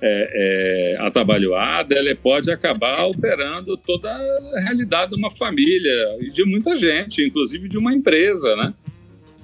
é, 0.00 0.94
é, 0.94 0.96
atabalhoada, 1.00 1.96
ele 1.96 2.14
pode 2.14 2.50
acabar 2.50 2.98
alterando 2.98 3.76
toda 3.76 4.10
a 4.10 4.60
realidade 4.60 5.12
de 5.12 5.16
uma 5.16 5.30
família 5.30 6.18
e 6.20 6.30
de 6.30 6.44
muita 6.44 6.74
gente, 6.74 7.24
inclusive 7.24 7.68
de 7.68 7.78
uma 7.78 7.94
empresa, 7.94 8.54
né? 8.56 8.74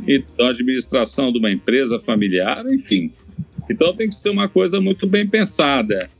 E 0.06 0.22
da 0.36 0.50
administração 0.50 1.32
de 1.32 1.38
uma 1.38 1.50
empresa 1.50 1.98
familiar, 2.00 2.64
enfim. 2.72 3.12
Então 3.70 3.94
tem 3.94 4.08
que 4.08 4.14
ser 4.14 4.30
uma 4.30 4.48
coisa 4.48 4.80
muito 4.80 5.06
bem 5.06 5.26
pensada. 5.26 6.10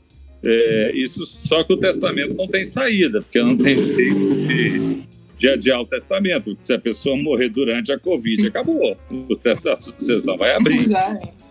É, 0.43 0.91
isso 0.95 1.23
só 1.25 1.63
que 1.63 1.73
o 1.73 1.77
testamento 1.77 2.33
não 2.33 2.47
tem 2.47 2.63
saída, 2.63 3.21
porque 3.21 3.39
não 3.41 3.55
tem 3.55 3.79
jeito 3.81 4.35
de, 4.47 5.03
de 5.37 5.49
adiar 5.49 5.81
o 5.81 5.85
testamento. 5.85 6.45
Porque 6.45 6.63
se 6.63 6.73
a 6.73 6.79
pessoa 6.79 7.15
morrer 7.15 7.49
durante 7.49 7.91
a 7.91 7.99
Covid, 7.99 8.47
acabou. 8.47 8.97
A 9.45 9.75
sucessão 9.75 10.37
vai 10.37 10.55
abrir. 10.55 10.87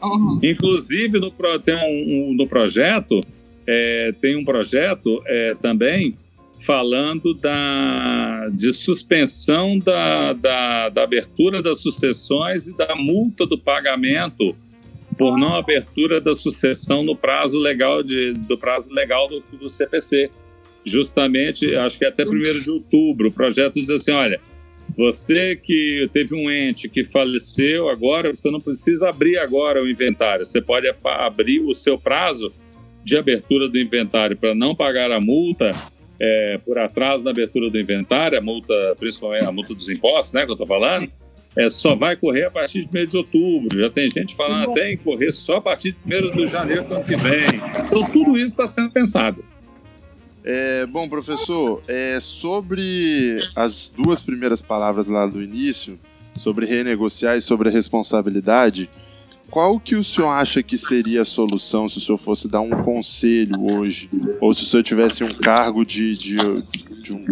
Uhum. 0.03 0.41
Inclusive, 0.43 1.21
no, 1.21 1.31
tem 1.61 1.77
um, 1.77 2.31
um, 2.31 2.35
no 2.35 2.47
projeto, 2.49 3.21
é, 3.67 4.13
tem 4.21 4.37
um 4.37 4.45
projeto 4.45 5.23
é, 5.27 5.55
também 5.61 6.17
falando 6.65 7.33
da, 7.35 8.49
de 8.53 8.73
suspensão 8.73 9.79
da, 9.79 10.33
da, 10.33 10.89
da, 10.89 11.03
abertura 11.03 11.63
das 11.63 11.81
sucessões 11.81 12.69
e 12.69 12.77
da 12.77 12.95
multa 12.95 13.47
do 13.47 13.59
pagamento 13.59 14.55
por 15.17 15.39
não 15.39 15.55
abertura 15.55 16.21
da 16.21 16.33
sucessão 16.33 17.03
no 17.03 17.17
prazo 17.17 17.59
legal 17.59 18.03
de, 18.03 18.33
do 18.33 18.57
prazo 18.57 18.93
legal 18.93 19.29
do, 19.29 19.43
do 19.59 19.69
CPC. 19.69 20.31
Justamente, 20.85 21.75
acho 21.77 21.99
que 21.99 22.05
até 22.05 22.25
1 22.25 22.61
de 22.61 22.71
outubro, 22.71 23.29
o 23.29 23.33
projeto 23.33 23.75
diz 23.75 23.91
assim, 23.91 24.13
olha, 24.13 24.41
você 24.97 25.57
que 25.57 26.09
teve 26.13 26.35
um 26.35 26.51
ente 26.51 26.89
que 26.89 27.05
faleceu 27.05 27.89
agora, 27.89 28.35
você 28.35 28.51
não 28.51 28.61
precisa 28.61 29.09
abrir 29.09 29.39
agora 29.39 29.83
o 29.83 29.89
inventário, 29.89 30.45
você 30.45 30.61
pode 30.61 30.87
abrir 31.05 31.61
o 31.61 31.75
seu 31.75 31.99
prazo 31.99 32.53
de 33.05 33.17
abertura 33.17 33.69
do 33.69 33.79
inventário 33.79 34.37
para 34.37 34.55
não 34.55 34.75
pagar 34.75 35.11
a 35.13 35.21
multa 35.21 35.71
é, 36.21 36.61
por 36.65 36.79
atraso 36.79 37.25
na 37.25 37.31
abertura 37.31 37.71
do 37.71 37.81
inventário, 37.81 38.39
a 38.39 38.43
multa, 38.43 38.75
principalmente 38.99 39.47
a 39.47 39.53
multa 39.53 39.75
dos 39.75 39.89
impostos, 39.89 40.35
né, 40.35 40.45
que 40.45 40.51
eu 40.51 40.55
estou 40.55 40.67
falando, 40.67 41.11
é, 41.57 41.69
só 41.69 41.95
vai 41.95 42.15
correr 42.15 42.45
a 42.45 42.51
partir 42.51 42.85
de 42.85 42.99
1 42.99 43.07
de 43.07 43.17
outubro. 43.17 43.79
Já 43.79 43.91
tem 43.91 44.11
gente 44.11 44.37
falando 44.37 44.71
até 44.71 44.93
em 44.93 44.97
correr 44.97 45.33
só 45.33 45.57
a 45.57 45.61
partir 45.61 45.97
de 46.05 46.15
1 46.15 46.31
de 46.31 46.47
janeiro 46.47 46.85
do 46.85 46.95
ano 46.95 47.05
que 47.05 47.17
vem. 47.17 47.61
Então, 47.87 48.05
tudo 48.11 48.37
isso 48.37 48.49
está 48.49 48.67
sendo 48.67 48.91
pensado. 48.91 49.45
É, 50.45 50.87
bom, 50.87 51.09
professor, 51.09 51.83
é, 51.89 52.19
sobre 52.21 53.35
as 53.57 53.91
duas 53.95 54.21
primeiras 54.21 54.63
palavras 54.63 55.09
lá 55.09 55.27
do 55.27 55.43
início, 55.43 55.99
sobre 56.39 56.67
renegociar 56.67 57.37
e 57.37 57.41
sobre 57.41 57.69
a 57.69 57.73
responsabilidade, 57.73 58.89
qual 59.51 59.81
que 59.81 59.97
o 59.97 60.05
senhor 60.05 60.29
acha 60.29 60.63
que 60.63 60.79
seria 60.79 61.23
a 61.23 61.25
solução 61.25 61.89
se 61.89 61.99
o 61.99 62.01
senhor 62.01 62.19
fosse 62.19 62.47
dar 62.47 62.61
um 62.61 62.71
conselho 62.71 63.61
hoje? 63.61 64.09
Ou 64.41 64.55
se 64.55 64.63
o 64.63 64.67
senhor 64.67 64.83
tivesse 64.83 65.25
um 65.25 65.29
cargo 65.29 65.85
de, 65.85 66.15
de, 66.15 66.37
de, 66.37 67.13
um, 67.13 67.25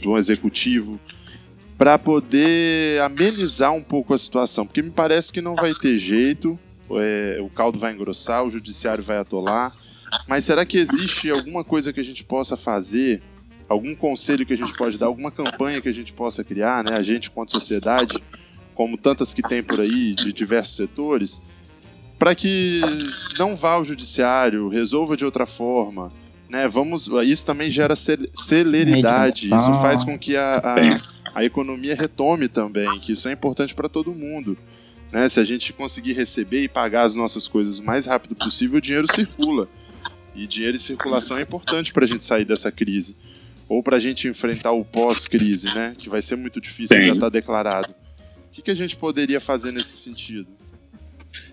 de 0.00 0.08
um 0.08 0.16
executivo 0.16 0.98
para 1.76 1.98
poder 1.98 3.00
amenizar 3.02 3.72
um 3.72 3.82
pouco 3.82 4.14
a 4.14 4.18
situação? 4.18 4.64
Porque 4.64 4.80
me 4.80 4.90
parece 4.90 5.32
que 5.32 5.40
não 5.40 5.56
vai 5.56 5.74
ter 5.74 5.96
jeito, 5.96 6.58
é, 6.92 7.38
o 7.40 7.48
caldo 7.48 7.78
vai 7.78 7.92
engrossar, 7.92 8.44
o 8.44 8.50
judiciário 8.50 9.02
vai 9.02 9.18
atolar. 9.18 9.76
Mas 10.28 10.44
será 10.44 10.64
que 10.64 10.78
existe 10.78 11.30
alguma 11.30 11.64
coisa 11.64 11.92
que 11.92 12.00
a 12.00 12.04
gente 12.04 12.24
possa 12.24 12.56
fazer? 12.56 13.22
Algum 13.68 13.94
conselho 13.94 14.44
que 14.44 14.52
a 14.52 14.56
gente 14.56 14.74
pode 14.74 14.98
dar? 14.98 15.06
Alguma 15.06 15.30
campanha 15.30 15.80
que 15.80 15.88
a 15.88 15.92
gente 15.92 16.12
possa 16.12 16.42
criar, 16.42 16.82
né? 16.82 16.96
A 16.96 17.02
gente 17.02 17.30
quanto 17.30 17.52
sociedade, 17.52 18.20
como 18.74 18.96
tantas 18.96 19.34
que 19.34 19.42
tem 19.42 19.62
por 19.62 19.80
aí 19.80 20.14
de 20.14 20.32
diversos 20.32 20.76
setores, 20.76 21.40
para 22.18 22.34
que 22.34 22.80
não 23.38 23.56
vá 23.56 23.72
ao 23.72 23.84
judiciário, 23.84 24.68
resolva 24.68 25.16
de 25.16 25.24
outra 25.24 25.46
forma, 25.46 26.08
né? 26.48 26.66
Vamos, 26.68 27.08
isso 27.24 27.46
também 27.46 27.70
gera 27.70 27.94
celeridade, 27.96 29.46
isso 29.46 29.72
faz 29.80 30.04
com 30.04 30.18
que 30.18 30.36
a, 30.36 30.56
a, 30.56 31.40
a 31.40 31.44
economia 31.44 31.94
retome 31.94 32.48
também, 32.48 32.98
que 33.00 33.12
isso 33.12 33.28
é 33.28 33.32
importante 33.32 33.74
para 33.74 33.88
todo 33.88 34.12
mundo. 34.12 34.58
Né? 35.12 35.28
Se 35.28 35.40
a 35.40 35.44
gente 35.44 35.72
conseguir 35.72 36.12
receber 36.12 36.62
e 36.62 36.68
pagar 36.68 37.02
as 37.02 37.14
nossas 37.14 37.48
coisas 37.48 37.78
o 37.78 37.84
mais 37.84 38.06
rápido 38.06 38.34
possível, 38.34 38.78
o 38.78 38.80
dinheiro 38.80 39.12
circula. 39.12 39.68
E 40.34 40.46
dinheiro 40.46 40.76
em 40.76 40.80
circulação 40.80 41.36
é 41.36 41.42
importante 41.42 41.92
para 41.92 42.04
a 42.04 42.08
gente 42.08 42.24
sair 42.24 42.44
dessa 42.44 42.70
crise. 42.70 43.16
Ou 43.68 43.82
para 43.82 43.96
a 43.96 44.00
gente 44.00 44.28
enfrentar 44.28 44.72
o 44.72 44.84
pós-crise, 44.84 45.66
né? 45.66 45.94
Que 45.98 46.08
vai 46.08 46.22
ser 46.22 46.36
muito 46.36 46.60
difícil, 46.60 46.96
Sim. 46.96 47.06
já 47.06 47.14
está 47.14 47.28
declarado. 47.28 47.94
O 48.50 48.52
que, 48.52 48.62
que 48.62 48.70
a 48.70 48.74
gente 48.74 48.96
poderia 48.96 49.40
fazer 49.40 49.70
nesse 49.70 49.96
sentido? 49.96 50.48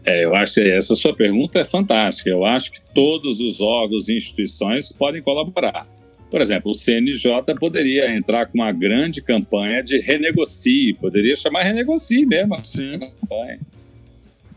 É, 0.04 0.26
eu 0.26 0.36
acho 0.36 0.56
que 0.56 0.62
essa 0.62 0.96
sua 0.96 1.16
pergunta 1.16 1.60
é 1.60 1.66
fantástica. 1.66 2.30
Eu 2.30 2.44
acho 2.44 2.72
que 2.72 2.82
todos 2.94 3.40
os 3.40 3.62
órgãos 3.62 4.10
e 4.10 4.16
instituições 4.16 4.92
podem 4.92 5.22
colaborar. 5.22 5.88
Por 6.30 6.42
exemplo, 6.42 6.72
o 6.72 6.74
CNJ 6.74 7.56
poderia 7.60 8.14
entrar 8.14 8.48
com 8.48 8.58
uma 8.58 8.72
grande 8.72 9.22
campanha 9.22 9.82
de 9.82 10.00
renegocie, 10.00 10.94
poderia 10.96 11.36
chamar 11.36 11.64
renegocie 11.64 12.26
mesmo. 12.26 12.58
Sim. 12.66 13.00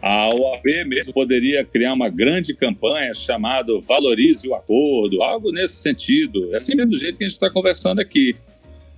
A 0.02 0.34
OAB 0.34 0.64
mesmo 0.86 1.12
poderia 1.12 1.64
criar 1.64 1.92
uma 1.92 2.08
grande 2.08 2.54
campanha 2.54 3.12
chamada 3.12 3.78
Valorize 3.80 4.48
o 4.48 4.54
Acordo, 4.54 5.22
algo 5.22 5.52
nesse 5.52 5.76
sentido. 5.76 6.52
É 6.52 6.56
assim 6.56 6.74
mesmo 6.74 6.92
do 6.92 6.98
jeito 6.98 7.18
que 7.18 7.24
a 7.24 7.28
gente 7.28 7.34
está 7.36 7.50
conversando 7.50 8.00
aqui. 8.00 8.34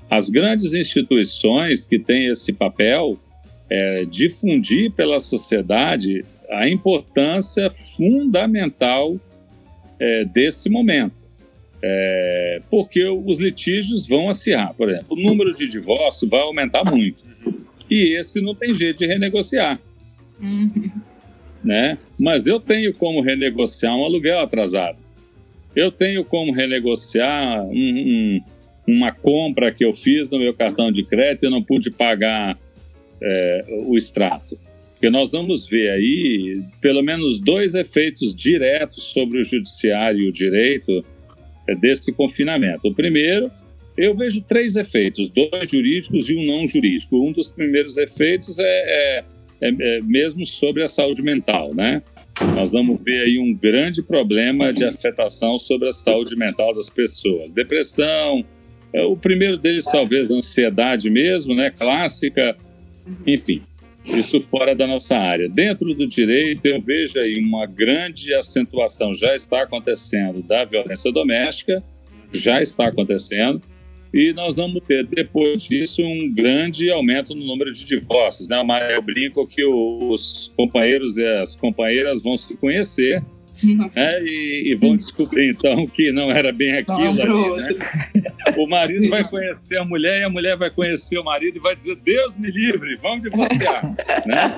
As 0.08 0.30
grandes 0.30 0.74
instituições 0.74 1.84
que 1.84 1.98
têm 1.98 2.28
esse 2.28 2.52
papel 2.52 3.18
é 3.70 4.04
difundir 4.04 4.92
pela 4.92 5.20
sociedade 5.20 6.24
a 6.50 6.68
importância 6.68 7.70
fundamental 7.70 9.18
é, 9.98 10.24
desse 10.24 10.68
momento. 10.68 11.22
É, 11.84 12.62
porque 12.70 13.04
os 13.04 13.40
litígios 13.40 14.06
vão 14.06 14.28
acirrar. 14.28 14.72
Por 14.74 14.88
exemplo, 14.88 15.16
o 15.16 15.20
número 15.20 15.54
de 15.54 15.66
divórcios 15.66 16.30
vai 16.30 16.40
aumentar 16.40 16.84
muito. 16.84 17.24
E 17.90 18.16
esse 18.18 18.40
não 18.40 18.54
tem 18.54 18.74
jeito 18.74 18.98
de 18.98 19.06
renegociar. 19.06 19.80
Uhum. 20.40 20.90
Né? 21.64 21.98
Mas 22.20 22.46
eu 22.46 22.60
tenho 22.60 22.94
como 22.94 23.20
renegociar 23.20 23.96
um 23.96 24.04
aluguel 24.04 24.40
atrasado. 24.40 24.98
Eu 25.74 25.90
tenho 25.90 26.24
como 26.24 26.52
renegociar 26.52 27.64
um, 27.64 27.72
um, 27.72 28.40
uma 28.86 29.10
compra 29.10 29.72
que 29.72 29.84
eu 29.84 29.94
fiz 29.94 30.30
no 30.30 30.38
meu 30.38 30.54
cartão 30.54 30.92
de 30.92 31.02
crédito 31.02 31.46
e 31.46 31.50
não 31.50 31.62
pude 31.62 31.90
pagar 31.90 32.58
é, 33.22 33.64
o 33.86 33.96
extrato. 33.96 34.58
Porque 34.92 35.10
nós 35.10 35.32
vamos 35.32 35.66
ver 35.68 35.90
aí 35.90 36.62
pelo 36.80 37.02
menos 37.02 37.40
dois 37.40 37.74
efeitos 37.74 38.34
diretos 38.34 39.04
sobre 39.04 39.40
o 39.40 39.44
judiciário 39.44 40.20
e 40.20 40.28
o 40.28 40.32
direito 40.32 41.02
é, 41.68 41.74
desse 41.74 42.12
confinamento. 42.12 42.88
O 42.88 42.94
primeiro, 42.94 43.50
eu 43.96 44.16
vejo 44.16 44.42
três 44.42 44.76
efeitos, 44.76 45.28
dois 45.28 45.68
jurídicos 45.68 46.30
e 46.30 46.36
um 46.36 46.46
não 46.46 46.66
jurídico. 46.66 47.16
Um 47.16 47.32
dos 47.32 47.48
primeiros 47.48 47.96
efeitos 47.96 48.58
é, 48.58 48.64
é 48.64 49.24
é, 49.62 49.68
é, 49.68 50.00
mesmo 50.02 50.44
sobre 50.44 50.82
a 50.82 50.88
saúde 50.88 51.22
mental, 51.22 51.72
né? 51.72 52.02
Nós 52.56 52.72
vamos 52.72 53.00
ver 53.00 53.22
aí 53.22 53.38
um 53.38 53.54
grande 53.54 54.02
problema 54.02 54.72
de 54.72 54.84
afetação 54.84 55.56
sobre 55.56 55.88
a 55.88 55.92
saúde 55.92 56.34
mental 56.34 56.74
das 56.74 56.88
pessoas. 56.88 57.52
Depressão, 57.52 58.44
é, 58.92 59.04
o 59.04 59.16
primeiro 59.16 59.56
deles 59.56 59.84
talvez 59.84 60.28
ansiedade 60.32 61.08
mesmo, 61.08 61.54
né? 61.54 61.70
Clássica, 61.70 62.56
enfim. 63.26 63.62
Isso 64.04 64.40
fora 64.40 64.74
da 64.74 64.86
nossa 64.86 65.16
área. 65.16 65.48
Dentro 65.48 65.94
do 65.94 66.06
direito, 66.08 66.66
eu 66.66 66.80
vejo 66.80 67.20
aí 67.20 67.38
uma 67.38 67.66
grande 67.66 68.34
acentuação, 68.34 69.14
já 69.14 69.36
está 69.36 69.62
acontecendo, 69.62 70.42
da 70.42 70.64
violência 70.64 71.12
doméstica, 71.12 71.82
já 72.32 72.60
está 72.60 72.88
acontecendo 72.88 73.62
e 74.12 74.32
nós 74.34 74.56
vamos 74.56 74.84
ter, 74.84 75.06
depois 75.06 75.62
disso, 75.62 76.02
um 76.02 76.30
grande 76.34 76.90
aumento 76.90 77.34
no 77.34 77.46
número 77.46 77.72
de 77.72 77.86
divórcios. 77.86 78.46
Né? 78.46 78.56
Eu 78.94 79.00
brinco 79.00 79.46
que 79.46 79.64
os 79.64 80.52
companheiros 80.54 81.16
e 81.16 81.24
as 81.24 81.54
companheiras 81.54 82.22
vão 82.22 82.36
se 82.36 82.56
conhecer 82.56 83.24
né? 83.66 84.22
e, 84.22 84.72
e, 84.72 84.74
vão 84.74 84.96
descobrir, 84.96 85.50
então, 85.50 85.86
que 85.86 86.12
não 86.12 86.30
era 86.30 86.52
bem 86.52 86.78
aquilo 86.78 87.22
ali. 87.22 87.74
Né? 87.74 87.78
O 88.56 88.68
marido 88.68 89.08
vai 89.08 89.28
conhecer 89.28 89.78
a 89.78 89.84
mulher 89.84 90.20
e 90.20 90.24
a 90.24 90.28
mulher 90.28 90.56
vai 90.56 90.70
conhecer 90.70 91.18
o 91.18 91.24
marido 91.24 91.56
e 91.56 91.60
vai 91.60 91.74
dizer: 91.74 91.96
Deus 91.96 92.36
me 92.36 92.50
livre, 92.50 92.96
vamos 92.96 93.22
divorciar. 93.22 93.94
né? 94.26 94.56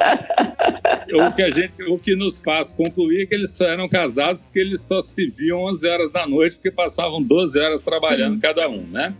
o, 1.12 1.32
que 1.32 1.42
a 1.42 1.50
gente, 1.50 1.82
o 1.84 1.98
que 1.98 2.16
nos 2.16 2.40
faz 2.40 2.72
concluir 2.72 3.22
é 3.22 3.26
que 3.26 3.34
eles 3.34 3.56
só 3.56 3.66
eram 3.66 3.88
casados 3.88 4.42
porque 4.42 4.58
eles 4.58 4.82
só 4.82 5.00
se 5.00 5.26
viam 5.26 5.60
11 5.64 5.88
horas 5.88 6.10
da 6.10 6.26
noite, 6.26 6.56
porque 6.56 6.70
passavam 6.70 7.22
12 7.22 7.58
horas 7.58 7.82
trabalhando 7.82 8.40
cada 8.40 8.68
um. 8.68 8.84
né? 8.88 9.14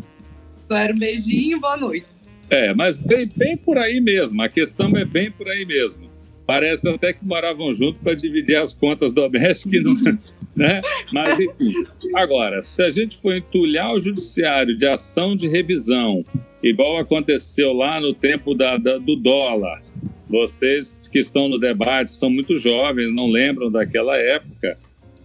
Só 0.69 0.77
era 0.77 0.93
um 0.93 0.99
beijinho, 0.99 1.61
boa 1.61 1.77
noite. 1.77 2.25
É, 2.51 2.75
mas 2.75 2.99
bem, 2.99 3.29
bem 3.35 3.57
por 3.57 3.79
aí 3.79 4.01
mesmo. 4.01 4.43
A 4.43 4.49
questão 4.49 4.97
é 4.97 5.05
bem 5.05 5.31
por 5.31 5.49
aí 5.49 5.65
mesmo. 5.65 6.14
Parece 6.47 6.89
até 6.89 7.13
que 7.13 7.25
moravam 7.25 7.73
juntos 7.73 8.01
para 8.03 8.15
dividir 8.15 8.57
as 8.57 8.73
contas 8.73 9.13
domésticas, 9.13 9.83
não, 9.83 10.19
né? 10.55 10.83
Mas, 11.13 11.41
enfim. 11.41 11.73
Agora, 12.15 12.61
se 12.61 12.83
a 12.83 12.91
gente 12.91 13.21
for 13.21 13.35
entulhar 13.35 13.93
o 13.93 13.99
judiciário 13.99 14.77
de 14.77 14.87
ação 14.87 15.35
de 15.35 15.49
revisão, 15.49 16.25
igual 16.63 16.99
aconteceu 16.99 17.73
lá 17.73 18.01
no 18.01 18.15
tempo 18.15 18.55
da, 18.55 18.77
da, 18.77 18.99
do 18.99 19.17
dólar, 19.17 19.83
vocês 20.29 21.09
que 21.09 21.19
estão 21.19 21.49
no 21.49 21.59
debate 21.59 22.13
são 22.13 22.29
muito 22.29 22.57
jovens, 22.57 23.13
não 23.13 23.29
lembram 23.29 23.71
daquela 23.71 24.17
época. 24.17 24.77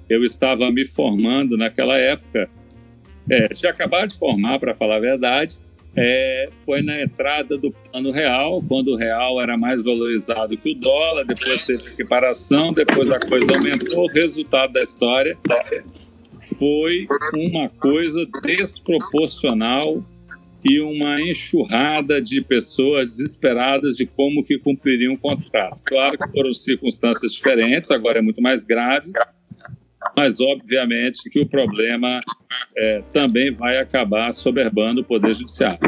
Eu 0.09 0.23
estava 0.23 0.71
me 0.71 0.85
formando 0.85 1.57
naquela 1.57 1.97
época 1.97 2.49
é, 3.29 3.47
tinha 3.49 3.71
acabado 3.71 4.09
de 4.09 4.17
formar, 4.17 4.59
para 4.59 4.73
falar 4.73 4.95
a 4.95 4.99
verdade. 4.99 5.57
É, 5.95 6.49
foi 6.65 6.81
na 6.81 7.01
entrada 7.01 7.57
do 7.57 7.71
plano 7.71 8.11
real, 8.11 8.63
quando 8.67 8.89
o 8.89 8.95
real 8.95 9.41
era 9.41 9.57
mais 9.57 9.83
valorizado 9.83 10.55
que 10.55 10.71
o 10.71 10.75
dólar, 10.75 11.25
depois 11.25 11.65
teve 11.65 11.83
equiparação, 11.83 12.71
depois 12.73 13.09
a 13.11 13.19
coisa 13.19 13.55
aumentou. 13.55 14.05
O 14.05 14.07
resultado 14.07 14.73
da 14.73 14.81
história 14.81 15.37
foi 16.57 17.07
uma 17.35 17.69
coisa 17.69 18.25
desproporcional 18.43 20.03
e 20.63 20.79
uma 20.81 21.21
enxurrada 21.21 22.21
de 22.21 22.41
pessoas 22.41 23.09
desesperadas 23.09 23.95
de 23.95 24.05
como 24.05 24.43
que 24.43 24.57
cumpririam 24.57 25.13
o 25.13 25.17
contrato. 25.17 25.81
Claro 25.85 26.17
que 26.17 26.31
foram 26.31 26.51
circunstâncias 26.53 27.33
diferentes, 27.33 27.91
agora 27.91 28.19
é 28.19 28.21
muito 28.21 28.41
mais 28.41 28.63
grave, 28.63 29.11
mas 30.19 30.41
obviamente 30.41 31.29
que 31.29 31.39
o 31.39 31.47
problema 31.47 32.19
é, 32.77 33.01
também 33.13 33.53
vai 33.53 33.77
acabar 33.77 34.33
soberbando 34.33 34.99
o 34.99 35.03
Poder 35.05 35.33
Judiciário. 35.33 35.79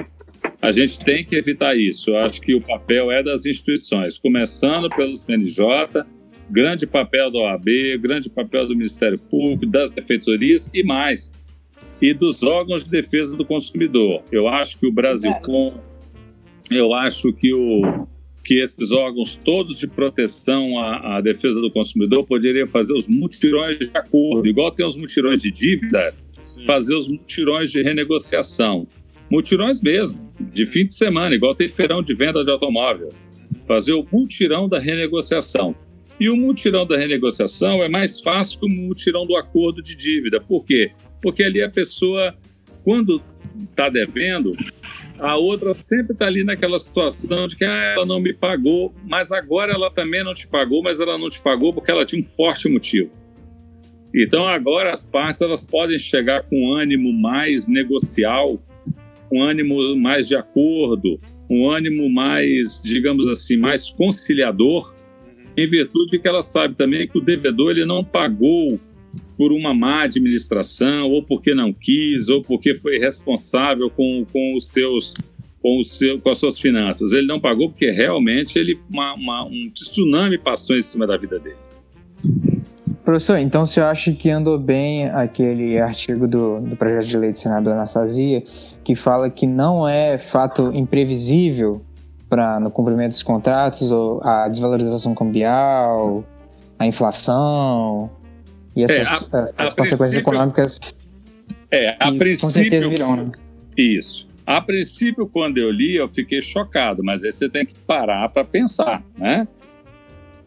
A 0.61 0.71
gente 0.71 1.03
tem 1.03 1.25
que 1.25 1.35
evitar 1.35 1.75
isso. 1.75 2.11
Eu 2.11 2.17
acho 2.19 2.39
que 2.39 2.55
o 2.55 2.61
papel 2.61 3.11
é 3.11 3.21
das 3.21 3.45
instituições, 3.45 4.17
começando 4.17 4.89
pelo 4.89 5.17
CNJ, 5.17 6.05
grande 6.49 6.87
papel 6.87 7.29
da 7.29 7.39
OAB, 7.39 7.65
grande 7.99 8.29
papel 8.29 8.65
do 8.65 8.73
Ministério 8.73 9.19
Público, 9.19 9.65
das 9.65 9.89
defensorias 9.89 10.71
e 10.73 10.81
mais, 10.81 11.29
e 12.01 12.13
dos 12.13 12.41
órgãos 12.41 12.85
de 12.85 12.89
defesa 12.89 13.35
do 13.35 13.43
consumidor. 13.43 14.23
Eu 14.31 14.47
acho 14.47 14.79
que 14.79 14.87
o 14.87 14.93
Brasil 14.93 15.33
com 15.43 15.73
eu 16.69 16.93
acho 16.93 17.33
que 17.33 17.53
o 17.53 18.07
que 18.43 18.59
esses 18.59 18.91
órgãos 18.91 19.37
todos 19.37 19.77
de 19.77 19.87
proteção 19.87 20.77
à, 20.79 21.17
à, 21.17 21.21
defesa 21.21 21.61
do 21.61 21.71
consumidor 21.71 22.25
poderiam 22.25 22.67
fazer 22.67 22.93
os 22.93 23.07
mutirões 23.07 23.77
de 23.79 23.91
acordo, 23.93 24.47
igual 24.47 24.71
tem 24.71 24.85
os 24.85 24.97
mutirões 24.97 25.41
de 25.41 25.51
dívida, 25.51 26.13
Sim. 26.43 26.65
fazer 26.65 26.95
os 26.95 27.07
mutirões 27.07 27.71
de 27.71 27.81
renegociação. 27.81 28.87
Mutirões 29.29 29.79
mesmo, 29.81 30.19
de 30.53 30.65
fim 30.65 30.85
de 30.85 30.93
semana, 30.93 31.35
igual 31.35 31.55
tem 31.55 31.69
feirão 31.69 32.01
de 32.01 32.13
venda 32.13 32.43
de 32.43 32.49
automóvel. 32.49 33.09
fazer 33.67 33.93
o 33.93 34.05
multirão 34.11 34.67
da 34.67 34.79
renegociação. 34.79 35.75
E 36.19 36.29
o 36.29 36.35
multirão 36.35 36.85
da 36.85 36.97
renegociação 36.97 37.81
é 37.81 37.89
mais 37.89 38.19
fácil 38.19 38.59
que 38.59 38.65
o 38.65 38.69
multirão 38.69 39.25
do 39.25 39.35
acordo 39.35 39.81
de 39.81 39.95
dívida. 39.95 40.41
Por 40.41 40.65
quê? 40.65 40.91
Porque 41.21 41.43
ali 41.43 41.63
a 41.63 41.69
pessoa, 41.69 42.35
quando 42.83 43.21
está 43.69 43.89
devendo, 43.89 44.51
a 45.21 45.37
outra 45.37 45.71
sempre 45.71 46.13
está 46.13 46.25
ali 46.25 46.43
naquela 46.43 46.79
situação 46.79 47.45
de 47.45 47.55
que 47.55 47.63
ah, 47.63 47.93
ela 47.95 48.05
não 48.07 48.19
me 48.19 48.33
pagou, 48.33 48.91
mas 49.07 49.31
agora 49.31 49.71
ela 49.71 49.91
também 49.91 50.23
não 50.23 50.33
te 50.33 50.47
pagou, 50.47 50.81
mas 50.81 50.99
ela 50.99 51.15
não 51.15 51.29
te 51.29 51.39
pagou 51.39 51.71
porque 51.71 51.91
ela 51.91 52.03
tinha 52.03 52.19
um 52.19 52.25
forte 52.25 52.67
motivo. 52.67 53.11
Então 54.13 54.47
agora 54.47 54.91
as 54.91 55.05
partes 55.05 55.41
elas 55.41 55.65
podem 55.65 55.99
chegar 55.99 56.41
com 56.41 56.55
um 56.55 56.73
ânimo 56.73 57.13
mais 57.13 57.67
negocial, 57.67 58.59
um 59.31 59.43
ânimo 59.43 59.95
mais 59.95 60.27
de 60.27 60.35
acordo, 60.35 61.19
um 61.47 61.69
ânimo 61.69 62.09
mais, 62.09 62.81
digamos 62.83 63.27
assim, 63.27 63.57
mais 63.57 63.91
conciliador, 63.91 64.95
em 65.55 65.67
virtude 65.69 66.11
de 66.11 66.19
que 66.19 66.27
ela 66.27 66.41
sabe 66.41 66.73
também 66.73 67.07
que 67.07 67.17
o 67.19 67.21
devedor 67.21 67.71
ele 67.71 67.85
não 67.85 68.03
pagou 68.03 68.79
por 69.41 69.51
uma 69.51 69.73
má 69.73 70.03
administração, 70.03 71.09
ou 71.09 71.23
porque 71.23 71.55
não 71.55 71.73
quis, 71.73 72.29
ou 72.29 72.43
porque 72.43 72.75
foi 72.75 72.99
responsável 72.99 73.89
com, 73.89 74.23
com 74.31 74.55
os 74.55 74.71
seus 74.71 75.15
com, 75.59 75.79
o 75.79 75.83
seu, 75.83 76.21
com 76.21 76.29
as 76.29 76.37
suas 76.37 76.59
finanças. 76.59 77.11
Ele 77.11 77.25
não 77.25 77.39
pagou 77.39 77.67
porque 77.67 77.89
realmente 77.89 78.59
ele 78.59 78.77
uma, 78.87 79.15
uma, 79.15 79.43
um 79.45 79.71
tsunami 79.73 80.37
passou 80.37 80.77
em 80.77 80.83
cima 80.83 81.07
da 81.07 81.17
vida 81.17 81.39
dele. 81.39 81.57
Professor, 83.03 83.39
então 83.39 83.65
você 83.65 83.81
acha 83.81 84.13
que 84.13 84.29
andou 84.29 84.59
bem 84.59 85.09
aquele 85.09 85.79
artigo 85.79 86.27
do, 86.27 86.59
do 86.59 86.75
projeto 86.75 87.07
de 87.07 87.17
lei 87.17 87.31
do 87.31 87.37
senador 87.39 87.73
Anastasia, 87.73 88.43
que 88.83 88.93
fala 88.93 89.27
que 89.27 89.47
não 89.47 89.87
é 89.87 90.19
fato 90.19 90.71
imprevisível 90.71 91.81
para 92.29 92.59
no 92.59 92.69
cumprimento 92.69 93.13
dos 93.13 93.23
contratos 93.23 93.91
ou 93.91 94.21
a 94.23 94.47
desvalorização 94.47 95.15
cambial, 95.15 96.23
a 96.77 96.85
inflação 96.85 98.11
e 98.75 98.83
essas, 98.83 98.97
é, 98.97 99.01
a, 99.01 99.43
as, 99.43 99.53
as 99.57 99.73
consequências 99.73 100.13
econômicas 100.13 100.79
é, 101.71 101.95
a 101.99 102.11
princípio, 102.11 102.41
com 102.41 102.49
certeza 102.49 102.89
virão, 102.89 103.15
né? 103.15 103.31
Isso. 103.77 104.29
A 104.45 104.59
princípio, 104.59 105.25
quando 105.27 105.57
eu 105.57 105.71
li, 105.71 105.95
eu 105.95 106.07
fiquei 106.07 106.41
chocado, 106.41 107.01
mas 107.01 107.23
aí 107.23 107.31
você 107.31 107.47
tem 107.47 107.65
que 107.65 107.73
parar 107.73 108.27
para 108.27 108.43
pensar, 108.43 109.01
né? 109.17 109.47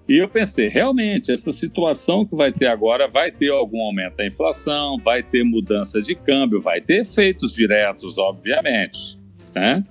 E 0.07 0.19
eu 0.23 0.29
pensei, 0.29 0.69
realmente, 0.69 1.33
essa 1.33 1.51
situação 1.51 2.27
que 2.27 2.37
vai 2.37 2.53
ter 2.53 2.67
agora 2.67 3.09
vai 3.09 3.31
ter 3.31 3.51
algum 3.51 3.81
aumento 3.81 4.17
da 4.17 4.27
inflação, 4.27 4.99
vai 4.99 5.23
ter 5.23 5.43
mudança 5.45 6.03
de 6.03 6.15
câmbio, 6.15 6.61
vai 6.61 6.79
ter 6.79 7.01
efeitos 7.01 7.55
diretos, 7.55 8.19
obviamente. 8.19 9.19
Né? 9.55 9.83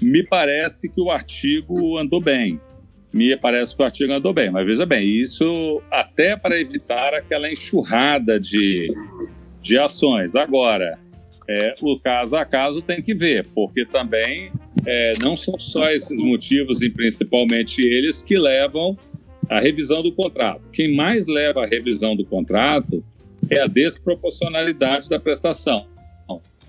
Me 0.00 0.22
parece 0.22 0.88
que 0.88 1.00
o 1.00 1.10
artigo 1.10 1.98
andou 1.98 2.20
bem. 2.20 2.60
Me 3.12 3.36
parece 3.36 3.74
que 3.74 3.82
o 3.82 3.84
artigo 3.84 4.12
andou 4.12 4.32
bem, 4.32 4.50
mas 4.50 4.66
veja 4.66 4.84
bem, 4.84 5.04
isso 5.04 5.82
até 5.90 6.36
para 6.36 6.60
evitar 6.60 7.14
aquela 7.14 7.50
enxurrada 7.50 8.38
de, 8.38 8.82
de 9.62 9.78
ações. 9.78 10.36
Agora, 10.36 10.98
é, 11.48 11.74
o 11.80 11.98
caso 11.98 12.36
a 12.36 12.44
caso 12.44 12.82
tem 12.82 13.00
que 13.00 13.14
ver, 13.14 13.46
porque 13.54 13.86
também 13.86 14.52
é, 14.86 15.12
não 15.22 15.36
são 15.36 15.58
só 15.58 15.90
esses 15.90 16.20
motivos, 16.20 16.82
e 16.82 16.90
principalmente 16.90 17.80
eles, 17.80 18.22
que 18.22 18.38
levam 18.38 18.96
à 19.48 19.58
revisão 19.58 20.02
do 20.02 20.12
contrato. 20.12 20.68
Quem 20.70 20.94
mais 20.94 21.26
leva 21.26 21.64
à 21.64 21.66
revisão 21.66 22.14
do 22.14 22.24
contrato 22.24 23.02
é 23.48 23.60
a 23.60 23.66
desproporcionalidade 23.66 25.08
da 25.08 25.18
prestação. 25.18 25.86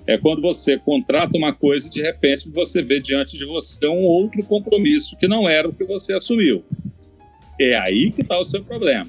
É 0.10 0.18
quando 0.18 0.41
você 0.41 0.76
contrata 0.76 1.38
uma 1.38 1.53
coisa 1.53 1.86
e 1.86 1.91
de 1.91 2.01
repente 2.01 2.49
você 2.49 2.82
vê 2.82 2.99
diante 2.99 3.38
de 3.38 3.45
você 3.45 3.88
um 3.88 4.05
outro 4.05 4.43
compromisso 4.43 5.16
que 5.16 5.28
não 5.28 5.47
era 5.47 5.70
o 5.70 5.72
que 5.72 5.84
você 5.84 6.16
assumiu. 6.16 6.64
É 7.62 7.78
aí 7.78 8.10
que 8.10 8.22
está 8.24 8.39
o 8.39 8.43
seu 8.43 8.64
problema. 8.64 9.05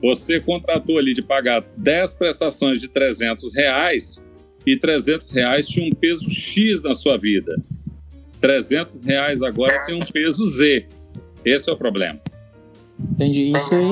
Você 0.00 0.40
contratou 0.40 0.96
ali 0.96 1.12
de 1.12 1.20
pagar 1.20 1.62
10 1.76 2.14
prestações 2.14 2.80
de 2.80 2.88
300 2.88 3.54
reais 3.54 4.24
e 4.66 4.74
300 4.74 5.30
reais 5.32 5.68
tinha 5.68 5.86
um 5.86 5.92
peso 5.92 6.30
X 6.30 6.82
na 6.82 6.94
sua 6.94 7.18
vida. 7.18 7.54
300 8.40 9.04
reais 9.04 9.42
agora 9.42 9.84
tem 9.84 9.94
um 9.94 10.06
peso 10.06 10.46
Z. 10.46 10.86
Esse 11.44 11.68
é 11.68 11.72
o 11.74 11.76
problema. 11.76 12.18
Entendi. 12.98 13.52
Isso 13.52 13.74
aí 13.74 13.90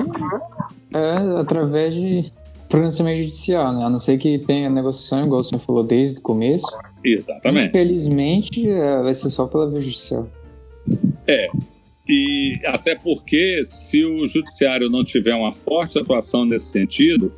é 0.95 1.39
através 1.39 1.95
de 1.95 2.33
pronunciamento 2.73 3.23
judicial, 3.23 3.71
né? 3.75 3.85
A 3.85 3.91
não 3.91 3.99
ser 3.99 4.17
que 4.17 4.39
tenha 4.39 4.71
negociação, 4.71 5.27
igual 5.27 5.43
o 5.43 5.45
senhor 5.45 5.61
falou 5.61 5.85
desde 5.85 6.19
o 6.19 6.23
começo. 6.23 6.67
Exatamente. 7.05 7.69
Infelizmente, 7.69 8.67
é, 8.67 9.03
vai 9.03 9.13
ser 9.13 9.29
só 9.29 9.47
pela 9.47 9.71
via 9.71 9.83
judicial. 9.83 10.27
É. 11.27 11.49
E 12.09 12.59
até 12.65 12.95
porque, 12.95 13.63
se 13.63 14.03
o 14.03 14.27
judiciário 14.27 14.89
não 14.89 15.05
tiver 15.05 15.35
uma 15.35 15.53
forte 15.53 15.99
atuação 15.99 16.47
nesse 16.47 16.71
sentido, 16.71 17.31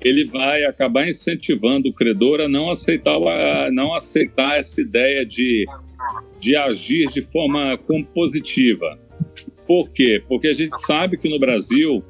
ele 0.00 0.24
vai 0.26 0.64
acabar 0.64 1.08
incentivando 1.08 1.88
o 1.88 1.92
credor 1.92 2.40
a 2.40 2.48
não 2.48 2.70
aceitar, 2.70 3.16
a 3.16 3.68
não 3.72 3.92
aceitar 3.96 4.58
essa 4.58 4.80
ideia 4.80 5.26
de, 5.26 5.66
de 6.38 6.54
agir 6.54 7.08
de 7.08 7.20
forma 7.20 7.76
compositiva. 7.78 8.96
Por 9.66 9.90
quê? 9.90 10.22
Porque 10.28 10.46
a 10.46 10.54
gente 10.54 10.76
sabe 10.82 11.16
que 11.16 11.28
no 11.28 11.40
Brasil 11.40 12.04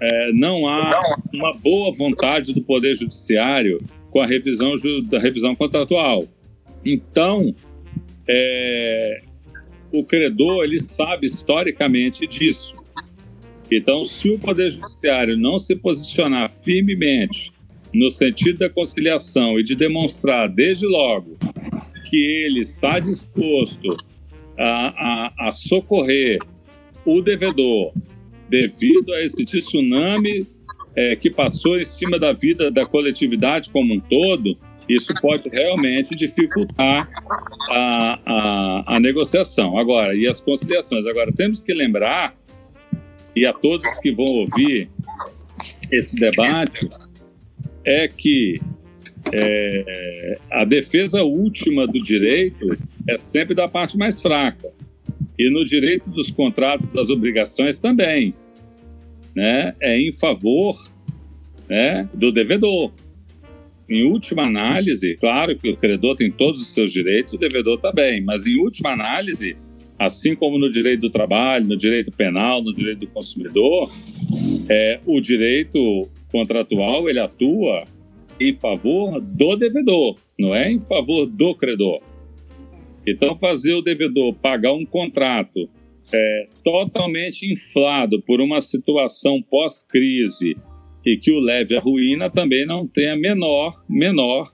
é, 0.00 0.32
não 0.32 0.66
há 0.68 0.90
uma 1.32 1.52
boa 1.52 1.92
vontade 1.92 2.54
do 2.54 2.62
Poder 2.62 2.94
Judiciário 2.94 3.78
com 4.10 4.20
a 4.20 4.26
revisão 4.26 4.74
da 5.08 5.18
revisão 5.18 5.54
contratual. 5.54 6.24
Então, 6.84 7.54
é, 8.28 9.20
o 9.92 10.04
credor 10.04 10.64
ele 10.64 10.80
sabe 10.80 11.26
historicamente 11.26 12.26
disso. 12.26 12.76
Então, 13.70 14.04
se 14.04 14.30
o 14.30 14.38
Poder 14.38 14.70
Judiciário 14.70 15.36
não 15.36 15.58
se 15.58 15.74
posicionar 15.74 16.50
firmemente 16.62 17.52
no 17.92 18.10
sentido 18.10 18.58
da 18.58 18.70
conciliação 18.70 19.58
e 19.58 19.64
de 19.64 19.74
demonstrar 19.74 20.48
desde 20.48 20.86
logo 20.86 21.36
que 22.08 22.46
ele 22.46 22.60
está 22.60 22.98
disposto 22.98 23.96
a, 24.56 25.26
a, 25.38 25.48
a 25.48 25.50
socorrer 25.50 26.38
o 27.04 27.20
devedor 27.20 27.92
devido 28.48 29.12
a 29.12 29.22
esse 29.22 29.44
tsunami 29.44 30.46
é, 30.94 31.14
que 31.14 31.30
passou 31.30 31.78
em 31.78 31.84
cima 31.84 32.18
da 32.18 32.32
vida 32.32 32.70
da 32.70 32.86
coletividade 32.86 33.70
como 33.70 33.94
um 33.94 34.00
todo, 34.00 34.56
isso 34.88 35.12
pode 35.20 35.48
realmente 35.48 36.14
dificultar 36.14 37.10
a, 37.68 38.20
a, 38.24 38.96
a 38.96 39.00
negociação. 39.00 39.76
Agora, 39.78 40.14
e 40.14 40.26
as 40.26 40.40
conciliações? 40.40 41.06
Agora, 41.06 41.32
temos 41.32 41.62
que 41.62 41.74
lembrar 41.74 42.36
e 43.34 43.44
a 43.44 43.52
todos 43.52 43.86
que 44.00 44.12
vão 44.12 44.26
ouvir 44.26 44.88
esse 45.90 46.16
debate 46.16 46.88
é 47.84 48.08
que 48.08 48.60
é, 49.32 50.38
a 50.50 50.64
defesa 50.64 51.22
última 51.22 51.86
do 51.86 52.00
direito 52.00 52.78
é 53.08 53.16
sempre 53.16 53.54
da 53.54 53.68
parte 53.68 53.96
mais 53.96 54.22
fraca. 54.22 54.70
E 55.38 55.50
no 55.50 55.64
direito 55.64 56.08
dos 56.10 56.30
contratos 56.30 56.90
das 56.90 57.10
obrigações 57.10 57.78
também. 57.78 58.34
Né? 59.34 59.74
É 59.80 59.98
em 60.00 60.12
favor 60.12 60.74
né, 61.68 62.08
do 62.14 62.32
devedor. 62.32 62.92
Em 63.88 64.04
última 64.04 64.44
análise, 64.44 65.16
claro 65.16 65.56
que 65.56 65.70
o 65.70 65.76
credor 65.76 66.16
tem 66.16 66.30
todos 66.30 66.60
os 66.60 66.72
seus 66.72 66.92
direitos, 66.92 67.34
o 67.34 67.38
devedor 67.38 67.78
também, 67.78 68.20
mas 68.20 68.44
em 68.44 68.56
última 68.56 68.90
análise, 68.90 69.56
assim 69.96 70.34
como 70.34 70.58
no 70.58 70.70
direito 70.70 71.02
do 71.02 71.10
trabalho, 71.10 71.66
no 71.66 71.76
direito 71.76 72.10
penal, 72.10 72.62
no 72.62 72.74
direito 72.74 73.00
do 73.00 73.06
consumidor, 73.06 73.92
é, 74.68 75.00
o 75.06 75.20
direito 75.20 76.08
contratual 76.32 77.08
ele 77.08 77.20
atua 77.20 77.84
em 78.40 78.52
favor 78.52 79.20
do 79.20 79.56
devedor, 79.56 80.18
não 80.38 80.54
é 80.54 80.70
em 80.70 80.80
favor 80.80 81.26
do 81.26 81.54
credor. 81.54 82.00
Então, 83.06 83.36
fazer 83.36 83.74
o 83.74 83.82
devedor 83.82 84.34
pagar 84.34 84.72
um 84.72 84.84
contrato 84.84 85.68
é, 86.12 86.48
totalmente 86.64 87.50
inflado 87.50 88.20
por 88.22 88.40
uma 88.40 88.60
situação 88.60 89.42
pós-crise 89.42 90.56
e 91.04 91.16
que 91.16 91.30
o 91.30 91.40
leve 91.40 91.76
à 91.76 91.80
ruína 91.80 92.28
também 92.28 92.66
não 92.66 92.86
tem 92.86 93.10
a 93.10 93.16
menor, 93.16 93.72
menor 93.88 94.52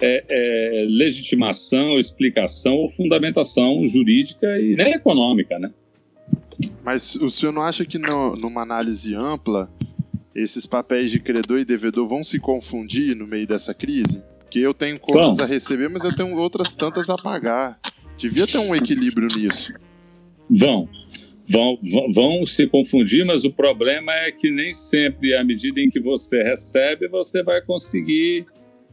é, 0.00 0.24
é, 0.28 0.86
legitimação, 0.88 1.98
explicação 1.98 2.74
ou 2.74 2.88
fundamentação 2.88 3.84
jurídica 3.84 4.58
e 4.58 4.74
nem 4.74 4.94
econômica, 4.94 5.58
né? 5.58 5.70
Mas 6.82 7.16
o 7.16 7.28
senhor 7.28 7.52
não 7.52 7.62
acha 7.62 7.84
que 7.84 7.98
no, 7.98 8.34
numa 8.36 8.62
análise 8.62 9.14
ampla 9.14 9.70
esses 10.34 10.66
papéis 10.66 11.10
de 11.10 11.20
credor 11.20 11.58
e 11.58 11.64
devedor 11.64 12.08
vão 12.08 12.24
se 12.24 12.38
confundir 12.38 13.14
no 13.14 13.26
meio 13.26 13.46
dessa 13.46 13.72
crise? 13.72 14.22
Porque 14.54 14.64
eu 14.64 14.72
tenho 14.72 15.00
contas 15.00 15.40
a 15.40 15.46
receber, 15.46 15.88
mas 15.88 16.04
eu 16.04 16.14
tenho 16.14 16.36
outras 16.36 16.76
tantas 16.76 17.10
a 17.10 17.16
pagar. 17.16 17.76
Devia 18.16 18.46
ter 18.46 18.58
um 18.58 18.72
equilíbrio 18.72 19.26
nisso. 19.26 19.72
Vão. 20.48 20.88
Vão, 21.44 21.76
vão, 21.82 22.12
vão 22.12 22.46
se 22.46 22.64
confundir, 22.68 23.26
mas 23.26 23.44
o 23.44 23.50
problema 23.50 24.12
é 24.12 24.30
que 24.30 24.52
nem 24.52 24.72
sempre, 24.72 25.34
à 25.34 25.42
medida 25.42 25.80
em 25.80 25.88
que 25.88 25.98
você 25.98 26.40
recebe, 26.40 27.08
você 27.08 27.42
vai 27.42 27.62
conseguir 27.62 28.46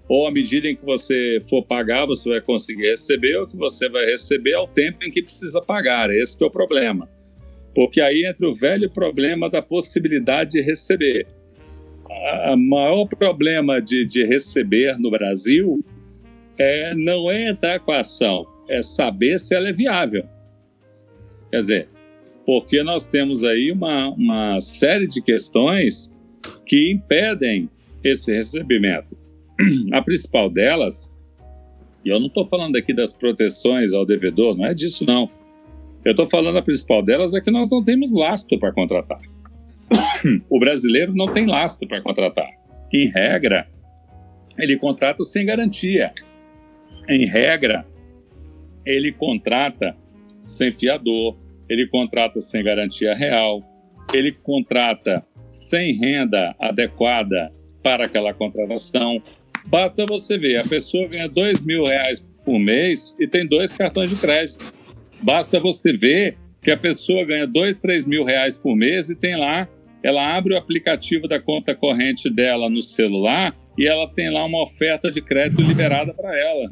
ou 0.09 0.27
à 0.27 0.31
medida 0.31 0.67
em 0.67 0.75
que 0.75 0.83
você 0.83 1.37
for 1.47 1.63
pagar, 1.63 2.07
você 2.07 2.27
vai 2.27 2.41
conseguir 2.41 2.87
receber, 2.87 3.37
ou 3.37 3.47
que 3.47 3.55
você 3.55 3.87
vai 3.87 4.05
receber 4.05 4.55
ao 4.55 4.67
tempo 4.67 5.05
em 5.05 5.11
que 5.11 5.21
precisa 5.21 5.61
pagar. 5.61 6.09
Esse 6.09 6.41
é 6.41 6.45
o 6.45 6.49
problema. 6.49 7.07
Porque 7.75 8.01
aí 8.01 8.25
entra 8.25 8.49
o 8.49 8.53
velho 8.53 8.89
problema 8.89 9.47
da 9.47 9.61
possibilidade 9.61 10.51
de 10.53 10.61
receber. 10.61 11.27
O 12.53 12.57
maior 12.57 13.05
problema 13.07 13.81
de, 13.81 14.05
de 14.05 14.25
receber 14.25 14.97
no 14.99 15.09
Brasil 15.09 15.83
é, 16.57 16.93
não 16.93 17.31
é 17.31 17.49
entrar 17.49 17.79
com 17.79 17.91
a 17.91 18.01
ação, 18.01 18.45
é 18.69 18.81
saber 18.81 19.39
se 19.39 19.55
ela 19.55 19.69
é 19.69 19.73
viável. 19.73 20.23
Quer 21.49 21.61
dizer, 21.61 21.89
porque 22.45 22.83
nós 22.83 23.07
temos 23.07 23.43
aí 23.43 23.71
uma, 23.71 24.09
uma 24.09 24.59
série 24.59 25.07
de 25.07 25.21
questões 25.21 26.13
que 26.65 26.91
impedem 26.91 27.69
esse 28.03 28.33
recebimento. 28.33 29.17
A 29.91 30.01
principal 30.01 30.49
delas, 30.49 31.11
e 32.03 32.09
eu 32.09 32.19
não 32.19 32.27
estou 32.27 32.45
falando 32.45 32.75
aqui 32.75 32.93
das 32.93 33.15
proteções 33.15 33.93
ao 33.93 34.05
devedor, 34.05 34.57
não 34.57 34.65
é 34.65 34.73
disso 34.73 35.05
não. 35.05 35.29
Eu 36.03 36.11
estou 36.11 36.27
falando 36.29 36.57
a 36.57 36.61
principal 36.63 37.03
delas 37.03 37.35
é 37.35 37.41
que 37.41 37.51
nós 37.51 37.69
não 37.69 37.83
temos 37.83 38.11
lastro 38.13 38.57
para 38.57 38.73
contratar. 38.73 39.19
O 40.49 40.59
brasileiro 40.59 41.13
não 41.13 41.33
tem 41.33 41.45
lastro 41.45 41.87
para 41.87 42.01
contratar. 42.01 42.49
Em 42.93 43.07
regra, 43.07 43.67
ele 44.57 44.77
contrata 44.77 45.23
sem 45.23 45.45
garantia. 45.45 46.13
Em 47.09 47.25
regra, 47.25 47.85
ele 48.85 49.11
contrata 49.11 49.95
sem 50.45 50.71
fiador, 50.73 51.37
ele 51.69 51.87
contrata 51.87 52.41
sem 52.41 52.63
garantia 52.63 53.15
real, 53.15 53.61
ele 54.13 54.31
contrata 54.31 55.25
sem 55.47 55.93
renda 55.93 56.55
adequada 56.59 57.51
para 57.83 58.05
aquela 58.05 58.33
contratação. 58.33 59.21
Basta 59.65 60.05
você 60.05 60.37
ver, 60.37 60.57
a 60.57 60.67
pessoa 60.67 61.07
ganha 61.07 61.27
dois 61.27 61.63
mil 61.63 61.85
reais 61.85 62.27
por 62.43 62.59
mês 62.59 63.15
e 63.19 63.27
tem 63.27 63.45
dois 63.45 63.73
cartões 63.73 64.09
de 64.09 64.15
crédito. 64.15 64.63
Basta 65.21 65.59
você 65.59 65.93
ver 65.93 66.37
que 66.61 66.71
a 66.71 66.77
pessoa 66.77 67.25
ganha 67.25 67.47
dois, 67.47 67.79
três 67.79 68.05
mil 68.05 68.23
reais 68.23 68.59
por 68.59 68.75
mês 68.75 69.09
e 69.09 69.15
tem 69.15 69.35
lá, 69.35 69.67
ela 70.03 70.35
abre 70.35 70.53
o 70.53 70.57
aplicativo 70.57 71.27
da 71.27 71.39
conta 71.39 71.75
corrente 71.75 72.29
dela 72.29 72.69
no 72.69 72.81
celular 72.81 73.55
e 73.77 73.87
ela 73.87 74.07
tem 74.07 74.31
lá 74.31 74.45
uma 74.45 74.63
oferta 74.63 75.11
de 75.11 75.21
crédito 75.21 75.61
liberada 75.61 76.13
para 76.13 76.37
ela. 76.37 76.69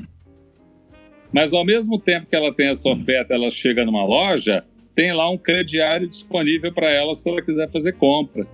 Mas 1.31 1.53
ao 1.53 1.63
mesmo 1.63 1.99
tempo 1.99 2.27
que 2.27 2.35
ela 2.35 2.53
tem 2.53 2.67
essa 2.67 2.89
oferta, 2.89 3.33
ela 3.33 3.49
chega 3.49 3.85
numa 3.85 4.03
loja, 4.03 4.65
tem 4.95 5.13
lá 5.13 5.29
um 5.29 5.37
crediário 5.37 6.07
disponível 6.07 6.73
para 6.73 6.89
ela 6.89 7.13
se 7.13 7.29
ela 7.29 7.41
quiser 7.41 7.69
fazer 7.69 7.93
compra. 7.93 8.47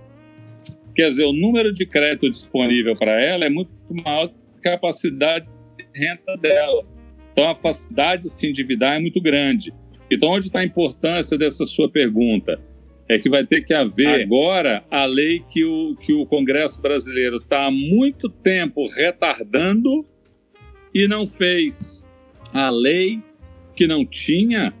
Quer 0.94 1.08
dizer, 1.08 1.24
o 1.24 1.32
número 1.32 1.72
de 1.72 1.86
crédito 1.86 2.30
disponível 2.30 2.94
para 2.96 3.20
ela 3.20 3.44
é 3.44 3.48
muito 3.48 3.70
maior 3.90 4.28
que 4.28 4.68
a 4.68 4.72
capacidade 4.72 5.46
de 5.76 5.86
renda 5.94 6.36
dela. 6.36 6.84
Então 7.32 7.50
a 7.50 7.54
facilidade 7.54 8.22
de 8.22 8.34
se 8.34 8.46
endividar 8.46 8.96
é 8.96 8.98
muito 8.98 9.20
grande. 9.20 9.72
Então, 10.10 10.30
onde 10.30 10.46
está 10.46 10.60
a 10.60 10.64
importância 10.64 11.36
dessa 11.36 11.66
sua 11.66 11.90
pergunta? 11.90 12.60
É 13.08 13.18
que 13.18 13.28
vai 13.28 13.46
ter 13.46 13.62
que 13.62 13.72
haver 13.72 14.22
agora 14.22 14.84
a 14.90 15.04
lei 15.04 15.40
que 15.48 15.64
o, 15.64 15.94
que 15.94 16.12
o 16.12 16.26
Congresso 16.26 16.82
brasileiro 16.82 17.36
está 17.36 17.66
há 17.66 17.70
muito 17.70 18.28
tempo 18.28 18.84
retardando 18.88 20.04
e 20.92 21.06
não 21.06 21.26
fez 21.26 22.04
a 22.52 22.68
lei 22.70 23.20
que 23.76 23.86
não 23.86 24.04
tinha, 24.04 24.74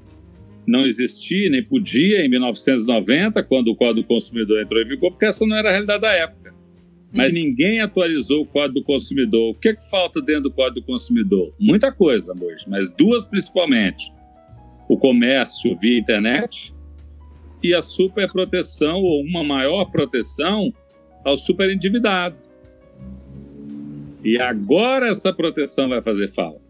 não 0.66 0.86
existia, 0.86 1.50
nem 1.50 1.62
podia 1.62 2.24
em 2.24 2.28
1990, 2.28 3.42
quando 3.44 3.68
o 3.68 3.76
Código 3.76 4.00
do 4.00 4.06
Consumidor 4.06 4.60
entrou 4.60 4.80
em 4.80 4.86
vigor, 4.86 5.10
porque 5.10 5.26
essa 5.26 5.46
não 5.46 5.54
era 5.54 5.68
a 5.68 5.72
realidade 5.72 6.00
da 6.00 6.12
época. 6.12 6.54
Mas 7.12 7.32
uhum. 7.32 7.40
ninguém 7.40 7.80
atualizou 7.80 8.42
o 8.42 8.46
Código 8.46 8.80
do 8.80 8.84
Consumidor. 8.84 9.50
O 9.50 9.54
que, 9.54 9.68
é 9.68 9.74
que 9.74 9.88
falta 9.88 10.20
dentro 10.20 10.44
do 10.44 10.50
Código 10.50 10.80
do 10.80 10.86
Consumidor? 10.86 11.54
Muita 11.60 11.92
coisa, 11.92 12.34
hoje, 12.38 12.64
mas 12.68 12.90
duas 12.90 13.26
principalmente: 13.26 14.12
o 14.88 14.98
comércio 14.98 15.76
via 15.76 15.98
internet 15.98 16.74
e 17.62 17.74
a 17.74 17.82
superproteção 17.82 18.96
ou 19.00 19.22
uma 19.22 19.42
maior 19.42 19.84
proteção 19.86 20.72
ao 21.24 21.36
superendividado. 21.36 22.36
E 24.24 24.40
agora 24.40 25.08
essa 25.08 25.32
proteção 25.32 25.88
vai 25.88 26.02
fazer 26.02 26.28
falta. 26.28 26.66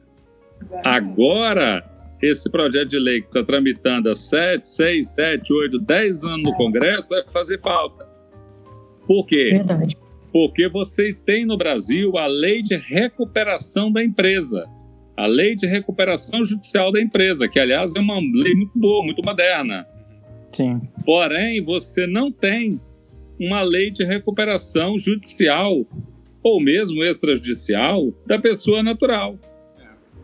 Agora, 0.85 1.85
esse 2.23 2.51
projeto 2.51 2.89
de 2.89 2.99
lei 2.99 3.21
que 3.21 3.27
está 3.29 3.43
tramitando 3.45 4.11
há 4.11 4.15
7, 4.15 4.65
6, 4.65 5.15
7, 5.15 5.53
8, 5.53 5.79
10 5.79 6.25
anos 6.25 6.43
no 6.43 6.55
Congresso 6.55 7.11
vai 7.11 7.25
fazer 7.29 7.61
falta. 7.61 8.07
Por 9.07 9.27
quê? 9.27 9.51
Verdade. 9.53 9.97
Porque 10.33 10.69
você 10.69 11.13
tem 11.25 11.47
no 11.47 11.57
Brasil 11.57 12.17
a 12.19 12.27
lei 12.27 12.63
de 12.63 12.77
recuperação 12.77 13.91
da 13.91 14.03
empresa. 14.03 14.67
A 15.17 15.27
lei 15.27 15.55
de 15.57 15.67
recuperação 15.67 16.45
judicial 16.45 16.93
da 16.93 17.01
empresa, 17.01 17.49
que, 17.49 17.59
aliás, 17.59 17.95
é 17.95 18.01
uma 18.01 18.19
lei 18.21 18.55
muito 18.55 18.79
boa, 18.79 19.03
muito 19.03 19.23
moderna. 19.25 19.87
Sim. 20.53 20.81
Porém, 21.05 21.63
você 21.63 22.07
não 22.07 22.31
tem 22.31 22.81
uma 23.39 23.63
lei 23.63 23.91
de 23.91 24.05
recuperação 24.05 24.97
judicial 24.97 25.87
ou 26.43 26.61
mesmo 26.61 27.03
extrajudicial 27.03 28.13
da 28.27 28.39
pessoa 28.39 28.83
natural. 28.83 29.39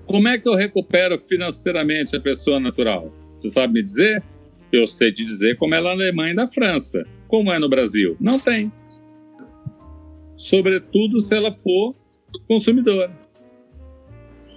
Como 0.06 0.28
é 0.28 0.38
que 0.38 0.48
eu 0.48 0.54
recupero 0.54 1.18
financeiramente 1.18 2.16
a 2.16 2.20
pessoa 2.20 2.58
natural? 2.58 3.12
Você 3.36 3.50
sabe 3.50 3.74
me 3.74 3.82
dizer? 3.82 4.22
Eu 4.70 4.86
sei 4.86 5.12
te 5.12 5.24
dizer 5.24 5.56
como 5.56 5.74
é 5.74 5.80
na 5.80 5.90
Alemanha 5.90 6.32
e 6.32 6.36
na 6.36 6.48
França. 6.48 7.04
Como 7.28 7.52
é 7.52 7.58
no 7.58 7.68
Brasil? 7.68 8.16
Não 8.20 8.38
tem. 8.38 8.72
Sobretudo 10.36 11.20
se 11.20 11.34
ela 11.34 11.52
for 11.52 11.94
consumidora. 12.48 13.12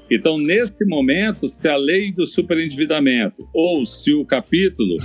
Então, 0.09 0.38
nesse 0.38 0.86
momento, 0.86 1.47
se 1.47 1.68
a 1.68 1.76
lei 1.76 2.11
do 2.11 2.26
superendividamento 2.26 3.47
ou 3.53 3.86
se 3.86 4.13
o 4.13 4.24
capítulo 4.24 4.97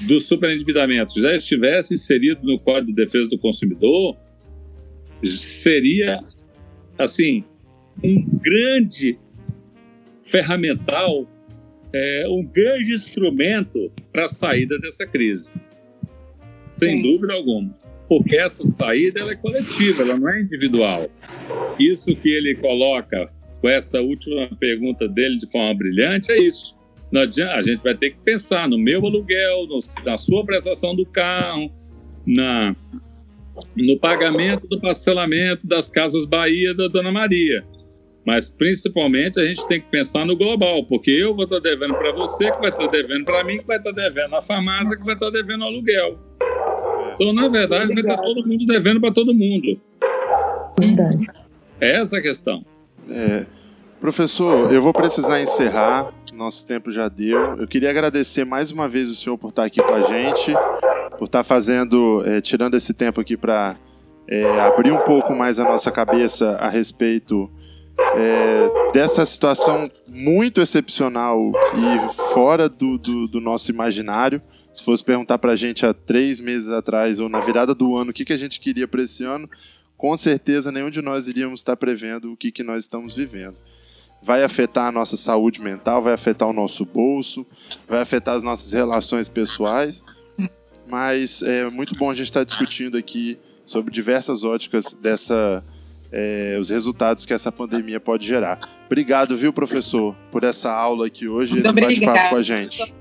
do 0.00 0.20
superendividamento 0.20 1.20
já 1.20 1.34
estivesse 1.34 1.94
inserido 1.94 2.40
no 2.42 2.58
Código 2.58 2.88
de 2.88 2.94
Defesa 2.94 3.30
do 3.30 3.38
Consumidor, 3.38 4.16
seria, 5.24 6.20
assim, 6.96 7.44
um 8.02 8.38
grande 8.38 9.18
ferramental, 10.22 11.26
é, 11.92 12.26
um 12.28 12.44
grande 12.44 12.94
instrumento 12.94 13.90
para 14.12 14.26
a 14.26 14.28
saída 14.28 14.78
dessa 14.78 15.06
crise. 15.06 15.50
Sem 16.68 16.92
Sim. 16.92 17.02
dúvida 17.02 17.34
alguma. 17.34 17.76
Porque 18.08 18.36
essa 18.36 18.62
saída 18.62 19.20
ela 19.20 19.32
é 19.32 19.36
coletiva, 19.36 20.02
ela 20.02 20.16
não 20.16 20.28
é 20.30 20.40
individual. 20.40 21.10
Isso 21.78 22.14
que 22.16 22.28
ele 22.28 22.54
coloca 22.56 23.30
com 23.60 23.68
essa 23.68 24.00
última 24.00 24.48
pergunta 24.56 25.08
dele 25.08 25.38
de 25.38 25.50
forma 25.50 25.74
brilhante 25.74 26.30
é 26.30 26.38
isso. 26.38 26.77
Não 27.10 27.22
adianta, 27.22 27.54
a 27.54 27.62
gente 27.62 27.82
vai 27.82 27.94
ter 27.94 28.10
que 28.10 28.18
pensar 28.18 28.68
no 28.68 28.78
meu 28.78 29.04
aluguel, 29.04 29.66
no, 29.66 29.78
na 30.04 30.18
sua 30.18 30.44
prestação 30.44 30.94
do 30.94 31.06
carro, 31.06 31.70
na, 32.26 32.76
no 33.76 33.98
pagamento 33.98 34.66
do 34.66 34.80
parcelamento 34.80 35.66
das 35.66 35.88
Casas 35.88 36.26
Bahia 36.26 36.74
da 36.74 36.86
Dona 36.86 37.10
Maria. 37.10 37.64
Mas 38.26 38.46
principalmente 38.46 39.40
a 39.40 39.46
gente 39.46 39.66
tem 39.66 39.80
que 39.80 39.88
pensar 39.88 40.26
no 40.26 40.36
global, 40.36 40.84
porque 40.84 41.10
eu 41.10 41.34
vou 41.34 41.44
estar 41.44 41.60
devendo 41.60 41.94
para 41.94 42.12
você, 42.12 42.50
que 42.50 42.60
vai 42.60 42.68
estar 42.68 42.86
devendo 42.88 43.24
para 43.24 43.42
mim, 43.42 43.58
que 43.58 43.66
vai 43.66 43.78
estar 43.78 43.92
devendo 43.92 44.30
na 44.30 44.42
farmácia, 44.42 44.96
que 44.96 45.02
vai 45.04 45.14
estar 45.14 45.30
devendo 45.30 45.64
ao 45.64 45.70
aluguel. 45.70 46.18
Então, 47.14 47.32
na 47.32 47.48
verdade, 47.48 47.94
vai 47.94 48.02
estar 48.02 48.18
todo 48.18 48.46
mundo 48.46 48.66
devendo 48.66 49.00
para 49.00 49.12
todo 49.12 49.34
mundo. 49.34 49.80
Verdade. 50.78 51.26
É 51.80 51.96
essa 51.96 52.18
a 52.18 52.22
questão. 52.22 52.64
É, 53.08 53.46
professor, 53.98 54.72
eu 54.72 54.82
vou 54.82 54.92
precisar 54.92 55.40
encerrar, 55.40 56.12
nosso 56.38 56.64
tempo 56.64 56.90
já 56.90 57.08
deu. 57.08 57.56
Eu 57.56 57.66
queria 57.66 57.90
agradecer 57.90 58.44
mais 58.44 58.70
uma 58.70 58.88
vez 58.88 59.10
o 59.10 59.14
senhor 59.14 59.36
por 59.36 59.50
estar 59.50 59.64
aqui 59.64 59.82
com 59.82 59.94
a 59.94 60.00
gente, 60.02 60.52
por 61.18 61.24
estar 61.24 61.42
fazendo, 61.42 62.22
é, 62.24 62.40
tirando 62.40 62.74
esse 62.74 62.94
tempo 62.94 63.20
aqui 63.20 63.36
para 63.36 63.76
é, 64.26 64.60
abrir 64.60 64.92
um 64.92 65.00
pouco 65.00 65.34
mais 65.34 65.58
a 65.58 65.64
nossa 65.64 65.90
cabeça 65.90 66.56
a 66.60 66.68
respeito 66.68 67.50
é, 67.98 68.92
dessa 68.92 69.26
situação 69.26 69.90
muito 70.06 70.60
excepcional 70.60 71.52
e 71.74 72.32
fora 72.32 72.68
do, 72.68 72.96
do, 72.96 73.26
do, 73.26 73.40
nosso 73.40 73.70
imaginário. 73.70 74.40
Se 74.72 74.84
fosse 74.84 75.02
perguntar 75.02 75.38
para 75.38 75.52
a 75.52 75.56
gente 75.56 75.84
há 75.84 75.92
três 75.92 76.38
meses 76.38 76.70
atrás 76.70 77.18
ou 77.18 77.28
na 77.28 77.40
virada 77.40 77.74
do 77.74 77.96
ano 77.96 78.10
o 78.10 78.14
que, 78.14 78.24
que 78.24 78.32
a 78.32 78.36
gente 78.36 78.60
queria 78.60 78.86
para 78.86 79.02
esse 79.02 79.24
ano, 79.24 79.50
com 79.96 80.16
certeza 80.16 80.70
nenhum 80.70 80.90
de 80.90 81.02
nós 81.02 81.26
iríamos 81.26 81.60
estar 81.60 81.76
prevendo 81.76 82.32
o 82.32 82.36
que, 82.36 82.52
que 82.52 82.62
nós 82.62 82.84
estamos 82.84 83.12
vivendo. 83.12 83.56
Vai 84.22 84.42
afetar 84.42 84.86
a 84.88 84.92
nossa 84.92 85.16
saúde 85.16 85.60
mental, 85.60 86.02
vai 86.02 86.12
afetar 86.12 86.48
o 86.48 86.52
nosso 86.52 86.84
bolso, 86.84 87.46
vai 87.86 88.00
afetar 88.00 88.34
as 88.34 88.42
nossas 88.42 88.72
relações 88.72 89.28
pessoais. 89.28 90.04
Mas 90.86 91.42
é 91.42 91.68
muito 91.70 91.94
bom 91.94 92.10
a 92.10 92.14
gente 92.14 92.26
estar 92.26 92.44
discutindo 92.44 92.96
aqui 92.96 93.38
sobre 93.64 93.92
diversas 93.92 94.42
óticas 94.42 94.94
dessa 94.94 95.62
é, 96.10 96.56
os 96.58 96.70
resultados 96.70 97.26
que 97.26 97.32
essa 97.32 97.52
pandemia 97.52 98.00
pode 98.00 98.26
gerar. 98.26 98.58
Obrigado, 98.86 99.36
viu, 99.36 99.52
professor, 99.52 100.16
por 100.30 100.42
essa 100.42 100.72
aula 100.72 101.06
aqui 101.06 101.28
hoje, 101.28 101.52
Muito 101.52 101.66
esse 101.66 101.74
bate-papo 101.74 102.30
com 102.30 102.36
a 102.36 102.42
gente. 102.42 102.94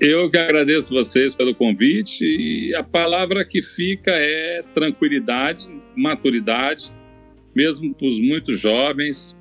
Eu 0.00 0.30
que 0.30 0.38
agradeço 0.38 0.92
vocês 0.92 1.34
pelo 1.34 1.54
convite 1.54 2.24
e 2.24 2.74
a 2.74 2.82
palavra 2.82 3.44
que 3.44 3.62
fica 3.62 4.10
é 4.12 4.62
tranquilidade, 4.72 5.68
maturidade 5.96 6.92
mesmo 7.54 7.94
para 7.94 8.08
os 8.08 8.18
muito 8.18 8.52
jovens. 8.54 9.36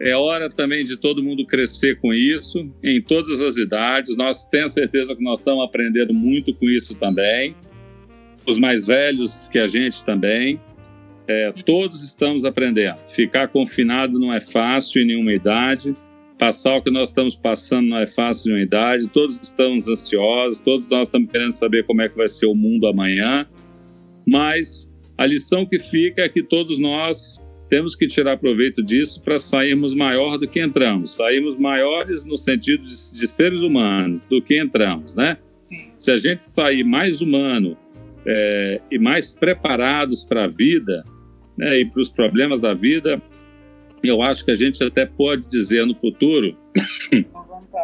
É 0.00 0.14
hora 0.14 0.48
também 0.48 0.84
de 0.84 0.96
todo 0.96 1.22
mundo 1.22 1.44
crescer 1.44 1.98
com 1.98 2.14
isso, 2.14 2.70
em 2.82 3.02
todas 3.02 3.42
as 3.42 3.56
idades. 3.56 4.16
Nós 4.16 4.46
temos 4.46 4.72
certeza 4.72 5.14
que 5.14 5.22
nós 5.22 5.40
estamos 5.40 5.64
aprendendo 5.64 6.14
muito 6.14 6.54
com 6.54 6.68
isso 6.68 6.94
também. 6.94 7.56
Os 8.46 8.58
mais 8.58 8.86
velhos 8.86 9.48
que 9.48 9.58
a 9.58 9.66
gente 9.66 10.04
também. 10.04 10.60
É, 11.26 11.52
todos 11.66 12.02
estamos 12.04 12.44
aprendendo. 12.44 12.98
Ficar 13.06 13.48
confinado 13.48 14.18
não 14.18 14.32
é 14.32 14.40
fácil 14.40 15.02
em 15.02 15.06
nenhuma 15.06 15.32
idade. 15.32 15.92
Passar 16.38 16.76
o 16.76 16.82
que 16.82 16.90
nós 16.90 17.08
estamos 17.08 17.34
passando 17.34 17.88
não 17.88 17.98
é 17.98 18.06
fácil 18.06 18.46
em 18.46 18.52
nenhuma 18.52 18.66
idade. 18.66 19.08
Todos 19.08 19.40
estamos 19.40 19.88
ansiosos, 19.88 20.60
todos 20.60 20.88
nós 20.88 21.08
estamos 21.08 21.30
querendo 21.30 21.50
saber 21.50 21.84
como 21.84 22.02
é 22.02 22.08
que 22.08 22.16
vai 22.16 22.28
ser 22.28 22.46
o 22.46 22.54
mundo 22.54 22.86
amanhã. 22.86 23.46
Mas 24.24 24.88
a 25.18 25.26
lição 25.26 25.66
que 25.66 25.80
fica 25.80 26.22
é 26.22 26.28
que 26.28 26.44
todos 26.44 26.78
nós 26.78 27.44
temos 27.68 27.94
que 27.94 28.06
tirar 28.06 28.38
proveito 28.38 28.82
disso 28.82 29.22
para 29.22 29.38
sairmos 29.38 29.94
maior 29.94 30.38
do 30.38 30.48
que 30.48 30.60
entramos. 30.60 31.14
Sairmos 31.14 31.56
maiores 31.56 32.24
no 32.24 32.36
sentido 32.36 32.84
de, 32.84 33.18
de 33.18 33.26
seres 33.26 33.62
humanos 33.62 34.22
do 34.22 34.40
que 34.40 34.58
entramos, 34.58 35.14
né? 35.14 35.38
Se 35.96 36.10
a 36.10 36.16
gente 36.16 36.44
sair 36.46 36.82
mais 36.84 37.20
humano 37.20 37.76
é, 38.26 38.80
e 38.90 38.98
mais 38.98 39.32
preparados 39.32 40.24
para 40.24 40.44
a 40.44 40.48
vida 40.48 41.04
né, 41.56 41.80
e 41.80 41.84
para 41.84 42.00
os 42.00 42.08
problemas 42.08 42.60
da 42.60 42.72
vida, 42.72 43.20
eu 44.02 44.22
acho 44.22 44.44
que 44.44 44.50
a 44.50 44.54
gente 44.54 44.82
até 44.82 45.04
pode 45.04 45.48
dizer 45.48 45.84
no 45.84 45.94
futuro 45.94 46.56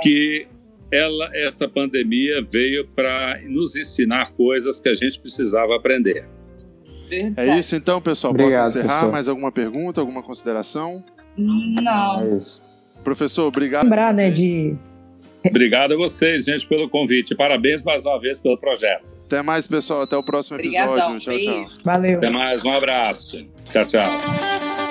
que 0.03 0.47
ela, 0.91 1.30
essa 1.35 1.68
pandemia 1.68 2.41
veio 2.41 2.87
para 2.87 3.41
nos 3.49 3.74
ensinar 3.74 4.32
coisas 4.32 4.80
que 4.80 4.89
a 4.89 4.95
gente 4.95 5.18
precisava 5.20 5.76
aprender. 5.76 6.24
Verdade. 7.23 7.51
É 7.51 7.59
isso 7.59 7.77
então, 7.77 8.01
pessoal. 8.01 8.33
Obrigado, 8.33 8.65
Posso 8.65 8.79
encerrar? 8.79 8.89
professor. 8.89 9.12
Mais 9.12 9.29
alguma 9.29 9.53
pergunta, 9.53 10.01
alguma 10.01 10.23
consideração? 10.23 11.03
Não. 11.37 12.21
É 12.21 12.35
isso. 12.35 12.62
Professor, 13.03 13.47
obrigado. 13.47 13.85
Lembrar, 13.85 14.15
né, 14.15 14.31
de 14.31 14.75
Obrigado 15.47 15.93
a 15.93 15.97
vocês, 15.97 16.45
gente, 16.47 16.67
pelo 16.67 16.89
convite. 16.89 17.35
Parabéns 17.35 17.85
mais 17.85 18.07
uma 18.07 18.19
vez 18.19 18.39
pelo 18.39 18.57
projeto. 18.57 19.05
Até 19.27 19.43
mais, 19.43 19.67
pessoal. 19.67 20.03
Até 20.03 20.17
o 20.17 20.23
próximo 20.23 20.57
Obrigadão. 20.57 20.95
episódio. 20.95 21.21
Tchau, 21.21 21.39
tchau. 21.39 21.55
Beijo. 21.55 21.81
valeu. 21.85 22.17
Até 22.19 22.31
mais, 22.31 22.65
um 22.65 22.73
abraço. 22.73 23.45
Tchau, 23.65 23.85
tchau. 23.85 24.84